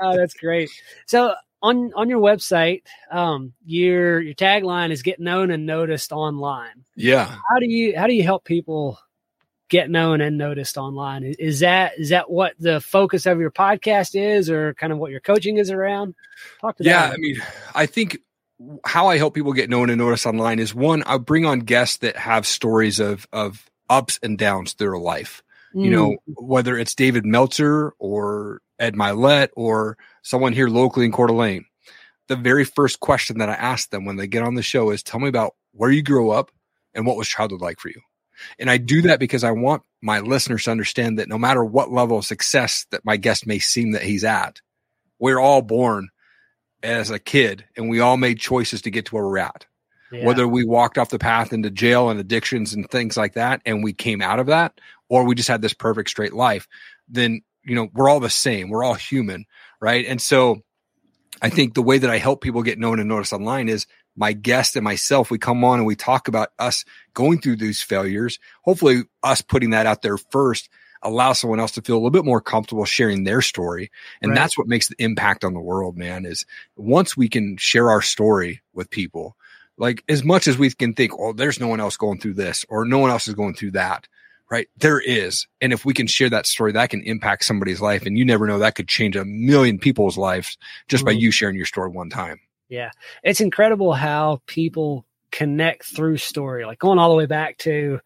oh, 0.01 0.16
that's 0.16 0.33
great. 0.33 0.70
So 1.05 1.35
on 1.61 1.92
on 1.92 2.09
your 2.09 2.20
website, 2.20 2.85
um, 3.11 3.53
your 3.66 4.18
your 4.22 4.35
tagline 4.35 4.90
is 4.90 5.03
"Get 5.03 5.20
known 5.20 5.51
and 5.51 5.66
noticed 5.66 6.12
online." 6.12 6.87
Yeah. 6.96 7.27
How 7.27 7.59
do 7.59 7.70
you 7.70 7.94
how 7.94 8.07
do 8.07 8.14
you 8.14 8.22
help 8.22 8.44
people 8.44 8.98
get 9.72 9.88
known 9.88 10.20
and 10.20 10.37
noticed 10.37 10.76
online. 10.76 11.24
Is 11.24 11.61
that 11.61 11.98
is 11.98 12.11
that 12.11 12.30
what 12.30 12.52
the 12.58 12.78
focus 12.78 13.24
of 13.24 13.40
your 13.40 13.50
podcast 13.50 14.14
is, 14.14 14.50
or 14.50 14.74
kind 14.74 14.92
of 14.92 14.98
what 14.98 15.11
your 15.11 15.20
coaching 15.20 15.56
is 15.56 15.70
around? 15.70 16.14
Talk 16.61 16.76
to 16.76 16.85
yeah, 16.85 17.08
that. 17.08 17.14
I 17.14 17.16
mean, 17.16 17.42
I 17.74 17.87
think 17.87 18.18
how 18.85 19.08
I 19.08 19.16
help 19.16 19.35
people 19.35 19.54
get 19.54 19.70
known 19.70 19.88
and 19.88 19.98
noticed 19.98 20.26
online 20.26 20.58
is 20.58 20.74
one, 20.74 21.02
I 21.04 21.16
bring 21.16 21.46
on 21.46 21.61
guests 21.61 21.96
that 21.98 22.16
have 22.16 22.46
stories 22.46 23.00
of 23.00 23.26
of 23.32 23.64
ups 23.88 24.20
and 24.22 24.37
downs 24.37 24.74
through 24.74 24.90
their 24.90 24.98
life. 24.98 25.42
Mm. 25.74 25.85
You 25.85 25.90
know, 25.90 26.11
mm. 26.11 26.16
whether 26.37 26.76
it's 26.76 26.94
David 26.94 27.24
Meltzer 27.24 27.94
or 27.98 28.61
Ed 28.78 28.94
Mylett 28.94 29.48
or 29.56 29.96
someone 30.20 30.52
here 30.52 30.68
locally 30.68 31.06
in 31.06 31.12
Coeur 31.12 31.28
d'Alene. 31.28 31.64
The 32.28 32.37
very 32.37 32.64
first 32.64 33.00
question 33.00 33.38
that 33.38 33.48
I 33.48 33.54
ask 33.54 33.88
them 33.88 34.04
when 34.04 34.16
they 34.16 34.26
get 34.26 34.42
on 34.42 34.54
the 34.54 34.62
show 34.62 34.90
is, 34.90 35.02
"Tell 35.02 35.18
me 35.18 35.28
about 35.28 35.54
where 35.72 35.90
you 35.90 36.02
grew 36.02 36.30
up 36.30 36.50
and 36.94 37.06
what 37.06 37.16
was 37.16 37.26
childhood 37.26 37.62
like 37.62 37.80
for 37.80 37.88
you." 37.88 38.02
And 38.59 38.70
I 38.70 38.76
do 38.78 39.02
that 39.02 39.20
because 39.20 39.44
I 39.44 39.50
want 39.52 39.83
my 40.00 40.20
listeners 40.20 40.64
to 40.64 40.70
understand 40.70 41.18
that 41.18 41.28
no 41.28 41.38
matter 41.38 41.64
what 41.64 41.92
level 41.92 42.18
of 42.18 42.24
success 42.24 42.87
that 42.90 43.05
my 43.05 43.16
guest 43.16 43.46
may 43.46 43.59
seem 43.59 43.92
that 43.92 44.02
he's 44.02 44.24
at, 44.24 44.61
we're 45.18 45.40
all 45.40 45.62
born 45.62 46.09
as 46.83 47.11
a 47.11 47.18
kid 47.18 47.64
and 47.76 47.88
we 47.88 48.00
all 48.00 48.16
made 48.16 48.38
choices 48.38 48.83
to 48.83 48.90
get 48.90 49.07
to 49.07 49.14
where 49.14 49.24
we're 49.24 49.38
at. 49.38 49.66
Yeah. 50.11 50.26
Whether 50.26 50.46
we 50.46 50.64
walked 50.64 50.98
off 50.98 51.09
the 51.09 51.18
path 51.18 51.52
into 51.52 51.70
jail 51.70 52.11
and 52.11 52.20
addictions 52.20 52.74
and 52.74 52.90
things 52.90 53.16
like 53.16 53.35
that, 53.35 53.62
and 53.64 53.83
we 53.83 53.94
came 53.94 54.20
out 54.20 54.40
of 54.40 54.46
that, 54.48 54.78
or 55.09 55.24
we 55.24 55.35
just 55.35 55.48
had 55.48 55.62
this 55.62 55.72
perfect 55.72 56.11
straight 56.11 56.35
life, 56.35 56.68
then, 57.09 57.40
you 57.64 57.74
know, 57.74 57.88
we're 57.94 58.11
all 58.11 58.20
the 58.20 58.28
same. 58.28 58.68
We're 58.68 58.85
all 58.85 58.94
human. 58.94 59.46
Right. 59.81 60.05
And 60.07 60.20
so 60.20 60.61
I 61.40 61.48
think 61.48 61.74
the 61.74 61.83
way 61.83 61.98
that 61.98 62.11
I 62.11 62.18
help 62.18 62.42
people 62.42 62.62
get 62.62 62.78
known 62.78 63.00
and 63.00 63.09
noticed 63.09 63.33
online 63.33 63.68
is 63.68 63.87
my 64.16 64.33
guest 64.33 64.77
and 64.77 64.85
myself, 64.85 65.31
we 65.31 65.38
come 65.38 65.64
on 65.64 65.79
and 65.79 65.87
we 65.87 65.96
talk 65.96 66.29
about 66.29 66.51
us 66.59 66.85
going 67.14 67.40
through 67.40 67.57
these 67.57 67.83
failures. 67.83 68.38
Hopefully, 68.62 69.03
us 69.22 69.40
putting 69.40 69.70
that 69.70 69.87
out 69.87 70.03
there 70.03 70.18
first 70.18 70.68
allows 71.03 71.40
someone 71.40 71.61
else 71.61 71.72
to 71.72 71.83
feel 71.83 71.96
a 71.96 71.98
little 71.98 72.11
bit 72.11 72.25
more 72.25 72.40
comfortable 72.40 72.85
sharing 72.85 73.25
their 73.25 73.42
story. 73.42 73.90
And 74.20 74.31
right. 74.31 74.37
that's 74.37 74.57
what 74.57 74.68
makes 74.68 74.88
the 74.88 74.94
impact 74.98 75.44
on 75.44 75.55
the 75.55 75.61
world, 75.61 75.96
man, 75.96 76.25
is 76.25 76.46
once 76.77 77.16
we 77.16 77.29
can 77.29 77.57
share 77.57 77.90
our 77.90 78.03
story 78.03 78.62
with 78.72 78.90
people, 78.90 79.37
like 79.77 80.05
as 80.09 80.22
much 80.22 80.46
as 80.46 80.59
we 80.59 80.70
can 80.70 80.94
think, 80.94 81.12
oh, 81.18 81.33
there's 81.33 81.61
no 81.61 81.68
one 81.68 81.81
else 81.81 81.96
going 81.96 82.20
through 82.20 82.35
this 82.35 82.64
or 82.68 82.85
no 82.85 82.98
one 82.98 83.11
else 83.11 83.27
is 83.27 83.35
going 83.35 83.55
through 83.55 83.72
that, 83.72 84.07
right? 84.51 84.68
There 84.77 85.01
is. 85.01 85.46
And 85.61 85.72
if 85.72 85.85
we 85.85 85.94
can 85.94 86.07
share 86.07 86.31
that 86.31 86.46
story, 86.46 86.72
that 86.72 86.90
can 86.90 87.03
impact 87.03 87.44
somebody's 87.44 87.81
life. 87.81 88.07
And 88.07 88.16
you 88.16 88.25
never 88.25 88.46
know, 88.46 88.61
that 88.61 88.77
could 88.77 88.88
change 88.88 89.16
a 89.16 89.25
million 89.25 89.79
people's 89.79 90.16
lives 90.16 90.57
just 90.88 91.05
mm-hmm. 91.05 91.16
by 91.16 91.20
you 91.20 91.31
sharing 91.33 91.57
your 91.57 91.66
story 91.66 91.90
one 91.90 92.11
time. 92.11 92.40
Yeah. 92.72 92.90
It's 93.22 93.42
incredible 93.42 93.92
how 93.92 94.40
people 94.46 95.04
connect 95.30 95.85
through 95.85 96.16
story, 96.16 96.64
like 96.64 96.78
going 96.78 96.98
all 96.98 97.11
the 97.11 97.16
way 97.16 97.26
back 97.26 97.58
to 97.58 98.00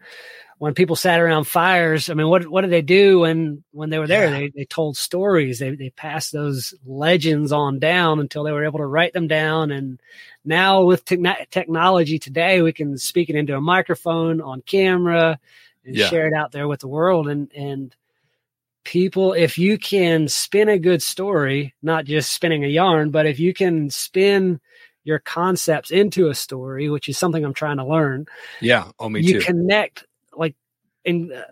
when 0.58 0.74
people 0.74 0.96
sat 0.96 1.20
around 1.20 1.44
fires, 1.44 2.10
I 2.10 2.14
mean, 2.14 2.26
what 2.28 2.48
what 2.48 2.62
did 2.62 2.72
they 2.72 2.82
do 2.82 3.20
when 3.20 3.62
when 3.70 3.90
they 3.90 3.98
were 4.00 4.08
there? 4.08 4.24
Yeah. 4.24 4.30
They 4.38 4.48
they 4.48 4.64
told 4.64 4.96
stories. 4.96 5.60
They 5.60 5.70
they 5.76 5.90
passed 5.90 6.32
those 6.32 6.74
legends 6.84 7.52
on 7.52 7.78
down 7.78 8.18
until 8.18 8.42
they 8.42 8.50
were 8.50 8.64
able 8.64 8.80
to 8.80 8.86
write 8.86 9.12
them 9.12 9.28
down. 9.28 9.70
And 9.70 10.00
now 10.44 10.82
with 10.82 11.04
te- 11.04 11.22
technology 11.50 12.18
today, 12.18 12.60
we 12.60 12.72
can 12.72 12.98
speak 12.98 13.30
it 13.30 13.36
into 13.36 13.56
a 13.56 13.60
microphone 13.60 14.40
on 14.40 14.62
camera 14.62 15.38
and 15.84 15.94
Yeah. 15.94 16.08
share 16.08 16.26
it 16.26 16.34
out 16.34 16.50
there 16.50 16.66
with 16.66 16.80
the 16.80 16.88
world. 16.88 17.28
And 17.28 17.52
and 17.54 17.94
people, 18.86 19.32
if 19.32 19.58
you 19.58 19.76
can 19.78 20.28
spin 20.28 20.68
a 20.68 20.78
good 20.78 21.02
story, 21.02 21.74
not 21.82 22.04
just 22.04 22.30
spinning 22.32 22.64
a 22.64 22.68
yarn, 22.68 23.10
but 23.10 23.26
if 23.26 23.38
you 23.40 23.52
can 23.52 23.90
spin 23.90 24.60
your 25.04 25.18
concepts 25.18 25.90
into 25.90 26.28
a 26.28 26.34
story, 26.34 26.88
which 26.88 27.08
is 27.08 27.18
something 27.18 27.44
I'm 27.44 27.52
trying 27.52 27.76
to 27.78 27.84
learn, 27.84 28.26
Yeah. 28.60 28.90
Oh, 28.98 29.08
me 29.08 29.22
you 29.22 29.34
too. 29.34 29.40
connect 29.40 30.04
like 30.34 30.54
in 31.04 31.32
uh, 31.32 31.42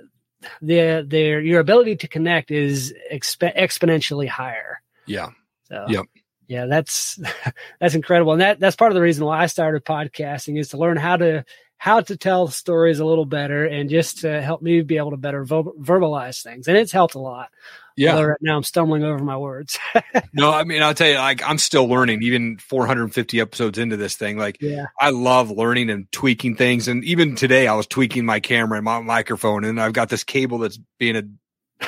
the 0.63 1.05
their 1.07 1.41
your 1.41 1.61
ability 1.61 1.97
to 1.97 2.09
connect 2.09 2.51
is 2.51 2.95
exp- 3.13 3.57
exponentially 3.57 4.29
higher. 4.29 4.81
yeah. 5.07 5.31
So 5.69 5.87
Yep. 5.89 6.07
yeah, 6.47 6.67
that's 6.67 7.19
that's 7.81 7.95
incredible, 7.95 8.33
and 8.33 8.41
that 8.43 8.61
that's 8.61 8.77
part 8.77 8.93
of 8.93 8.95
the 8.95 9.03
reason 9.03 9.25
why 9.25 9.43
I 9.43 9.47
started 9.47 9.85
podcasting 9.85 10.59
is 10.59 10.69
to 10.69 10.79
learn 10.79 10.97
how 10.97 11.17
to 11.17 11.45
how 11.77 12.01
to 12.01 12.17
tell 12.17 12.49
stories 12.49 12.99
a 12.99 13.05
little 13.05 13.27
better 13.27 13.67
and 13.67 13.91
just 13.91 14.21
to 14.21 14.41
help 14.41 14.63
me 14.63 14.81
be 14.83 14.97
able 14.97 15.11
to 15.11 15.17
better 15.17 15.45
vo- 15.45 15.75
verbalize 15.79 16.43
things, 16.43 16.69
and 16.69 16.77
it's 16.77 16.93
helped 16.93 17.15
a 17.15 17.19
lot. 17.19 17.51
Yeah. 17.97 18.13
Although 18.13 18.25
right 18.25 18.39
now 18.41 18.57
I'm 18.57 18.65
stumbling 18.65 19.05
over 19.05 19.23
my 19.23 19.37
words. 19.37 19.79
No, 20.37 20.51
I 20.51 20.65
mean, 20.65 20.83
I'll 20.83 20.95
tell 20.95 21.09
you, 21.09 21.15
like, 21.15 21.49
I'm 21.49 21.59
still 21.59 21.87
learning, 21.87 22.25
even 22.25 22.59
450 22.59 23.41
episodes 23.41 23.79
into 23.79 23.97
this 23.97 24.17
thing. 24.17 24.37
Like, 24.37 24.59
yeah, 24.61 24.87
I 25.01 25.11
love 25.11 25.49
learning 25.49 25.91
and 25.91 26.11
tweaking 26.11 26.57
things. 26.57 26.89
And 26.89 27.05
even 27.05 27.37
today, 27.37 27.69
I 27.69 27.75
was 27.75 27.87
tweaking 27.87 28.27
my 28.27 28.41
camera 28.41 28.79
and 28.79 28.85
my 28.85 29.01
microphone, 29.01 29.63
and 29.63 29.81
I've 29.81 29.93
got 29.93 30.09
this 30.09 30.25
cable 30.25 30.59
that's 30.59 30.79
being 30.99 31.15
a 31.15 31.23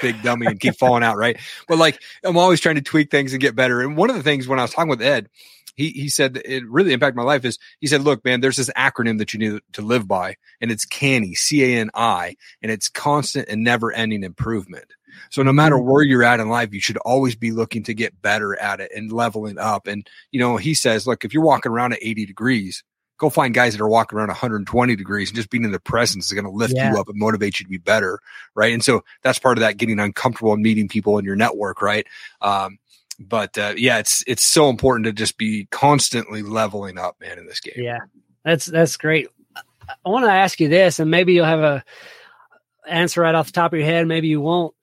big 0.01 0.22
dummy 0.22 0.46
and 0.46 0.61
keep 0.61 0.77
falling 0.77 1.03
out, 1.03 1.16
right? 1.16 1.38
But 1.66 1.79
like, 1.79 2.01
I'm 2.22 2.37
always 2.37 2.61
trying 2.61 2.77
to 2.77 2.83
tweak 2.83 3.11
things 3.11 3.33
and 3.33 3.40
get 3.40 3.57
better. 3.57 3.81
And 3.81 3.96
one 3.96 4.11
of 4.11 4.16
the 4.16 4.22
things 4.22 4.46
when 4.46 4.61
I 4.61 4.62
was 4.62 4.72
talking 4.72 4.90
with 4.90 5.03
Ed, 5.03 5.29
he 5.76 5.90
he 5.90 6.08
said 6.08 6.40
it 6.44 6.68
really 6.68 6.92
impacted 6.92 7.16
my 7.16 7.22
life 7.22 7.44
is 7.44 7.58
he 7.80 7.86
said, 7.86 8.02
look, 8.02 8.24
man, 8.24 8.40
there's 8.40 8.56
this 8.56 8.70
acronym 8.76 9.18
that 9.18 9.32
you 9.32 9.38
need 9.38 9.60
to 9.72 9.82
live 9.82 10.08
by, 10.08 10.36
and 10.60 10.70
it's 10.70 10.84
CANI, 10.86 11.34
C 11.34 11.62
A 11.62 11.78
N 11.80 11.90
I, 11.94 12.36
and 12.62 12.72
it's 12.72 12.88
constant 12.88 13.48
and 13.48 13.62
never 13.62 13.92
ending 13.92 14.24
improvement. 14.24 14.86
So 15.30 15.42
no 15.42 15.52
matter 15.52 15.78
where 15.78 16.02
you're 16.02 16.24
at 16.24 16.40
in 16.40 16.48
life, 16.48 16.74
you 16.74 16.80
should 16.80 16.98
always 16.98 17.36
be 17.36 17.50
looking 17.52 17.82
to 17.84 17.94
get 17.94 18.20
better 18.20 18.58
at 18.60 18.80
it 18.80 18.90
and 18.94 19.10
leveling 19.12 19.58
up. 19.58 19.86
And 19.86 20.08
you 20.32 20.40
know, 20.40 20.56
he 20.56 20.74
says, 20.74 21.06
look, 21.06 21.24
if 21.24 21.32
you're 21.32 21.42
walking 21.42 21.72
around 21.72 21.92
at 21.92 22.00
80 22.02 22.26
degrees, 22.26 22.82
go 23.18 23.30
find 23.30 23.54
guys 23.54 23.72
that 23.72 23.82
are 23.82 23.88
walking 23.88 24.18
around 24.18 24.28
120 24.28 24.94
degrees 24.96 25.30
and 25.30 25.36
just 25.36 25.48
being 25.48 25.64
in 25.64 25.70
their 25.70 25.80
presence 25.80 26.26
is 26.26 26.32
going 26.32 26.44
to 26.44 26.50
lift 26.50 26.74
Yeah. 26.76 26.92
you 26.92 27.00
up 27.00 27.08
and 27.08 27.18
motivate 27.18 27.58
you 27.58 27.64
to 27.64 27.70
be 27.70 27.78
better. 27.78 28.18
Right. 28.54 28.74
And 28.74 28.84
so 28.84 29.04
that's 29.22 29.38
part 29.38 29.56
of 29.56 29.60
that 29.62 29.78
getting 29.78 29.98
uncomfortable 29.98 30.52
and 30.52 30.62
meeting 30.62 30.86
people 30.88 31.16
in 31.18 31.24
your 31.24 31.36
network. 31.36 31.80
Right. 31.80 32.06
Um, 32.42 32.78
but 33.18 33.57
uh, 33.59 33.74
yeah, 33.76 33.98
it's 33.98 34.22
it's 34.26 34.50
so 34.50 34.68
important 34.68 35.07
to 35.07 35.12
just 35.12 35.38
be 35.38 35.66
constantly 35.70 36.42
leveling 36.42 36.98
up, 36.98 37.16
man, 37.20 37.38
in 37.38 37.46
this 37.46 37.61
game. 37.61 37.74
yeah, 37.76 38.00
that's 38.44 38.66
that's 38.66 38.96
great. 38.96 39.29
I 40.05 40.09
want 40.09 40.24
to 40.24 40.33
ask 40.33 40.61
you 40.61 40.68
this, 40.68 40.98
and 40.98 41.11
maybe 41.11 41.33
you'll 41.33 41.44
have 41.44 41.61
a 41.61 41.85
answer 42.87 43.20
right 43.20 43.35
off 43.35 43.46
the 43.46 43.52
top 43.52 43.72
of 43.72 43.79
your 43.79 43.87
head. 43.87 44.07
Maybe 44.07 44.29
you 44.29 44.40
won't. 44.40 44.74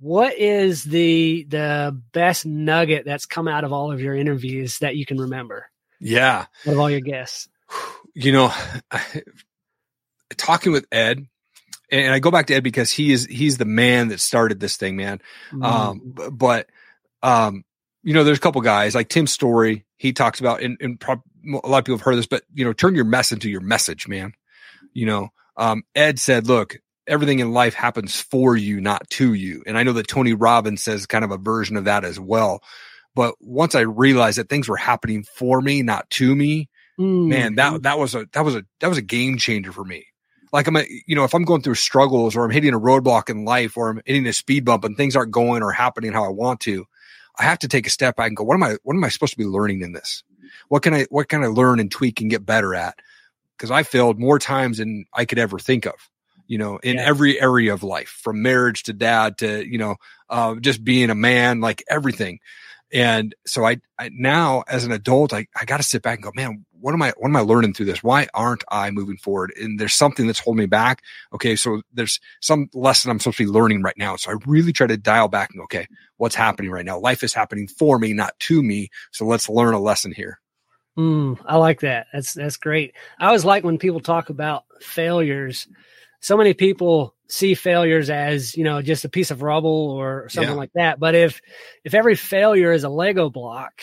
What 0.00 0.38
is 0.38 0.84
the 0.84 1.44
the 1.48 2.00
best 2.12 2.46
nugget 2.46 3.04
that's 3.04 3.26
come 3.26 3.48
out 3.48 3.64
of 3.64 3.72
all 3.72 3.90
of 3.92 4.00
your 4.00 4.14
interviews 4.14 4.78
that 4.78 4.96
you 4.96 5.04
can 5.04 5.18
remember? 5.18 5.66
Yeah. 6.00 6.46
Out 6.66 6.72
of 6.72 6.78
all 6.78 6.90
your 6.90 7.00
guests? 7.00 7.48
you 8.14 8.32
know, 8.32 8.52
talking 10.36 10.72
with 10.72 10.86
Ed, 10.92 11.26
and 11.90 12.12
I 12.12 12.18
go 12.18 12.30
back 12.30 12.46
to 12.46 12.54
Ed 12.54 12.64
because 12.64 12.92
he 12.92 13.12
is 13.12 13.26
he's 13.26 13.58
the 13.58 13.64
man 13.64 14.08
that 14.08 14.20
started 14.20 14.60
this 14.60 14.76
thing, 14.76 14.96
man. 14.96 15.20
Mm-hmm. 15.52 15.64
Um, 15.64 16.14
but 16.32 16.68
um, 17.22 17.64
you 18.08 18.14
know, 18.14 18.24
there's 18.24 18.38
a 18.38 18.40
couple 18.40 18.62
guys 18.62 18.94
like 18.94 19.10
Tim 19.10 19.26
Storey. 19.26 19.84
He 19.98 20.14
talks 20.14 20.40
about, 20.40 20.62
and, 20.62 20.78
and 20.80 20.98
prob- 20.98 21.20
a 21.46 21.68
lot 21.68 21.80
of 21.80 21.84
people 21.84 21.98
have 21.98 22.04
heard 22.04 22.16
this, 22.16 22.26
but 22.26 22.42
you 22.54 22.64
know, 22.64 22.72
turn 22.72 22.94
your 22.94 23.04
mess 23.04 23.32
into 23.32 23.50
your 23.50 23.60
message, 23.60 24.08
man. 24.08 24.32
You 24.94 25.04
know, 25.04 25.28
um, 25.58 25.82
Ed 25.94 26.18
said, 26.18 26.46
look, 26.46 26.78
everything 27.06 27.40
in 27.40 27.52
life 27.52 27.74
happens 27.74 28.18
for 28.18 28.56
you, 28.56 28.80
not 28.80 29.10
to 29.10 29.34
you. 29.34 29.62
And 29.66 29.76
I 29.76 29.82
know 29.82 29.92
that 29.92 30.08
Tony 30.08 30.32
Robbins 30.32 30.82
says 30.82 31.04
kind 31.04 31.22
of 31.22 31.32
a 31.32 31.36
version 31.36 31.76
of 31.76 31.84
that 31.84 32.06
as 32.06 32.18
well. 32.18 32.62
But 33.14 33.34
once 33.40 33.74
I 33.74 33.80
realized 33.80 34.38
that 34.38 34.48
things 34.48 34.68
were 34.70 34.76
happening 34.78 35.24
for 35.34 35.60
me, 35.60 35.82
not 35.82 36.08
to 36.10 36.34
me, 36.34 36.70
Mm. 36.98 37.28
man, 37.28 37.54
that 37.56 37.82
that 37.82 37.98
was 37.98 38.14
a 38.16 38.26
that 38.32 38.44
was 38.44 38.56
a 38.56 38.64
that 38.80 38.88
was 38.88 38.98
a 38.98 39.02
game 39.02 39.36
changer 39.38 39.70
for 39.70 39.84
me. 39.84 40.06
Like 40.52 40.66
I'm, 40.66 40.76
a, 40.76 40.84
you 41.06 41.14
know, 41.14 41.24
if 41.24 41.34
I'm 41.34 41.44
going 41.44 41.62
through 41.62 41.74
struggles 41.76 42.34
or 42.34 42.44
I'm 42.44 42.50
hitting 42.50 42.74
a 42.74 42.80
roadblock 42.80 43.28
in 43.30 43.44
life 43.44 43.76
or 43.76 43.90
I'm 43.90 44.00
hitting 44.04 44.26
a 44.26 44.32
speed 44.32 44.64
bump 44.64 44.82
and 44.82 44.96
things 44.96 45.14
aren't 45.14 45.30
going 45.30 45.62
or 45.62 45.70
happening 45.72 46.12
how 46.12 46.24
I 46.24 46.30
want 46.30 46.60
to, 46.60 46.86
I 47.38 47.44
have 47.44 47.58
to 47.60 47.68
take 47.68 47.86
a 47.86 47.90
step 47.90 48.16
back 48.16 48.28
and 48.28 48.36
go, 48.36 48.44
what 48.44 48.54
am 48.54 48.62
I, 48.62 48.76
what 48.82 48.94
am 48.94 49.04
I 49.04 49.08
supposed 49.08 49.32
to 49.32 49.38
be 49.38 49.44
learning 49.44 49.82
in 49.82 49.92
this? 49.92 50.22
What 50.68 50.82
can 50.82 50.94
I, 50.94 51.06
what 51.10 51.28
can 51.28 51.42
I 51.44 51.46
learn 51.46 51.80
and 51.80 51.90
tweak 51.90 52.20
and 52.20 52.30
get 52.30 52.44
better 52.44 52.74
at? 52.74 52.98
Because 53.56 53.70
I 53.70 53.82
failed 53.82 54.18
more 54.18 54.38
times 54.38 54.78
than 54.78 55.04
I 55.14 55.24
could 55.24 55.38
ever 55.38 55.58
think 55.58 55.86
of. 55.86 55.94
You 56.46 56.56
know, 56.56 56.78
in 56.78 56.96
Yeah. 56.96 57.04
every 57.04 57.38
area 57.40 57.74
of 57.74 57.82
life, 57.82 58.08
from 58.08 58.40
marriage 58.40 58.84
to 58.84 58.94
dad 58.94 59.36
to 59.38 59.68
you 59.68 59.76
know, 59.76 59.96
uh, 60.30 60.54
just 60.56 60.82
being 60.82 61.10
a 61.10 61.14
man, 61.14 61.60
like 61.60 61.84
everything. 61.90 62.38
And 62.90 63.34
so 63.46 63.66
I, 63.66 63.80
I 63.98 64.08
now 64.14 64.64
as 64.66 64.84
an 64.86 64.92
adult, 64.92 65.34
I, 65.34 65.46
I 65.60 65.66
got 65.66 65.76
to 65.76 65.82
sit 65.82 66.00
back 66.00 66.16
and 66.16 66.24
go, 66.24 66.32
man, 66.34 66.64
what 66.80 66.94
am 66.94 67.02
I, 67.02 67.12
what 67.16 67.28
am 67.28 67.36
I 67.36 67.40
learning 67.40 67.74
through 67.74 67.86
this? 67.86 68.02
Why 68.02 68.26
aren't 68.34 68.64
I 68.70 68.90
moving 68.90 69.16
forward? 69.16 69.52
And 69.56 69.78
there's 69.78 69.94
something 69.94 70.26
that's 70.26 70.38
holding 70.38 70.60
me 70.60 70.66
back. 70.66 71.02
Okay. 71.34 71.56
So 71.56 71.82
there's 71.92 72.20
some 72.40 72.68
lesson 72.74 73.10
I'm 73.10 73.18
supposed 73.18 73.38
to 73.38 73.44
be 73.44 73.50
learning 73.50 73.82
right 73.82 73.96
now. 73.98 74.16
So 74.16 74.30
I 74.30 74.34
really 74.46 74.72
try 74.72 74.86
to 74.86 74.96
dial 74.96 75.28
back 75.28 75.50
and 75.50 75.58
go, 75.58 75.64
okay, 75.64 75.86
what's 76.16 76.34
happening 76.34 76.70
right 76.70 76.84
now? 76.84 76.98
Life 76.98 77.22
is 77.22 77.34
happening 77.34 77.68
for 77.68 77.98
me, 77.98 78.12
not 78.12 78.38
to 78.40 78.62
me. 78.62 78.90
So 79.12 79.24
let's 79.24 79.48
learn 79.48 79.74
a 79.74 79.80
lesson 79.80 80.12
here. 80.12 80.40
Mm, 80.98 81.38
I 81.46 81.56
like 81.56 81.80
that. 81.80 82.08
That's 82.12 82.34
that's 82.34 82.56
great. 82.56 82.94
I 83.20 83.26
always 83.26 83.44
like 83.44 83.62
when 83.62 83.78
people 83.78 84.00
talk 84.00 84.30
about 84.30 84.64
failures. 84.80 85.68
So 86.20 86.36
many 86.36 86.54
people 86.54 87.14
see 87.28 87.54
failures 87.54 88.10
as 88.10 88.56
you 88.56 88.64
know 88.64 88.82
just 88.82 89.04
a 89.04 89.08
piece 89.08 89.30
of 89.30 89.42
rubble 89.42 89.90
or 89.90 90.28
something 90.28 90.50
Yeah. 90.50 90.56
like 90.56 90.72
that. 90.74 90.98
But 90.98 91.14
if 91.14 91.40
if 91.84 91.94
every 91.94 92.16
failure 92.16 92.72
is 92.72 92.82
a 92.82 92.88
Lego 92.88 93.30
block 93.30 93.82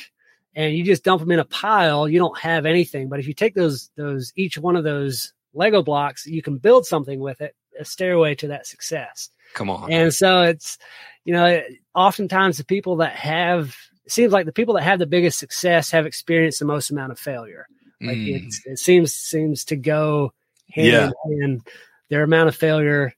and 0.56 0.76
you 0.76 0.84
just 0.84 1.04
dump 1.04 1.22
them 1.22 1.32
in 1.32 1.40
a 1.40 1.46
pile, 1.46 2.08
you 2.08 2.18
don't 2.18 2.38
have 2.40 2.66
anything. 2.66 3.10
But 3.10 3.20
if 3.20 3.28
you 3.28 3.34
take 3.34 3.54
those 3.54 3.90
those 3.96 4.32
each 4.36 4.58
one 4.58 4.76
of 4.76 4.84
those 4.84 5.34
Lego 5.54 5.84
blocks, 5.84 6.26
you 6.26 6.42
can 6.42 6.58
build 6.58 6.86
something 6.86 7.20
with 7.20 7.42
it, 7.42 7.56
a 7.80 7.86
stairway 7.86 8.36
to 8.36 8.48
that 8.48 8.66
success. 8.68 9.30
Come 9.54 9.70
on. 9.70 9.92
And 9.92 10.14
so 10.14 10.42
it's, 10.42 10.78
you 11.24 11.34
know, 11.34 11.62
oftentimes 11.94 12.58
the 12.58 12.66
people 12.66 12.98
that 12.98 13.14
have, 13.14 13.76
it 14.06 14.12
seems 14.12 14.34
like 14.34 14.46
the 14.46 14.52
people 14.52 14.74
that 14.74 14.84
have 14.84 15.00
the 15.00 15.06
biggest 15.06 15.40
success 15.40 15.92
have 15.92 16.06
experienced 16.06 16.60
the 16.60 16.66
most 16.66 16.92
amount 16.92 17.12
of 17.14 17.20
failure. 17.20 17.68
Like 18.02 18.18
Mm. 18.18 18.46
it's, 18.46 18.62
it 18.66 18.80
seems, 18.80 19.14
seems 19.14 19.64
to 19.66 19.78
go 19.78 20.34
hand 20.72 20.88
Yeah. 20.88 21.12
in 21.30 21.42
hand. 21.42 21.62
Their 22.10 22.24
amount 22.24 22.50
of 22.50 22.56
failure 22.56 23.14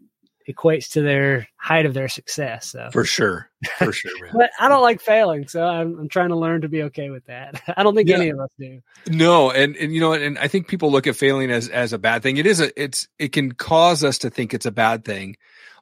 equates 0.49 0.89
to 0.91 1.01
their 1.01 1.47
height 1.57 1.85
of 1.85 1.93
their 1.93 2.07
success. 2.07 2.71
So, 2.71 2.89
for 2.91 3.03
sure. 3.05 3.49
For 3.77 3.91
sure, 3.91 4.11
man. 4.21 4.31
but 4.33 4.49
I 4.59 4.69
don't 4.69 4.81
like 4.81 5.01
failing. 5.01 5.47
So 5.47 5.63
I'm, 5.63 5.99
I'm 5.99 6.09
trying 6.09 6.29
to 6.29 6.35
learn 6.35 6.61
to 6.61 6.69
be 6.69 6.83
okay 6.83 7.09
with 7.09 7.25
that. 7.25 7.61
I 7.77 7.83
don't 7.83 7.95
think 7.95 8.07
Yeah. 8.09 8.17
any 8.17 8.29
of 8.29 8.39
us 8.39 8.49
do. 8.59 8.81
No, 9.09 9.51
and 9.51 9.75
and 9.75 9.93
you 9.93 9.99
know, 9.99 10.13
and 10.13 10.37
I 10.39 10.47
think 10.47 10.67
people 10.67 10.91
look 10.91 11.07
at 11.07 11.15
failing 11.15 11.51
as 11.51 11.67
as 11.69 11.93
a 11.93 11.97
bad 11.97 12.23
thing. 12.23 12.37
It 12.37 12.45
is 12.45 12.59
a 12.61 12.81
it's 12.81 13.07
it 13.19 13.33
can 13.33 13.51
cause 13.51 14.03
us 14.03 14.19
to 14.19 14.29
think 14.29 14.53
it's 14.53 14.65
a 14.65 14.71
bad 14.71 15.03
thing, 15.05 15.37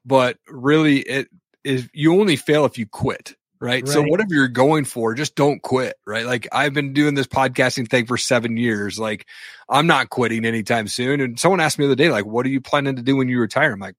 but 0.06 0.38
really 0.48 1.00
it 1.00 1.28
is 1.64 1.90
you 1.94 2.20
only 2.20 2.36
fail 2.36 2.66
if 2.66 2.78
you 2.78 2.86
quit. 2.86 3.36
Right? 3.62 3.88
So 3.88 4.04
whatever 4.04 4.28
you're 4.36 4.48
going 4.50 4.84
for, 4.86 5.16
just 5.16 5.34
don't 5.36 5.60
quit. 5.62 5.96
Right. 6.06 6.26
Like 6.26 6.48
I've 6.52 6.74
been 6.74 6.94
doing 6.94 7.16
this 7.16 7.26
podcasting 7.26 7.90
thing 7.90 8.06
for 8.06 8.18
seven 8.18 8.58
years. 8.58 9.00
Like 9.00 9.26
I'm 9.70 9.88
not 9.88 10.10
quitting 10.10 10.46
anytime 10.46 10.88
soon. 10.88 11.20
And 11.22 11.40
someone 11.40 11.62
asked 11.62 11.80
me 11.80 11.86
the 11.86 11.94
other 11.94 11.96
day, 11.96 12.12
like, 12.12 12.26
what 12.26 12.46
are 12.46 12.50
you 12.50 12.62
planning 12.62 12.98
to 12.98 13.02
do 13.02 13.16
when 13.16 13.28
you 13.30 13.40
retire? 13.40 13.72
I'm 13.72 13.80
like, 13.80 13.96
"Pfft, 13.96 13.98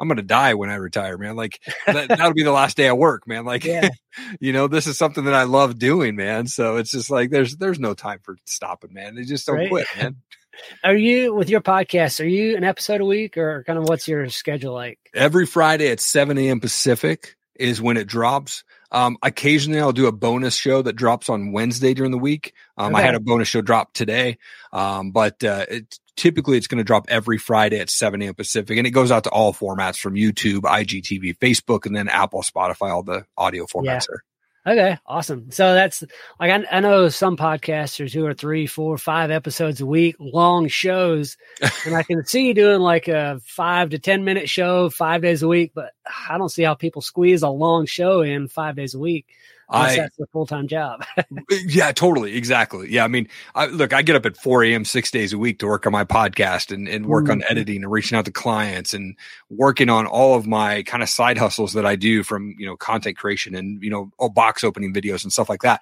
I'm 0.00 0.08
gonna 0.08 0.22
die 0.22 0.54
when 0.54 0.70
I 0.70 0.76
retire, 0.76 1.18
man. 1.18 1.36
Like 1.36 1.60
that, 1.86 2.08
that'll 2.08 2.32
be 2.32 2.42
the 2.42 2.52
last 2.52 2.76
day 2.76 2.88
I 2.88 2.92
work, 2.92 3.26
man. 3.28 3.44
Like 3.44 3.64
Yeah. 3.64 3.90
you 4.40 4.52
know, 4.52 4.66
this 4.66 4.86
is 4.86 4.96
something 4.98 5.24
that 5.24 5.34
I 5.34 5.42
love 5.44 5.78
doing, 5.78 6.16
man. 6.16 6.46
So 6.46 6.76
it's 6.76 6.90
just 6.90 7.10
like 7.10 7.30
there's 7.30 7.56
there's 7.56 7.78
no 7.78 7.94
time 7.94 8.20
for 8.22 8.36
stopping, 8.46 8.94
man. 8.94 9.14
They 9.14 9.24
just 9.24 9.46
don't 9.46 9.56
Right. 9.56 9.70
quit, 9.70 9.86
man. 9.96 10.16
Are 10.84 10.96
you 10.96 11.32
with 11.34 11.48
your 11.48 11.60
podcast? 11.60 12.20
Are 12.20 12.28
you 12.28 12.56
an 12.56 12.64
episode 12.64 13.00
a 13.00 13.04
week 13.04 13.36
or 13.38 13.62
kind 13.64 13.78
of 13.78 13.88
what's 13.88 14.08
your 14.08 14.28
schedule 14.28 14.74
like? 14.74 14.98
Every 15.14 15.46
Friday 15.46 15.90
at 15.90 16.00
7 16.00 16.36
a.m. 16.36 16.60
Pacific 16.60 17.36
is 17.54 17.80
when 17.80 17.96
it 17.96 18.06
drops. 18.06 18.64
Um, 18.92 19.16
occasionally 19.22 19.80
I'll 19.80 19.92
do 19.92 20.06
a 20.06 20.12
bonus 20.12 20.56
show 20.56 20.82
that 20.82 20.94
drops 20.94 21.28
on 21.28 21.52
Wednesday 21.52 21.94
during 21.94 22.10
the 22.10 22.18
week. 22.18 22.54
Um, 22.76 22.94
I 22.94 23.02
had 23.02 23.14
a 23.14 23.20
bonus 23.20 23.48
show 23.48 23.60
drop 23.60 23.92
today. 23.92 24.38
Um, 24.72 25.10
but, 25.12 25.42
uh, 25.44 25.66
it, 25.68 25.98
typically 26.16 26.58
it's 26.58 26.66
going 26.66 26.78
to 26.78 26.84
drop 26.84 27.06
every 27.08 27.38
Friday 27.38 27.78
at 27.80 27.88
7 27.88 28.20
a.m. 28.20 28.34
Pacific 28.34 28.76
and 28.76 28.86
it 28.86 28.90
goes 28.90 29.10
out 29.10 29.24
to 29.24 29.30
all 29.30 29.54
formats 29.54 29.96
from 29.98 30.14
YouTube, 30.14 30.60
IGTV, 30.60 31.38
Facebook, 31.38 31.86
and 31.86 31.96
then 31.96 32.08
Apple, 32.08 32.42
Spotify, 32.42 32.90
all 32.90 33.02
the 33.02 33.24
audio 33.38 33.64
formats 33.64 33.84
Yeah. 33.84 34.00
there. 34.08 34.24
Okay, 34.66 34.98
awesome. 35.06 35.50
So 35.50 35.72
that's 35.72 36.04
like 36.38 36.50
I, 36.50 36.76
I, 36.76 36.80
know 36.80 37.08
some 37.08 37.38
podcasters 37.38 38.12
who 38.12 38.26
are 38.26 38.34
three, 38.34 38.66
four, 38.66 38.98
five 38.98 39.30
episodes 39.30 39.80
a 39.80 39.86
week, 39.86 40.16
long 40.18 40.68
shows, 40.68 41.38
and 41.86 41.96
I 41.96 42.02
can 42.02 42.26
see 42.26 42.48
you 42.48 42.54
doing 42.54 42.80
like 42.80 43.08
a 43.08 43.40
five 43.42 43.88
to 43.90 43.98
ten 43.98 44.22
minute 44.22 44.50
show 44.50 44.90
five 44.90 45.22
days 45.22 45.42
a 45.42 45.48
week. 45.48 45.72
But 45.74 45.92
I 46.28 46.36
don't 46.36 46.50
see 46.50 46.62
how 46.62 46.74
people 46.74 47.00
squeeze 47.00 47.42
a 47.42 47.48
long 47.48 47.86
show 47.86 48.20
in 48.20 48.48
five 48.48 48.76
days 48.76 48.92
a 48.94 48.98
week. 48.98 49.26
I, 49.70 49.96
that's 49.96 50.18
a 50.18 50.26
full 50.26 50.46
time 50.46 50.66
job. 50.66 51.04
yeah, 51.50 51.92
totally. 51.92 52.36
Exactly. 52.36 52.90
Yeah. 52.90 53.04
I 53.04 53.08
mean, 53.08 53.28
I, 53.54 53.66
look, 53.66 53.92
I 53.92 54.02
get 54.02 54.16
up 54.16 54.26
at 54.26 54.36
4 54.36 54.64
a.m. 54.64 54.84
six 54.84 55.10
days 55.10 55.32
a 55.32 55.38
week 55.38 55.60
to 55.60 55.66
work 55.66 55.86
on 55.86 55.92
my 55.92 56.04
podcast 56.04 56.72
and, 56.72 56.88
and 56.88 57.06
work 57.06 57.24
mm-hmm. 57.24 57.32
on 57.32 57.44
editing 57.48 57.82
and 57.82 57.90
reaching 57.90 58.18
out 58.18 58.24
to 58.24 58.32
clients 58.32 58.94
and 58.94 59.16
working 59.48 59.88
on 59.88 60.06
all 60.06 60.34
of 60.34 60.46
my 60.46 60.82
kind 60.82 61.02
of 61.02 61.08
side 61.08 61.38
hustles 61.38 61.72
that 61.74 61.86
I 61.86 61.96
do 61.96 62.22
from, 62.22 62.54
you 62.58 62.66
know, 62.66 62.76
content 62.76 63.16
creation 63.16 63.54
and, 63.54 63.82
you 63.82 63.90
know, 63.90 64.10
box 64.30 64.64
opening 64.64 64.92
videos 64.92 65.22
and 65.22 65.32
stuff 65.32 65.48
like 65.48 65.62
that. 65.62 65.80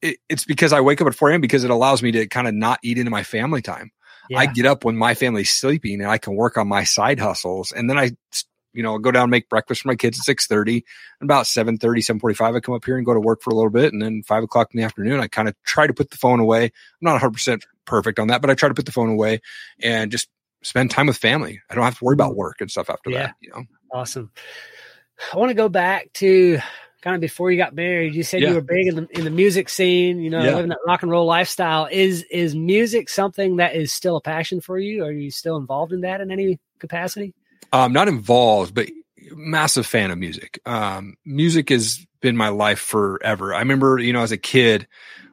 It, 0.00 0.18
it's 0.28 0.44
because 0.44 0.72
I 0.72 0.80
wake 0.80 1.00
up 1.00 1.06
at 1.06 1.14
4 1.14 1.30
a.m. 1.30 1.40
because 1.40 1.64
it 1.64 1.70
allows 1.70 2.02
me 2.02 2.12
to 2.12 2.26
kind 2.26 2.48
of 2.48 2.54
not 2.54 2.78
eat 2.82 2.98
into 2.98 3.10
my 3.10 3.22
family 3.22 3.62
time. 3.62 3.92
Yeah. 4.30 4.38
I 4.38 4.46
get 4.46 4.66
up 4.66 4.84
when 4.84 4.96
my 4.96 5.14
family's 5.14 5.50
sleeping 5.50 6.00
and 6.00 6.10
I 6.10 6.18
can 6.18 6.34
work 6.34 6.56
on 6.56 6.66
my 6.66 6.84
side 6.84 7.20
hustles. 7.20 7.72
And 7.72 7.88
then 7.88 7.98
I 7.98 8.12
you 8.76 8.82
know, 8.82 8.92
I'll 8.92 8.98
go 8.98 9.10
down 9.10 9.24
and 9.24 9.30
make 9.30 9.48
breakfast 9.48 9.82
for 9.82 9.88
my 9.88 9.96
kids 9.96 10.18
at 10.18 10.24
six 10.24 10.46
thirty. 10.46 10.84
About 11.22 11.46
7.30, 11.46 11.78
7.45, 11.78 12.56
I 12.56 12.60
come 12.60 12.74
up 12.74 12.84
here 12.84 12.98
and 12.98 13.06
go 13.06 13.14
to 13.14 13.20
work 13.20 13.40
for 13.40 13.48
a 13.48 13.54
little 13.54 13.70
bit. 13.70 13.92
And 13.92 14.02
then 14.02 14.22
five 14.22 14.42
o'clock 14.42 14.68
in 14.74 14.78
the 14.78 14.84
afternoon, 14.84 15.18
I 15.18 15.28
kind 15.28 15.48
of 15.48 15.54
try 15.64 15.86
to 15.86 15.94
put 15.94 16.10
the 16.10 16.18
phone 16.18 16.40
away. 16.40 16.64
I'm 16.64 16.70
not 17.00 17.20
100% 17.20 17.62
perfect 17.86 18.18
on 18.18 18.28
that, 18.28 18.42
but 18.42 18.50
I 18.50 18.54
try 18.54 18.68
to 18.68 18.74
put 18.74 18.84
the 18.84 18.92
phone 18.92 19.08
away 19.08 19.40
and 19.82 20.12
just 20.12 20.28
spend 20.62 20.90
time 20.90 21.06
with 21.06 21.16
family. 21.16 21.62
I 21.70 21.74
don't 21.74 21.84
have 21.84 21.98
to 21.98 22.04
worry 22.04 22.14
about 22.14 22.32
mm. 22.32 22.36
work 22.36 22.60
and 22.60 22.70
stuff 22.70 22.90
after 22.90 23.10
yeah. 23.10 23.18
that, 23.18 23.34
you 23.40 23.50
know. 23.50 23.64
Awesome. 23.90 24.30
I 25.32 25.38
want 25.38 25.48
to 25.48 25.54
go 25.54 25.70
back 25.70 26.12
to 26.14 26.58
kind 27.00 27.14
of 27.14 27.20
before 27.20 27.50
you 27.50 27.56
got 27.56 27.74
married. 27.74 28.14
You 28.14 28.22
said 28.22 28.42
yeah. 28.42 28.48
you 28.48 28.54
were 28.56 28.60
big 28.60 28.88
in 28.88 28.96
the, 28.96 29.08
in 29.12 29.24
the 29.24 29.30
music 29.30 29.68
scene, 29.68 30.18
you 30.18 30.28
know, 30.28 30.42
yeah. 30.42 30.54
living 30.56 30.70
that 30.70 30.78
rock 30.86 31.02
and 31.02 31.10
roll 31.10 31.24
lifestyle. 31.24 31.88
Is 31.90 32.24
is 32.24 32.54
music 32.54 33.08
something 33.08 33.56
that 33.56 33.76
is 33.76 33.92
still 33.92 34.16
a 34.16 34.20
passion 34.20 34.60
for 34.60 34.78
you? 34.78 35.04
Are 35.04 35.12
you 35.12 35.30
still 35.30 35.56
involved 35.56 35.92
in 35.92 36.02
that 36.02 36.20
in 36.20 36.30
any 36.30 36.58
capacity? 36.78 37.32
Um, 37.72 37.92
not 37.92 38.08
involved, 38.08 38.74
but 38.74 38.88
massive 39.32 39.86
fan 39.86 40.10
of 40.10 40.18
music. 40.18 40.60
Um, 40.66 41.16
music 41.24 41.68
has 41.70 42.04
been 42.20 42.36
my 42.36 42.48
life 42.48 42.78
forever. 42.78 43.54
I 43.54 43.58
remember, 43.58 43.98
you 43.98 44.12
know, 44.12 44.22
as 44.22 44.32
a 44.32 44.36
kid, 44.36 44.86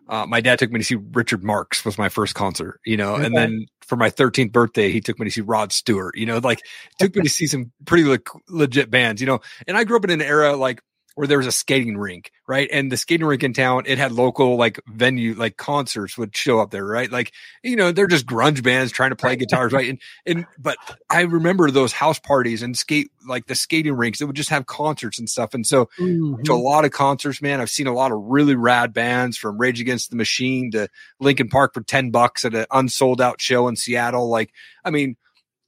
uh, 0.10 0.26
my 0.26 0.42
dad 0.42 0.60
took 0.60 0.72
me 0.72 0.80
to 0.80 0.86
see 0.86 0.96
Richard 0.96 1.44
Marx 1.44 1.86
was 1.86 1.98
my 1.98 2.10
first 2.10 2.36
concert, 2.36 2.80
you 2.86 2.98
know, 2.98 3.16
okay. 3.16 3.26
and 3.26 3.36
then 3.36 3.66
for 3.82 3.96
my 3.96 4.10
13th 4.10 4.52
birthday, 4.52 4.92
he 4.92 5.02
took 5.02 5.18
me 5.20 5.26
to 5.26 5.32
see 5.32 5.42
Rod 5.42 5.72
Stewart, 5.72 6.18
you 6.18 6.26
know, 6.26 6.40
like 6.40 6.62
took 7.00 7.16
me 7.16 7.24
to 7.24 7.30
see 7.30 7.48
some 7.48 7.72
pretty 7.86 8.04
le- 8.04 8.20
legit 8.50 8.90
bands, 8.90 9.22
you 9.22 9.28
know, 9.28 9.40
and 9.68 9.78
I 9.78 9.84
grew 9.84 9.98
up 9.98 10.04
in 10.04 10.10
an 10.10 10.22
era 10.22 10.56
like 10.56 10.82
where 11.16 11.28
there 11.28 11.38
was 11.38 11.48
a 11.48 11.52
skating 11.52 11.98
rink, 11.98 12.32
right? 12.48 12.68
And 12.72 12.92
the 12.92 12.98
skating 12.98 13.26
rink 13.26 13.44
in 13.44 13.54
town, 13.54 13.84
it 13.86 13.98
had 13.98 14.12
local 14.12 14.56
like 14.56 14.80
venue, 14.88 15.36
like 15.36 15.58
concerts 15.58 16.18
would 16.18 16.36
show 16.36 16.60
up 16.60 16.72
there, 16.72 16.86
right? 16.86 17.12
Like, 17.12 17.32
you 17.62 17.76
know, 17.76 17.92
they're 17.92 18.08
just 18.08 18.26
grunge 18.26 18.64
bands 18.64 18.92
trying 18.92 19.12
to 19.12 19.16
play 19.16 19.36
guitars, 19.36 19.74
right? 19.74 19.90
And, 19.90 20.02
and, 20.26 20.46
but 20.58 20.78
I 21.10 21.22
remember 21.22 21.70
those 21.70 21.94
house 21.94 22.20
parties 22.20 22.64
and 22.64 22.76
skate, 22.76 23.12
like 23.28 23.46
the 23.46 23.56
skating 23.56 23.94
rinks 23.94 24.20
that 24.20 24.28
would 24.28 24.36
just 24.36 24.50
have 24.50 24.66
concerts 24.66 25.20
and 25.20 25.30
stuff. 25.30 25.54
And 25.54 25.66
so 25.66 25.86
mm-hmm. 26.00 26.42
to 26.44 26.54
a 26.54 26.56
lot 26.56 26.84
of 26.84 26.92
concerts, 26.92 27.42
man, 27.42 27.62
I've 27.62 27.70
seen 27.70 27.88
a 27.88 27.94
lot 27.94 28.12
of 28.12 28.20
really 28.24 28.56
rad 28.56 28.92
bands 28.92 29.38
from 29.38 29.60
Rage 29.60 29.80
Against 29.80 30.10
the 30.10 30.16
Machine 30.16 30.72
to 30.72 30.90
Linkin 31.20 31.50
Park 31.50 31.76
for 31.76 31.82
10 31.82 32.10
bucks 32.10 32.44
at 32.44 32.56
an 32.56 32.66
unsold 32.72 33.22
out 33.22 33.40
show 33.40 33.68
in 33.68 33.76
Seattle. 33.76 34.30
Like, 34.30 34.52
I 34.84 34.90
mean, 34.90 35.16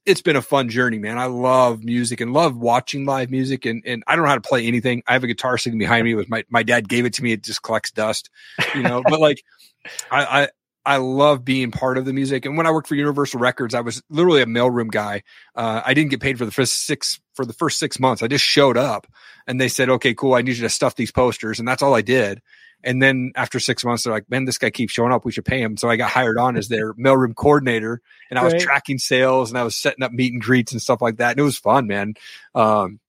it's 0.06 0.22
been 0.22 0.36
a 0.36 0.42
fun 0.42 0.68
journey, 0.68 0.98
man. 0.98 1.18
I 1.18 1.26
love 1.26 1.82
music 1.82 2.20
and 2.20 2.32
love 2.32 2.56
watching 2.56 3.04
live 3.04 3.30
music. 3.30 3.66
And, 3.66 3.82
and 3.84 4.04
I 4.06 4.14
don't 4.14 4.24
know 4.24 4.28
how 4.28 4.36
to 4.36 4.40
play 4.40 4.66
anything. 4.66 5.02
I 5.06 5.14
have 5.14 5.24
a 5.24 5.26
guitar 5.26 5.58
sitting 5.58 5.78
behind 5.78 6.04
me 6.04 6.14
with 6.14 6.28
my, 6.28 6.44
my 6.48 6.62
dad 6.62 6.88
gave 6.88 7.04
it 7.04 7.14
to 7.14 7.22
me. 7.22 7.32
It 7.32 7.42
just 7.42 7.62
collects 7.62 7.90
dust, 7.90 8.30
you 8.74 8.82
know, 8.82 9.02
but 9.02 9.18
like 9.18 9.42
I, 10.10 10.24
I, 10.42 10.48
I 10.86 10.96
love 10.98 11.44
being 11.44 11.72
part 11.72 11.98
of 11.98 12.04
the 12.04 12.12
music. 12.12 12.46
And 12.46 12.56
when 12.56 12.64
I 12.64 12.70
worked 12.70 12.86
for 12.86 12.94
Universal 12.94 13.40
Records, 13.40 13.74
I 13.74 13.80
was 13.80 14.00
literally 14.08 14.40
a 14.40 14.46
mailroom 14.46 14.88
guy. 14.88 15.24
Uh, 15.56 15.82
I 15.84 15.94
didn't 15.94 16.10
get 16.10 16.20
paid 16.20 16.38
for 16.38 16.44
the 16.44 16.52
first 16.52 16.86
six 16.86 17.20
for 17.34 17.44
the 17.44 17.52
first 17.52 17.80
six 17.80 17.98
months. 17.98 18.22
I 18.22 18.28
just 18.28 18.44
showed 18.44 18.76
up, 18.76 19.08
and 19.48 19.60
they 19.60 19.68
said, 19.68 19.90
"Okay, 19.90 20.14
cool. 20.14 20.34
I 20.34 20.42
need 20.42 20.56
you 20.56 20.62
to 20.62 20.68
stuff 20.68 20.94
these 20.94 21.10
posters," 21.10 21.58
and 21.58 21.66
that's 21.66 21.82
all 21.82 21.94
I 21.94 22.02
did. 22.02 22.40
And 22.86 23.02
then 23.02 23.32
after 23.34 23.58
six 23.58 23.84
months, 23.84 24.04
they're 24.04 24.12
like, 24.12 24.30
man, 24.30 24.44
this 24.44 24.58
guy 24.58 24.70
keeps 24.70 24.92
showing 24.92 25.12
up. 25.12 25.24
We 25.24 25.32
should 25.32 25.44
pay 25.44 25.60
him. 25.60 25.76
So 25.76 25.90
I 25.90 25.96
got 25.96 26.10
hired 26.10 26.38
on 26.38 26.56
as 26.56 26.68
their 26.68 26.94
mailroom 26.94 27.34
coordinator 27.34 28.00
and 28.30 28.38
I 28.38 28.44
was 28.44 28.52
right. 28.52 28.62
tracking 28.62 28.98
sales 28.98 29.50
and 29.50 29.58
I 29.58 29.64
was 29.64 29.76
setting 29.76 30.04
up 30.04 30.12
meet 30.12 30.32
and 30.32 30.40
greets 30.40 30.70
and 30.70 30.80
stuff 30.80 31.02
like 31.02 31.16
that. 31.16 31.32
And 31.32 31.40
it 31.40 31.42
was 31.42 31.58
fun, 31.58 31.88
man. 31.88 32.14
Um, 32.54 33.00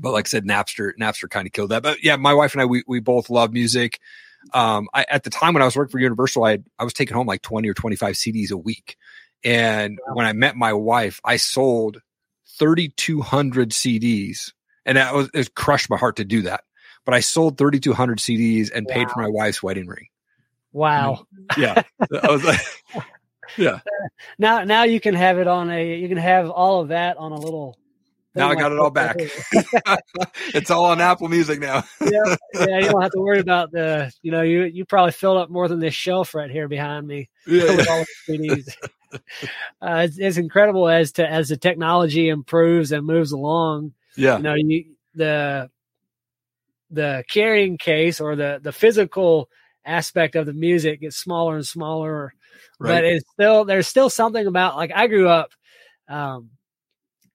but 0.00 0.12
like 0.12 0.28
I 0.28 0.30
said, 0.30 0.44
Napster, 0.44 0.92
Napster 1.00 1.28
kind 1.28 1.46
of 1.46 1.52
killed 1.52 1.70
that. 1.70 1.82
But 1.82 2.04
yeah, 2.04 2.14
my 2.14 2.32
wife 2.32 2.54
and 2.54 2.62
I, 2.62 2.66
we, 2.66 2.84
we 2.86 3.00
both 3.00 3.28
love 3.28 3.52
music. 3.52 3.98
Um, 4.54 4.88
I, 4.94 5.04
at 5.08 5.24
the 5.24 5.30
time 5.30 5.52
when 5.52 5.62
I 5.62 5.66
was 5.66 5.74
working 5.74 5.90
for 5.90 5.98
Universal, 5.98 6.44
I, 6.44 6.58
I 6.78 6.84
was 6.84 6.92
taking 6.92 7.16
home 7.16 7.26
like 7.26 7.42
20 7.42 7.68
or 7.68 7.74
25 7.74 8.14
CDs 8.14 8.52
a 8.52 8.56
week. 8.56 8.96
And 9.42 9.98
wow. 10.06 10.14
when 10.14 10.26
I 10.26 10.32
met 10.32 10.54
my 10.54 10.72
wife, 10.74 11.20
I 11.24 11.38
sold 11.38 12.00
3,200 12.58 13.70
CDs 13.70 14.52
and 14.86 14.96
that 14.96 15.12
was, 15.12 15.28
it 15.34 15.54
crushed 15.56 15.90
my 15.90 15.96
heart 15.96 16.16
to 16.16 16.24
do 16.24 16.42
that 16.42 16.62
but 17.08 17.14
I 17.14 17.20
sold 17.20 17.56
3,200 17.56 18.18
CDs 18.18 18.70
and 18.70 18.86
wow. 18.86 18.94
paid 18.94 19.10
for 19.10 19.22
my 19.22 19.28
wife's 19.28 19.62
wedding 19.62 19.86
ring. 19.86 20.08
Wow. 20.72 21.24
Yeah. 21.56 21.80
I 22.22 22.30
was 22.30 22.44
like, 22.44 22.60
yeah. 23.56 23.80
Now, 24.38 24.64
now 24.64 24.82
you 24.82 25.00
can 25.00 25.14
have 25.14 25.38
it 25.38 25.46
on 25.46 25.70
a, 25.70 25.96
you 25.96 26.06
can 26.06 26.18
have 26.18 26.50
all 26.50 26.82
of 26.82 26.88
that 26.88 27.16
on 27.16 27.32
a 27.32 27.38
little. 27.38 27.78
Now 28.34 28.50
I 28.50 28.56
got 28.56 28.72
it 28.72 28.78
all 28.78 28.90
back. 28.90 29.16
it's 30.54 30.70
all 30.70 30.84
on 30.84 31.00
Apple 31.00 31.28
Music 31.28 31.60
now. 31.60 31.82
yeah, 32.02 32.36
yeah. 32.54 32.78
You 32.78 32.90
don't 32.90 33.00
have 33.00 33.12
to 33.12 33.20
worry 33.20 33.40
about 33.40 33.72
the. 33.72 34.12
You 34.22 34.30
know, 34.30 34.42
you 34.42 34.64
you 34.64 34.84
probably 34.84 35.12
filled 35.12 35.38
up 35.38 35.50
more 35.50 35.66
than 35.66 35.80
this 35.80 35.94
shelf 35.94 36.34
right 36.34 36.50
here 36.50 36.68
behind 36.68 37.06
me 37.06 37.30
yeah, 37.46 37.74
with 37.74 37.88
all 37.88 38.04
the 38.28 38.38
CDs. 38.38 38.76
Uh, 39.80 40.04
it's, 40.06 40.18
it's, 40.18 40.36
incredible 40.36 40.88
as 40.88 41.12
to 41.12 41.28
as 41.28 41.48
the 41.48 41.56
technology 41.56 42.28
improves 42.28 42.92
and 42.92 43.06
moves 43.06 43.32
along. 43.32 43.94
Yeah, 44.14 44.36
you 44.36 44.42
know, 44.42 44.54
you 44.54 44.84
the 45.14 45.70
the 46.90 47.24
carrying 47.28 47.78
case 47.78 48.20
or 48.20 48.36
the 48.36 48.60
the 48.62 48.72
physical 48.72 49.48
aspect 49.84 50.36
of 50.36 50.46
the 50.46 50.52
music 50.52 51.00
gets 51.00 51.16
smaller 51.16 51.56
and 51.56 51.66
smaller. 51.66 52.32
Right. 52.80 52.94
but 52.94 53.04
it's 53.04 53.28
still 53.32 53.64
there's 53.64 53.88
still 53.88 54.08
something 54.08 54.46
about 54.46 54.76
like 54.76 54.92
i 54.94 55.08
grew 55.08 55.28
up 55.28 55.50
um 56.08 56.50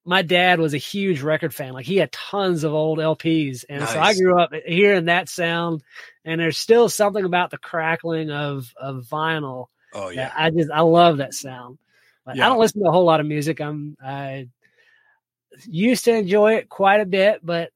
my 0.05 0.21
dad 0.21 0.59
was 0.59 0.73
a 0.73 0.77
huge 0.77 1.21
record 1.21 1.53
fan. 1.53 1.71
Like 1.71 1.85
he 1.85 1.95
had 1.97 2.11
tons 2.11 2.63
of 2.63 2.73
old 2.73 2.99
lps 2.99 3.63
and 3.69 3.81
nice. 3.81 3.93
so 3.93 3.99
i 3.99 4.13
grew 4.13 4.39
up 4.39 4.51
hearing 4.65 5.05
that 5.05 5.29
sound. 5.29 5.83
And 6.25 6.39
there's 6.39 6.57
still 6.57 6.87
something 6.89 7.25
about 7.25 7.51
the 7.51 7.57
crackling 7.57 8.31
of 8.31 8.73
of 8.77 9.05
vinyl 9.05 9.67
oh 9.93 10.09
yeah. 10.09 10.31
I 10.35 10.49
just 10.49 10.71
i 10.71 10.81
love 10.81 11.17
that 11.17 11.33
sound. 11.33 11.77
Yeah. 12.33 12.45
i 12.45 12.49
don't 12.49 12.59
listen 12.59 12.81
to 12.81 12.89
a 12.89 12.91
whole 12.91 13.05
lot 13.05 13.19
of 13.19 13.25
music. 13.25 13.59
I'm 13.59 13.97
i 14.03 14.47
used 15.65 16.05
to 16.05 16.15
enjoy 16.15 16.55
it 16.55 16.69
quite 16.69 17.01
a 17.01 17.05
bit 17.05 17.45
but 17.45 17.69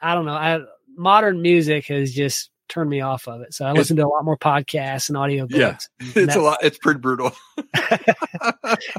i 0.00 0.14
don't 0.14 0.26
know. 0.26 0.34
I 0.34 0.60
modern 0.96 1.42
music 1.42 1.86
has 1.86 2.12
just 2.12 2.50
turned 2.68 2.88
me 2.88 3.00
off 3.00 3.28
of 3.28 3.42
it. 3.42 3.52
So 3.52 3.66
I 3.66 3.72
listen 3.72 3.96
to 3.96 4.06
a 4.06 4.08
lot 4.08 4.24
more 4.24 4.38
podcasts 4.38 5.08
and 5.08 5.18
audiobooks. 5.18 5.50
Yeah, 5.50 5.76
it's 6.22 6.36
a 6.36 6.40
lot. 6.40 6.58
It's 6.62 6.78
pretty 6.78 7.00
brutal. 7.00 7.32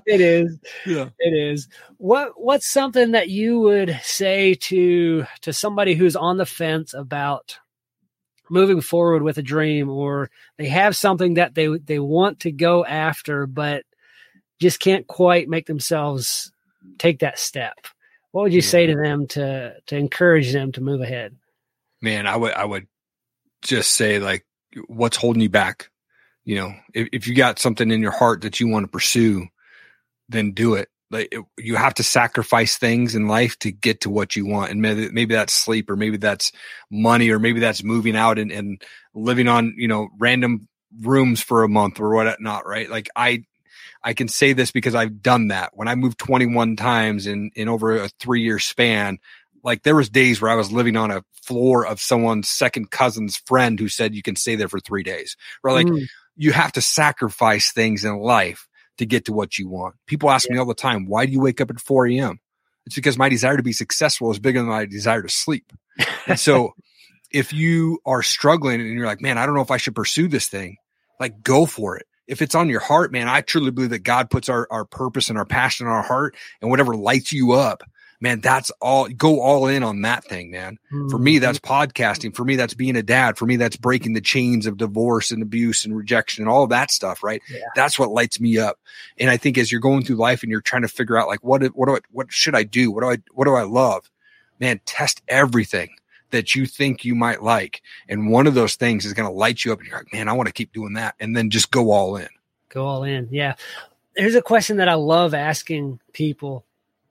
it 0.05 0.21
is. 0.21 0.59
Yeah, 0.85 1.09
it 1.19 1.33
is. 1.33 1.67
What 1.97 2.33
What's 2.35 2.67
something 2.67 3.11
that 3.11 3.29
you 3.29 3.59
would 3.59 3.99
say 4.03 4.53
to 4.55 5.25
to 5.41 5.53
somebody 5.53 5.95
who's 5.95 6.15
on 6.15 6.37
the 6.37 6.45
fence 6.45 6.93
about 6.93 7.57
moving 8.49 8.81
forward 8.81 9.23
with 9.23 9.37
a 9.37 9.43
dream, 9.43 9.89
or 9.89 10.29
they 10.57 10.67
have 10.67 10.95
something 10.95 11.35
that 11.35 11.55
they 11.55 11.67
they 11.77 11.99
want 11.99 12.41
to 12.41 12.51
go 12.51 12.85
after, 12.85 13.47
but 13.47 13.83
just 14.61 14.79
can't 14.79 15.07
quite 15.07 15.49
make 15.49 15.65
themselves 15.65 16.51
take 16.97 17.19
that 17.19 17.39
step? 17.39 17.75
What 18.31 18.43
would 18.43 18.53
you 18.53 18.61
yeah. 18.61 18.69
say 18.69 18.85
to 18.87 18.95
them 18.95 19.27
to 19.29 19.75
to 19.87 19.97
encourage 19.97 20.53
them 20.53 20.71
to 20.73 20.81
move 20.81 21.01
ahead? 21.01 21.35
Man, 22.03 22.27
I 22.27 22.35
would 22.35 22.53
I 22.53 22.65
would 22.65 22.87
just 23.63 23.93
say 23.93 24.19
like, 24.19 24.45
what's 24.87 25.17
holding 25.17 25.41
you 25.41 25.49
back? 25.49 25.89
You 26.43 26.57
know, 26.57 26.73
if, 26.93 27.07
if 27.13 27.27
you 27.27 27.33
got 27.33 27.57
something 27.57 27.89
in 27.89 28.01
your 28.01 28.11
heart 28.11 28.41
that 28.41 28.59
you 28.59 28.67
want 28.67 28.83
to 28.83 28.91
pursue, 28.91 29.47
then 30.27 30.51
do 30.51 30.75
it. 30.75 30.89
Like 31.09 31.29
it, 31.31 31.43
you 31.57 31.75
have 31.75 31.93
to 31.95 32.03
sacrifice 32.03 32.77
things 32.77 33.15
in 33.15 33.27
life 33.27 33.57
to 33.59 33.71
get 33.71 34.01
to 34.01 34.09
what 34.09 34.35
you 34.35 34.45
want, 34.45 34.71
and 34.71 34.81
maybe 34.81 35.09
maybe 35.11 35.33
that's 35.33 35.53
sleep, 35.53 35.89
or 35.89 35.95
maybe 35.95 36.17
that's 36.17 36.51
money, 36.91 37.29
or 37.29 37.39
maybe 37.39 37.59
that's 37.59 37.83
moving 37.83 38.17
out 38.17 38.37
and, 38.37 38.51
and 38.51 38.81
living 39.13 39.47
on 39.47 39.73
you 39.77 39.87
know 39.87 40.09
random 40.19 40.67
rooms 41.01 41.41
for 41.41 41.63
a 41.63 41.69
month 41.69 41.99
or 41.99 42.13
whatnot. 42.13 42.67
Right? 42.67 42.89
Like 42.89 43.09
I 43.15 43.45
I 44.03 44.13
can 44.13 44.27
say 44.27 44.53
this 44.53 44.71
because 44.71 44.95
I've 44.95 45.21
done 45.21 45.47
that. 45.47 45.71
When 45.73 45.87
I 45.87 45.95
moved 45.95 46.17
21 46.17 46.75
times 46.75 47.27
in 47.27 47.51
in 47.55 47.69
over 47.69 47.95
a 47.95 48.09
three 48.19 48.41
year 48.41 48.59
span, 48.59 49.19
like 49.63 49.83
there 49.83 49.95
was 49.95 50.09
days 50.09 50.41
where 50.41 50.51
I 50.51 50.55
was 50.55 50.71
living 50.71 50.97
on 50.97 51.09
a 51.09 51.23
floor 51.41 51.85
of 51.85 51.99
someone's 51.99 52.49
second 52.49 52.91
cousin's 52.91 53.37
friend 53.37 53.79
who 53.79 53.87
said 53.87 54.13
you 54.13 54.21
can 54.21 54.35
stay 54.35 54.55
there 54.55 54.67
for 54.67 54.79
three 54.79 55.03
days. 55.03 55.35
Or 55.63 55.71
like 55.71 55.87
mm. 55.87 56.05
you 56.35 56.51
have 56.51 56.73
to 56.73 56.81
sacrifice 56.81 57.71
things 57.71 58.03
in 58.05 58.17
life 58.19 58.67
to 58.97 59.05
get 59.05 59.25
to 59.25 59.33
what 59.33 59.57
you 59.57 59.67
want. 59.67 59.95
People 60.05 60.29
ask 60.29 60.47
yeah. 60.47 60.53
me 60.53 60.59
all 60.59 60.65
the 60.65 60.73
time, 60.73 61.07
why 61.07 61.25
do 61.25 61.31
you 61.31 61.41
wake 61.41 61.61
up 61.61 61.71
at 61.71 61.79
4 61.79 62.07
a.m.? 62.07 62.39
It's 62.85 62.95
because 62.95 63.17
my 63.17 63.29
desire 63.29 63.57
to 63.57 63.63
be 63.63 63.73
successful 63.73 64.29
is 64.31 64.39
bigger 64.39 64.59
than 64.59 64.67
my 64.67 64.85
desire 64.85 65.21
to 65.21 65.29
sleep. 65.29 65.71
and 66.27 66.39
so 66.39 66.73
if 67.31 67.53
you 67.53 67.99
are 68.05 68.21
struggling 68.21 68.81
and 68.81 68.93
you're 68.93 69.07
like, 69.07 69.21
man, 69.21 69.37
I 69.37 69.45
don't 69.45 69.55
know 69.55 69.61
if 69.61 69.71
I 69.71 69.77
should 69.77 69.95
pursue 69.95 70.27
this 70.27 70.47
thing, 70.47 70.77
like 71.19 71.41
go 71.41 71.65
for 71.65 71.97
it. 71.97 72.05
If 72.27 72.41
it's 72.41 72.55
on 72.55 72.69
your 72.69 72.79
heart, 72.79 73.11
man, 73.11 73.27
I 73.27 73.41
truly 73.41 73.71
believe 73.71 73.89
that 73.89 73.99
God 73.99 74.29
puts 74.29 74.47
our, 74.47 74.67
our 74.69 74.85
purpose 74.85 75.29
and 75.29 75.37
our 75.37 75.45
passion 75.45 75.87
in 75.87 75.91
our 75.91 76.03
heart 76.03 76.35
and 76.61 76.69
whatever 76.69 76.95
lights 76.95 77.33
you 77.33 77.53
up, 77.53 77.83
man, 78.23 78.39
that's 78.39 78.71
all 78.81 79.09
go 79.09 79.41
all 79.41 79.67
in 79.67 79.83
on 79.83 80.01
that 80.03 80.23
thing, 80.23 80.49
man. 80.49 80.79
Mm-hmm. 80.93 81.09
For 81.09 81.19
me, 81.19 81.39
that's 81.39 81.59
podcasting. 81.59 82.33
For 82.33 82.45
me, 82.45 82.55
that's 82.55 82.73
being 82.73 82.95
a 82.95 83.03
dad. 83.03 83.37
For 83.37 83.45
me, 83.45 83.57
that's 83.57 83.75
breaking 83.75 84.13
the 84.13 84.21
chains 84.21 84.65
of 84.65 84.77
divorce 84.77 85.29
and 85.29 85.43
abuse 85.43 85.83
and 85.83 85.95
rejection 85.95 86.41
and 86.41 86.49
all 86.49 86.63
of 86.63 86.69
that 86.69 86.89
stuff, 86.89 87.21
right? 87.21 87.41
Yeah. 87.51 87.59
That's 87.75 87.99
what 87.99 88.11
lights 88.11 88.39
me 88.39 88.57
up. 88.57 88.79
And 89.19 89.29
I 89.29 89.35
think 89.35 89.57
as 89.57 89.73
you're 89.73 89.81
going 89.81 90.05
through 90.05 90.15
life 90.15 90.41
and 90.41 90.49
you're 90.49 90.61
trying 90.61 90.83
to 90.83 90.87
figure 90.87 91.17
out 91.17 91.27
like 91.27 91.43
what 91.43 91.61
what 91.75 91.87
do 91.87 91.97
I, 91.97 91.99
what 92.11 92.31
should 92.31 92.55
I 92.55 92.63
do? 92.63 92.91
What 92.91 93.01
do 93.01 93.11
I 93.11 93.17
what 93.33 93.43
do 93.43 93.55
I 93.55 93.63
love? 93.63 94.09
Man, 94.57 94.79
test 94.85 95.21
everything 95.27 95.89
that 96.29 96.55
you 96.55 96.65
think 96.65 97.03
you 97.03 97.15
might 97.15 97.43
like. 97.43 97.81
And 98.07 98.31
one 98.31 98.47
of 98.47 98.53
those 98.53 98.75
things 98.75 99.05
is 99.05 99.13
going 99.13 99.29
to 99.29 99.35
light 99.35 99.65
you 99.65 99.73
up 99.73 99.79
and 99.79 99.87
you're 99.89 99.97
like, 99.97 100.13
man, 100.13 100.29
I 100.29 100.33
want 100.33 100.47
to 100.47 100.53
keep 100.53 100.71
doing 100.71 100.93
that. 100.93 101.15
And 101.19 101.35
then 101.35 101.49
just 101.49 101.71
go 101.71 101.91
all 101.91 102.15
in. 102.15 102.29
Go 102.69 102.85
all 102.85 103.03
in. 103.03 103.27
Yeah. 103.31 103.55
There's 104.15 104.35
a 104.35 104.41
question 104.41 104.77
that 104.77 104.87
I 104.87 104.93
love 104.93 105.33
asking 105.33 105.99
people. 106.13 106.65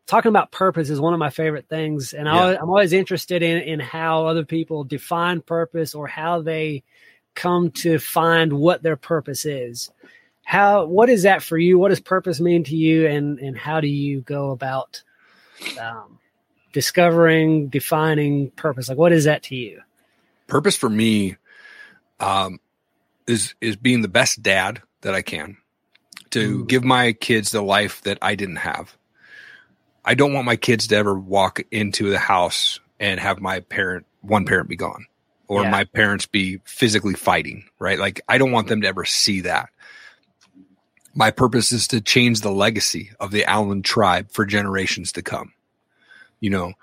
Talking 0.07 0.31
about 0.31 0.51
purpose 0.51 0.91
is 0.91 1.01
one 1.01 1.15
of 1.15 1.19
my 1.19 1.31
favorite 1.31 1.69
things. 1.69 2.13
And 2.13 2.27
yeah. 2.27 2.35
I, 2.35 2.59
I'm 2.61 2.69
always 2.69 2.93
interested 2.93 3.43
in, 3.43 3.63
in 3.63 3.81
how 3.81 4.27
other 4.27 4.45
people 4.45 4.85
define 4.85 5.41
purpose 5.41 5.95
or 5.95 6.07
how 6.07 6.43
they 6.43 6.83
come 7.35 7.71
to 7.71 7.99
find 7.99 8.53
what 8.53 8.83
their 8.83 8.97
purpose 8.97 9.47
is. 9.47 9.91
How, 10.45 10.85
what 10.87 11.09
is 11.09 11.23
that 11.23 11.43
for 11.43 11.57
you? 11.57 11.79
What 11.79 11.91
does 11.91 12.01
purpose 12.01 12.41
mean 12.41 12.65
to 12.65 12.77
you? 12.77 13.07
And, 13.07 13.39
and 13.39 13.57
how 13.57 13.81
do 13.81 13.87
you 13.87 14.21
go 14.21 14.51
about, 14.51 15.03
um, 15.81 16.19
discovering, 16.73 17.69
defining 17.69 18.51
purpose? 18.51 18.89
Like, 18.89 18.99
what 18.99 19.13
is 19.13 19.25
that 19.25 19.45
to 19.45 19.55
you? 19.55 19.81
Purpose 20.49 20.77
for 20.77 20.91
me 20.91 21.37
um, 22.21 22.59
is 23.27 23.55
is 23.61 23.77
being 23.77 24.03
the 24.03 24.09
best 24.09 24.43
dad 24.43 24.83
that 25.03 25.15
I 25.15 25.23
can 25.23 25.57
to 26.31 26.65
give 26.65 26.85
my 26.85 27.13
kids 27.13 27.51
the 27.51 27.63
life 27.63 28.03
that 28.03 28.19
I 28.23 28.35
didn't 28.35 28.57
have. 28.57 28.97
I 30.05 30.15
don't 30.15 30.33
want 30.33 30.47
my 30.47 30.57
kids 30.57 30.89
to 30.89 30.97
ever 30.97 31.19
walk 31.19 31.61
into 31.71 32.11
the 32.11 32.19
house 32.19 32.81
and 32.99 33.21
have 33.21 33.41
my 33.41 33.61
parent, 33.61 34.07
one 34.21 34.45
parent 34.45 34.69
be 34.69 34.77
gone 34.77 35.07
or 35.49 35.63
yeah. 35.63 35.71
my 35.71 35.85
parents 35.85 36.27
be 36.27 36.61
physically 36.65 37.15
fighting, 37.15 37.65
right? 37.79 37.99
Like, 37.99 38.21
I 38.29 38.39
don't 38.39 38.53
want 38.53 38.69
them 38.69 38.83
to 38.83 38.89
ever 38.89 39.05
see 39.05 39.43
that. 39.43 39.71
My 41.15 41.31
purpose 41.31 41.73
is 41.73 41.89
to 41.89 42.01
change 42.01 42.41
the 42.41 42.51
legacy 42.51 43.11
of 43.21 43.31
the 43.33 43.45
Allen 43.45 43.83
tribe 43.83 44.31
for 44.31 44.47
generations 44.47 45.13
to 45.13 45.23
come 45.23 45.53
you 46.43 46.51
know, 46.51 46.75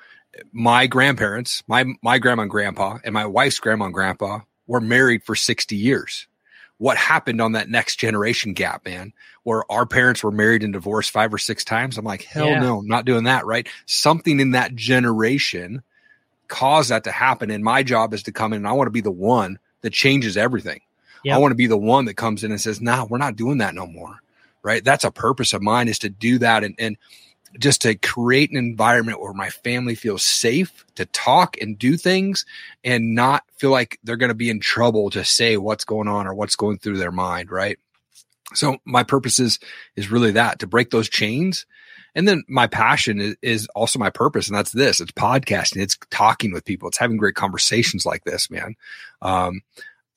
my 0.51 0.87
grandparents, 0.87 1.61
my 1.67 1.85
my 2.01 2.17
grandma 2.17 2.43
and 2.43 2.51
grandpa, 2.51 2.97
and 3.03 3.13
my 3.13 3.27
wife's 3.27 3.59
grandma 3.59 3.85
and 3.85 3.93
grandpa 3.93 4.39
were 4.65 4.81
married 4.81 5.23
for 5.23 5.35
60 5.35 5.75
years. 5.75 6.27
What 6.79 6.97
happened 6.97 7.41
on 7.41 7.51
that 7.51 7.69
next 7.69 7.97
generation 7.97 8.53
gap, 8.53 8.85
man, 8.85 9.13
where 9.43 9.69
our 9.71 9.85
parents 9.85 10.23
were 10.23 10.31
married 10.31 10.63
and 10.63 10.73
divorced 10.73 11.11
five 11.11 11.33
or 11.33 11.37
six 11.37 11.63
times? 11.63 11.97
I'm 11.97 12.05
like, 12.05 12.23
hell 12.23 12.47
yeah. 12.47 12.59
no, 12.59 12.79
I'm 12.79 12.87
not 12.87 13.05
doing 13.05 13.25
that, 13.25 13.45
right? 13.45 13.67
Something 13.85 14.39
in 14.39 14.51
that 14.51 14.75
generation 14.75 15.83
caused 16.47 16.89
that 16.89 17.03
to 17.03 17.11
happen. 17.11 17.51
And 17.51 17.63
my 17.63 17.83
job 17.83 18.13
is 18.13 18.23
to 18.23 18.31
come 18.31 18.53
in 18.53 18.57
and 18.57 18.67
I 18.67 18.71
want 18.71 18.87
to 18.87 18.91
be 18.91 19.01
the 19.01 19.11
one 19.11 19.59
that 19.81 19.91
changes 19.91 20.35
everything. 20.35 20.81
Yep. 21.23 21.35
I 21.35 21.37
want 21.37 21.51
to 21.51 21.55
be 21.55 21.67
the 21.67 21.77
one 21.77 22.05
that 22.05 22.15
comes 22.15 22.43
in 22.43 22.51
and 22.51 22.59
says, 22.59 22.81
nah, 22.81 23.05
we're 23.05 23.17
not 23.17 23.35
doing 23.35 23.59
that 23.59 23.75
no 23.75 23.85
more. 23.85 24.19
Right. 24.63 24.83
That's 24.83 25.03
a 25.03 25.11
purpose 25.11 25.53
of 25.53 25.61
mine 25.61 25.87
is 25.87 25.99
to 25.99 26.09
do 26.09 26.39
that. 26.39 26.63
And, 26.63 26.75
and 26.79 26.97
just 27.57 27.81
to 27.81 27.95
create 27.95 28.51
an 28.51 28.57
environment 28.57 29.21
where 29.21 29.33
my 29.33 29.49
family 29.49 29.95
feels 29.95 30.23
safe 30.23 30.85
to 30.95 31.05
talk 31.05 31.57
and 31.59 31.79
do 31.79 31.97
things 31.97 32.45
and 32.83 33.15
not 33.15 33.43
feel 33.57 33.71
like 33.71 33.99
they're 34.03 34.17
going 34.17 34.29
to 34.29 34.35
be 34.35 34.49
in 34.49 34.59
trouble 34.59 35.09
to 35.09 35.23
say 35.23 35.57
what's 35.57 35.85
going 35.85 36.07
on 36.07 36.27
or 36.27 36.33
what's 36.33 36.55
going 36.55 36.77
through 36.77 36.97
their 36.97 37.11
mind 37.11 37.49
right? 37.49 37.79
So 38.53 38.77
my 38.85 39.03
purpose 39.03 39.39
is 39.39 39.59
is 39.95 40.11
really 40.11 40.31
that 40.31 40.59
to 40.59 40.67
break 40.67 40.91
those 40.91 41.09
chains. 41.09 41.65
And 42.15 42.27
then 42.27 42.43
my 42.47 42.65
passion 42.65 43.21
is, 43.21 43.35
is 43.41 43.67
also 43.75 43.99
my 43.99 44.09
purpose 44.09 44.47
and 44.47 44.57
that's 44.57 44.71
this 44.71 44.99
it's 44.99 45.11
podcasting 45.11 45.81
it's 45.81 45.97
talking 46.09 46.51
with 46.51 46.65
people 46.65 46.89
it's 46.89 46.97
having 46.97 47.17
great 47.17 47.35
conversations 47.35 48.05
like 48.05 48.23
this 48.23 48.49
man. 48.49 48.75
Um, 49.21 49.61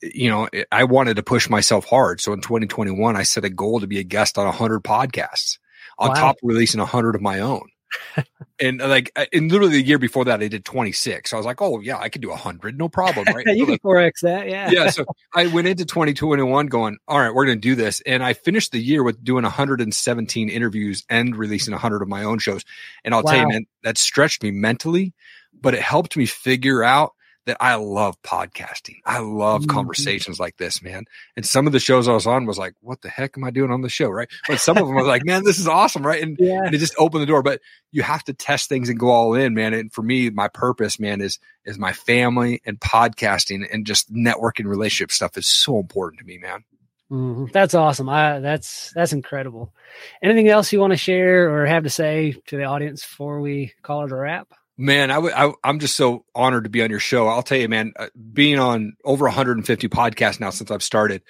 you 0.03 0.29
know, 0.29 0.49
I 0.73 0.85
wanted 0.85 1.15
to 1.17 1.23
push 1.23 1.49
myself 1.49 1.85
hard. 1.85 2.21
So 2.21 2.33
in 2.33 2.41
2021, 2.41 3.15
I 3.15 3.23
set 3.23 3.45
a 3.45 3.51
goal 3.51 3.79
to 3.79 3.87
be 3.87 4.01
a 4.01 4.05
guest 4.05 4.37
on 4.37 4.47
100 4.47 4.83
podcasts 4.83 5.59
on 6.03 6.09
wow. 6.09 6.15
top 6.15 6.37
of 6.37 6.49
releasing 6.49 6.81
a 6.81 6.87
hundred 6.87 7.15
of 7.15 7.23
my 7.23 7.41
own. 7.41 7.69
and 8.61 8.81
uh, 8.81 8.89
like, 8.89 9.13
in 9.33 9.45
uh, 9.45 9.53
literally 9.53 9.73
the 9.73 9.87
year 9.87 9.99
before 9.99 10.25
that, 10.25 10.41
I 10.43 10.49
did 10.49 10.65
26. 10.65 11.31
So 11.31 11.37
I 11.37 11.39
was 11.39 11.47
like, 11.47 11.61
oh 11.61 11.81
yeah, 11.81 11.99
I 11.99 12.09
could 12.09 12.23
do 12.23 12.31
a 12.31 12.37
hundred, 12.37 12.79
no 12.79 12.89
problem. 12.89 13.27
Right. 13.27 13.47
you 13.57 13.67
can 13.67 13.79
4X 13.79 14.21
that. 14.23 14.49
Yeah. 14.49 14.71
yeah. 14.71 14.91
So 14.91 15.05
I 15.35 15.47
went 15.47 15.69
into 15.69 15.85
2021 15.85 16.67
going, 16.67 16.99
all 17.07 17.19
right, 17.19 17.33
we're 17.33 17.47
going 17.47 17.59
to 17.59 17.69
do 17.69 17.75
this. 17.75 18.01
And 18.07 18.23
I 18.23 18.33
finished 18.33 18.73
the 18.73 18.81
year 18.81 19.03
with 19.03 19.23
doing 19.23 19.43
117 19.45 20.49
interviews 20.49 21.05
and 21.09 21.37
releasing 21.37 21.75
a 21.75 21.79
hundred 21.79 22.03
of 22.03 22.09
my 22.09 22.25
own 22.25 22.39
shows. 22.39 22.65
And 23.05 23.15
I'll 23.15 23.23
wow. 23.23 23.33
tell 23.33 23.41
you, 23.41 23.49
man, 23.49 23.67
that 23.85 23.99
stretched 23.99 24.43
me 24.43 24.51
mentally, 24.51 25.13
but 25.61 25.75
it 25.75 25.83
helped 25.83 26.17
me 26.17 26.27
figure 26.27 26.83
out 26.83 27.13
that 27.47 27.57
I 27.61 27.75
love 27.75 28.21
podcasting. 28.23 28.99
I 29.05 29.19
love 29.19 29.63
mm-hmm. 29.63 29.75
conversations 29.75 30.39
like 30.39 30.57
this, 30.59 30.83
man. 30.83 31.05
And 31.37 31.45
some 31.45 31.67
of 31.67 31.73
the 31.73 31.81
shows 31.81 32.07
I 32.07 32.13
was 32.13 32.27
on 32.27 32.47
was 32.47 32.59
like, 32.59 32.75
what 32.81 33.03
the 33.03 33.09
heck 33.09 33.37
am 33.37 33.45
I 33.45 33.51
doing 33.51 33.71
on 33.71 33.81
the 33.81 33.89
show? 33.89 34.09
Right. 34.09 34.29
But 34.49 34.61
some 34.61 34.77
of 34.77 34.87
them 34.87 34.95
was 34.95 35.07
like, 35.07 35.25
man, 35.25 35.43
this 35.45 35.59
is 35.59 35.67
awesome. 35.67 36.07
Right. 36.07 36.23
And, 36.23 36.37
yeah. 36.39 36.63
and 36.65 36.75
it 36.75 36.79
just 36.79 36.95
opened 36.99 37.23
the 37.23 37.27
door. 37.27 37.43
But 37.43 37.61
you 37.91 38.03
have 38.03 38.23
to 38.25 38.33
test 38.33 38.69
things 38.69 38.89
and 38.89 38.99
go 38.99 39.11
all 39.11 39.35
in, 39.35 39.55
man. 39.55 39.75
And 39.75 39.93
for 39.93 40.03
me, 40.03 40.31
my 40.31 40.49
purpose, 40.49 41.01
man, 41.01 41.21
is, 41.21 41.39
is 41.65 41.79
my 41.79 41.93
family 41.93 42.63
and 42.65 42.79
podcasting 42.79 43.67
and 43.73 43.87
just 43.87 44.13
networking 44.13 44.67
relationship 44.67 45.11
stuff 45.11 45.37
is 45.37 45.47
so 45.49 45.79
important 45.79 46.21
to 46.21 46.27
me, 46.27 46.39
man. 46.39 46.65
Mm-hmm. 47.11 47.47
That's 47.53 47.75
awesome. 47.75 48.09
I, 48.09 48.39
that's 48.39 48.91
that's 48.95 49.13
incredible. 49.13 49.75
Anything 50.23 50.49
else 50.49 50.73
you 50.73 50.81
want 50.81 50.95
to 50.95 50.97
share 50.97 51.55
or 51.55 51.67
have 51.67 51.83
to 51.83 51.91
say 51.91 52.37
to 52.47 52.57
the 52.57 52.65
audience 52.65 53.03
before 53.03 53.43
we 53.43 53.75
call 53.83 54.05
it 54.05 54.13
a 54.13 54.17
wrap? 54.17 54.49
Man, 54.83 55.13
I, 55.13 55.15
w- 55.15 55.33
I 55.33 55.53
I'm 55.63 55.79
just 55.79 55.95
so 55.95 56.25
honored 56.35 56.65
to 56.65 56.71
be 56.71 56.83
on 56.83 56.91
your 56.91 56.99
show. 56.99 57.29
I'll 57.29 57.45
tell 57.45 57.57
you, 57.57 57.69
man, 57.69 57.93
uh, 57.97 58.09
being 58.33 58.59
on 58.59 58.95
over 59.05 59.27
150 59.27 59.89
podcasts 59.89 60.41
now 60.41 60.51
since 60.51 60.73
I've 60.73 60.83
started, 60.83 61.23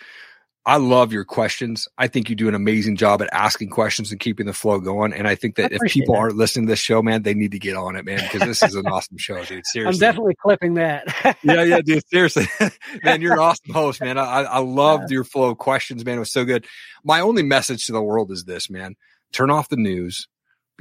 I 0.65 0.79
love 0.79 1.13
your 1.13 1.27
questions. 1.27 1.87
I 1.99 2.09
think 2.09 2.31
you 2.31 2.35
do 2.35 2.49
an 2.49 2.55
amazing 2.55 2.97
job 2.97 3.21
at 3.21 3.29
asking 3.31 3.69
questions 3.69 4.11
and 4.11 4.19
keeping 4.19 4.47
the 4.47 4.55
flow 4.55 4.81
going. 4.81 5.13
And 5.13 5.29
I 5.29 5.35
think 5.35 5.57
that 5.57 5.71
I 5.71 5.77
if 5.83 5.93
people 5.93 6.15
that. 6.15 6.21
aren't 6.21 6.37
listening 6.37 6.65
to 6.65 6.73
this 6.73 6.79
show, 6.79 7.03
man, 7.03 7.25
they 7.25 7.35
need 7.35 7.53
to 7.53 7.59
get 7.59 7.77
on 7.77 7.95
it, 7.95 8.07
man, 8.07 8.21
because 8.23 8.41
this 8.41 8.63
is 8.63 8.75
an 8.75 8.87
awesome 8.87 9.19
show, 9.19 9.45
dude. 9.45 9.67
Seriously. 9.67 9.83
I'm 9.85 9.99
definitely 9.99 10.37
clipping 10.43 10.73
that. 10.75 11.05
yeah, 11.43 11.63
yeah, 11.63 11.83
dude. 11.83 12.09
Seriously. 12.09 12.47
man, 13.05 13.21
you're 13.21 13.35
an 13.35 13.39
awesome 13.39 13.75
host, 13.75 14.01
man. 14.01 14.17
I, 14.17 14.45
I 14.45 14.59
loved 14.61 15.11
yeah. 15.11 15.17
your 15.17 15.25
flow 15.25 15.51
of 15.51 15.59
questions, 15.59 16.07
man. 16.07 16.17
It 16.17 16.21
was 16.21 16.33
so 16.33 16.47
good. 16.47 16.65
My 17.05 17.21
only 17.21 17.43
message 17.43 17.85
to 17.85 17.93
the 17.93 18.03
world 18.03 18.31
is 18.31 18.45
this, 18.45 18.71
man. 18.71 18.95
Turn 19.31 19.51
off 19.51 19.69
the 19.69 19.77
news 19.77 20.27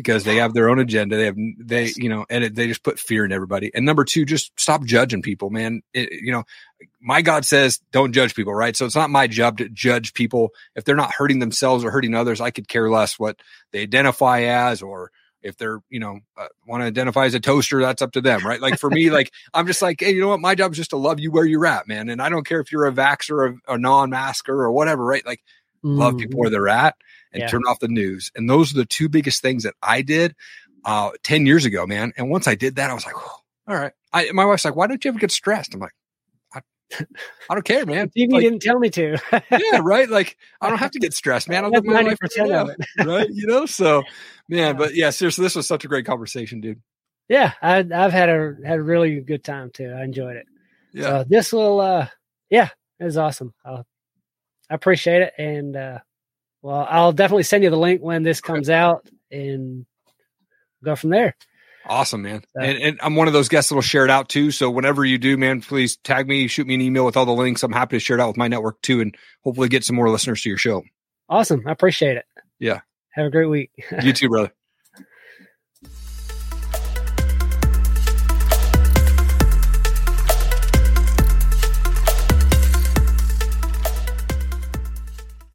because 0.03 0.23
they 0.23 0.37
have 0.37 0.53
their 0.53 0.69
own 0.69 0.79
agenda. 0.79 1.15
They 1.15 1.25
have 1.25 1.37
they 1.59 1.93
you 1.95 2.09
know, 2.09 2.25
and 2.29 2.43
it, 2.43 2.55
they 2.55 2.67
just 2.67 2.83
put 2.83 2.99
fear 2.99 3.23
in 3.23 3.31
everybody. 3.31 3.71
And 3.73 3.85
number 3.85 4.03
two, 4.03 4.25
just 4.25 4.51
stop 4.59 4.83
judging 4.83 5.21
people, 5.21 5.49
man. 5.49 5.81
It, 5.93 6.11
you 6.11 6.31
know, 6.31 6.43
my 6.99 7.21
God 7.21 7.45
says 7.45 7.79
don't 7.91 8.13
judge 8.13 8.35
people, 8.35 8.53
right? 8.53 8.75
So 8.75 8.85
it's 8.85 8.95
not 8.95 9.09
my 9.09 9.27
job 9.27 9.59
to 9.59 9.69
judge 9.69 10.13
people 10.13 10.49
if 10.75 10.83
they're 10.83 10.95
not 10.95 11.13
hurting 11.13 11.39
themselves 11.39 11.83
or 11.83 11.91
hurting 11.91 12.15
others. 12.15 12.41
I 12.41 12.51
could 12.51 12.67
care 12.67 12.89
less 12.89 13.19
what 13.19 13.39
they 13.71 13.81
identify 13.81 14.41
as 14.41 14.81
or 14.81 15.11
if 15.43 15.57
they're 15.57 15.79
you 15.89 15.99
know 15.99 16.19
uh, 16.37 16.47
want 16.67 16.81
to 16.81 16.85
identify 16.85 17.25
as 17.25 17.33
a 17.33 17.39
toaster 17.39 17.81
that's 17.81 18.01
up 18.01 18.11
to 18.11 18.21
them 18.21 18.45
right 18.45 18.61
like 18.61 18.77
for 18.77 18.89
me 18.89 19.09
like 19.11 19.31
i'm 19.53 19.67
just 19.67 19.81
like 19.81 19.99
hey 19.99 20.13
you 20.13 20.21
know 20.21 20.27
what 20.27 20.39
my 20.39 20.55
job 20.55 20.71
is 20.71 20.77
just 20.77 20.91
to 20.91 20.97
love 20.97 21.19
you 21.19 21.31
where 21.31 21.45
you're 21.45 21.65
at 21.65 21.87
man 21.87 22.09
and 22.09 22.21
i 22.21 22.29
don't 22.29 22.45
care 22.45 22.59
if 22.59 22.71
you're 22.71 22.85
a 22.85 22.91
vaxer 22.91 23.31
or 23.31 23.57
a 23.67 23.77
non-masker 23.77 24.53
or 24.53 24.71
whatever 24.71 25.03
right 25.03 25.25
like 25.25 25.41
mm. 25.83 25.97
love 25.97 26.17
people 26.17 26.39
where 26.39 26.49
they're 26.49 26.69
at 26.69 26.95
and 27.33 27.41
yeah. 27.41 27.47
turn 27.47 27.63
off 27.67 27.79
the 27.79 27.87
news. 27.87 28.31
And 28.35 28.49
those 28.49 28.71
are 28.73 28.77
the 28.77 28.85
two 28.85 29.09
biggest 29.09 29.41
things 29.41 29.63
that 29.63 29.75
I 29.81 30.01
did 30.01 30.35
uh, 30.85 31.11
10 31.23 31.45
years 31.45 31.65
ago, 31.65 31.85
man. 31.85 32.13
And 32.17 32.29
once 32.29 32.47
I 32.47 32.55
did 32.55 32.75
that, 32.75 32.89
I 32.89 32.93
was 32.93 33.05
like, 33.05 33.15
oh, 33.17 33.37
all 33.67 33.75
right. 33.75 33.93
I, 34.13 34.31
my 34.31 34.45
wife's 34.45 34.65
like, 34.65 34.75
why 34.75 34.87
don't 34.87 35.03
you 35.03 35.09
ever 35.09 35.19
get 35.19 35.31
stressed? 35.31 35.73
I'm 35.73 35.79
like, 35.79 35.93
I, 36.53 36.61
I 37.49 37.53
don't 37.53 37.63
care, 37.63 37.85
man. 37.85 38.09
TV 38.17 38.31
like, 38.31 38.41
didn't 38.41 38.61
tell 38.61 38.79
me 38.79 38.89
to. 38.89 39.17
yeah, 39.51 39.79
right. 39.81 40.09
Like 40.09 40.37
I 40.59 40.69
don't 40.69 40.79
have 40.79 40.91
to 40.91 40.99
get 40.99 41.13
stressed, 41.13 41.47
man. 41.47 41.63
I'll 41.63 41.71
live 41.71 41.85
my 41.85 42.01
life 42.01 42.17
of 42.21 42.69
it. 42.69 43.05
right? 43.05 43.29
You 43.31 43.47
know, 43.47 43.65
so 43.65 44.03
man, 44.49 44.75
but 44.75 44.95
yeah, 44.95 45.11
seriously, 45.11 45.43
this 45.43 45.55
was 45.55 45.67
such 45.67 45.85
a 45.85 45.87
great 45.87 46.05
conversation, 46.05 46.59
dude. 46.59 46.81
Yeah, 47.29 47.53
I, 47.61 47.77
have 47.77 48.11
had 48.11 48.27
a 48.27 48.57
had 48.65 48.79
a 48.79 48.83
really 48.83 49.21
good 49.21 49.43
time 49.43 49.71
too. 49.73 49.89
I 49.89 50.03
enjoyed 50.03 50.35
it. 50.35 50.47
Yeah, 50.93 51.03
so 51.03 51.25
this 51.29 51.53
will, 51.53 51.79
uh, 51.79 52.07
yeah, 52.49 52.67
it 52.99 53.05
was 53.05 53.15
awesome. 53.15 53.53
I'll, 53.63 53.85
I 54.71 54.75
appreciate 54.75 55.21
it, 55.21 55.33
and 55.37 55.75
uh, 55.75 55.99
well, 56.61 56.87
I'll 56.89 57.11
definitely 57.11 57.43
send 57.43 57.63
you 57.63 57.69
the 57.69 57.77
link 57.77 58.01
when 58.01 58.23
this 58.23 58.39
comes 58.39 58.69
out 58.69 59.05
and 59.29 59.85
go 60.83 60.95
from 60.95 61.09
there. 61.09 61.35
Awesome, 61.85 62.21
man. 62.21 62.43
So, 62.55 62.63
and, 62.63 62.77
and 62.77 62.99
I'm 63.01 63.15
one 63.15 63.27
of 63.27 63.33
those 63.33 63.49
guests 63.49 63.69
that'll 63.69 63.81
share 63.81 64.05
it 64.05 64.11
out 64.11 64.29
too. 64.29 64.51
So 64.51 64.69
whenever 64.69 65.03
you 65.03 65.17
do, 65.17 65.35
man, 65.35 65.61
please 65.61 65.97
tag 65.97 66.27
me, 66.27 66.47
shoot 66.47 66.67
me 66.67 66.75
an 66.75 66.81
email 66.81 67.05
with 67.05 67.17
all 67.17 67.25
the 67.25 67.33
links. 67.33 67.63
I'm 67.63 67.71
happy 67.71 67.97
to 67.97 67.99
share 67.99 68.17
it 68.17 68.21
out 68.21 68.27
with 68.27 68.37
my 68.37 68.47
network 68.47 68.81
too, 68.81 69.01
and 69.01 69.13
hopefully 69.43 69.67
get 69.67 69.83
some 69.83 69.95
more 69.95 70.09
listeners 70.09 70.41
to 70.43 70.49
your 70.49 70.57
show. 70.57 70.83
Awesome. 71.27 71.63
I 71.67 71.71
appreciate 71.71 72.17
it. 72.17 72.25
Yeah. 72.59 72.81
Have 73.09 73.25
a 73.25 73.29
great 73.29 73.47
week. 73.47 73.71
you 74.03 74.13
too, 74.13 74.29
brother. 74.29 74.53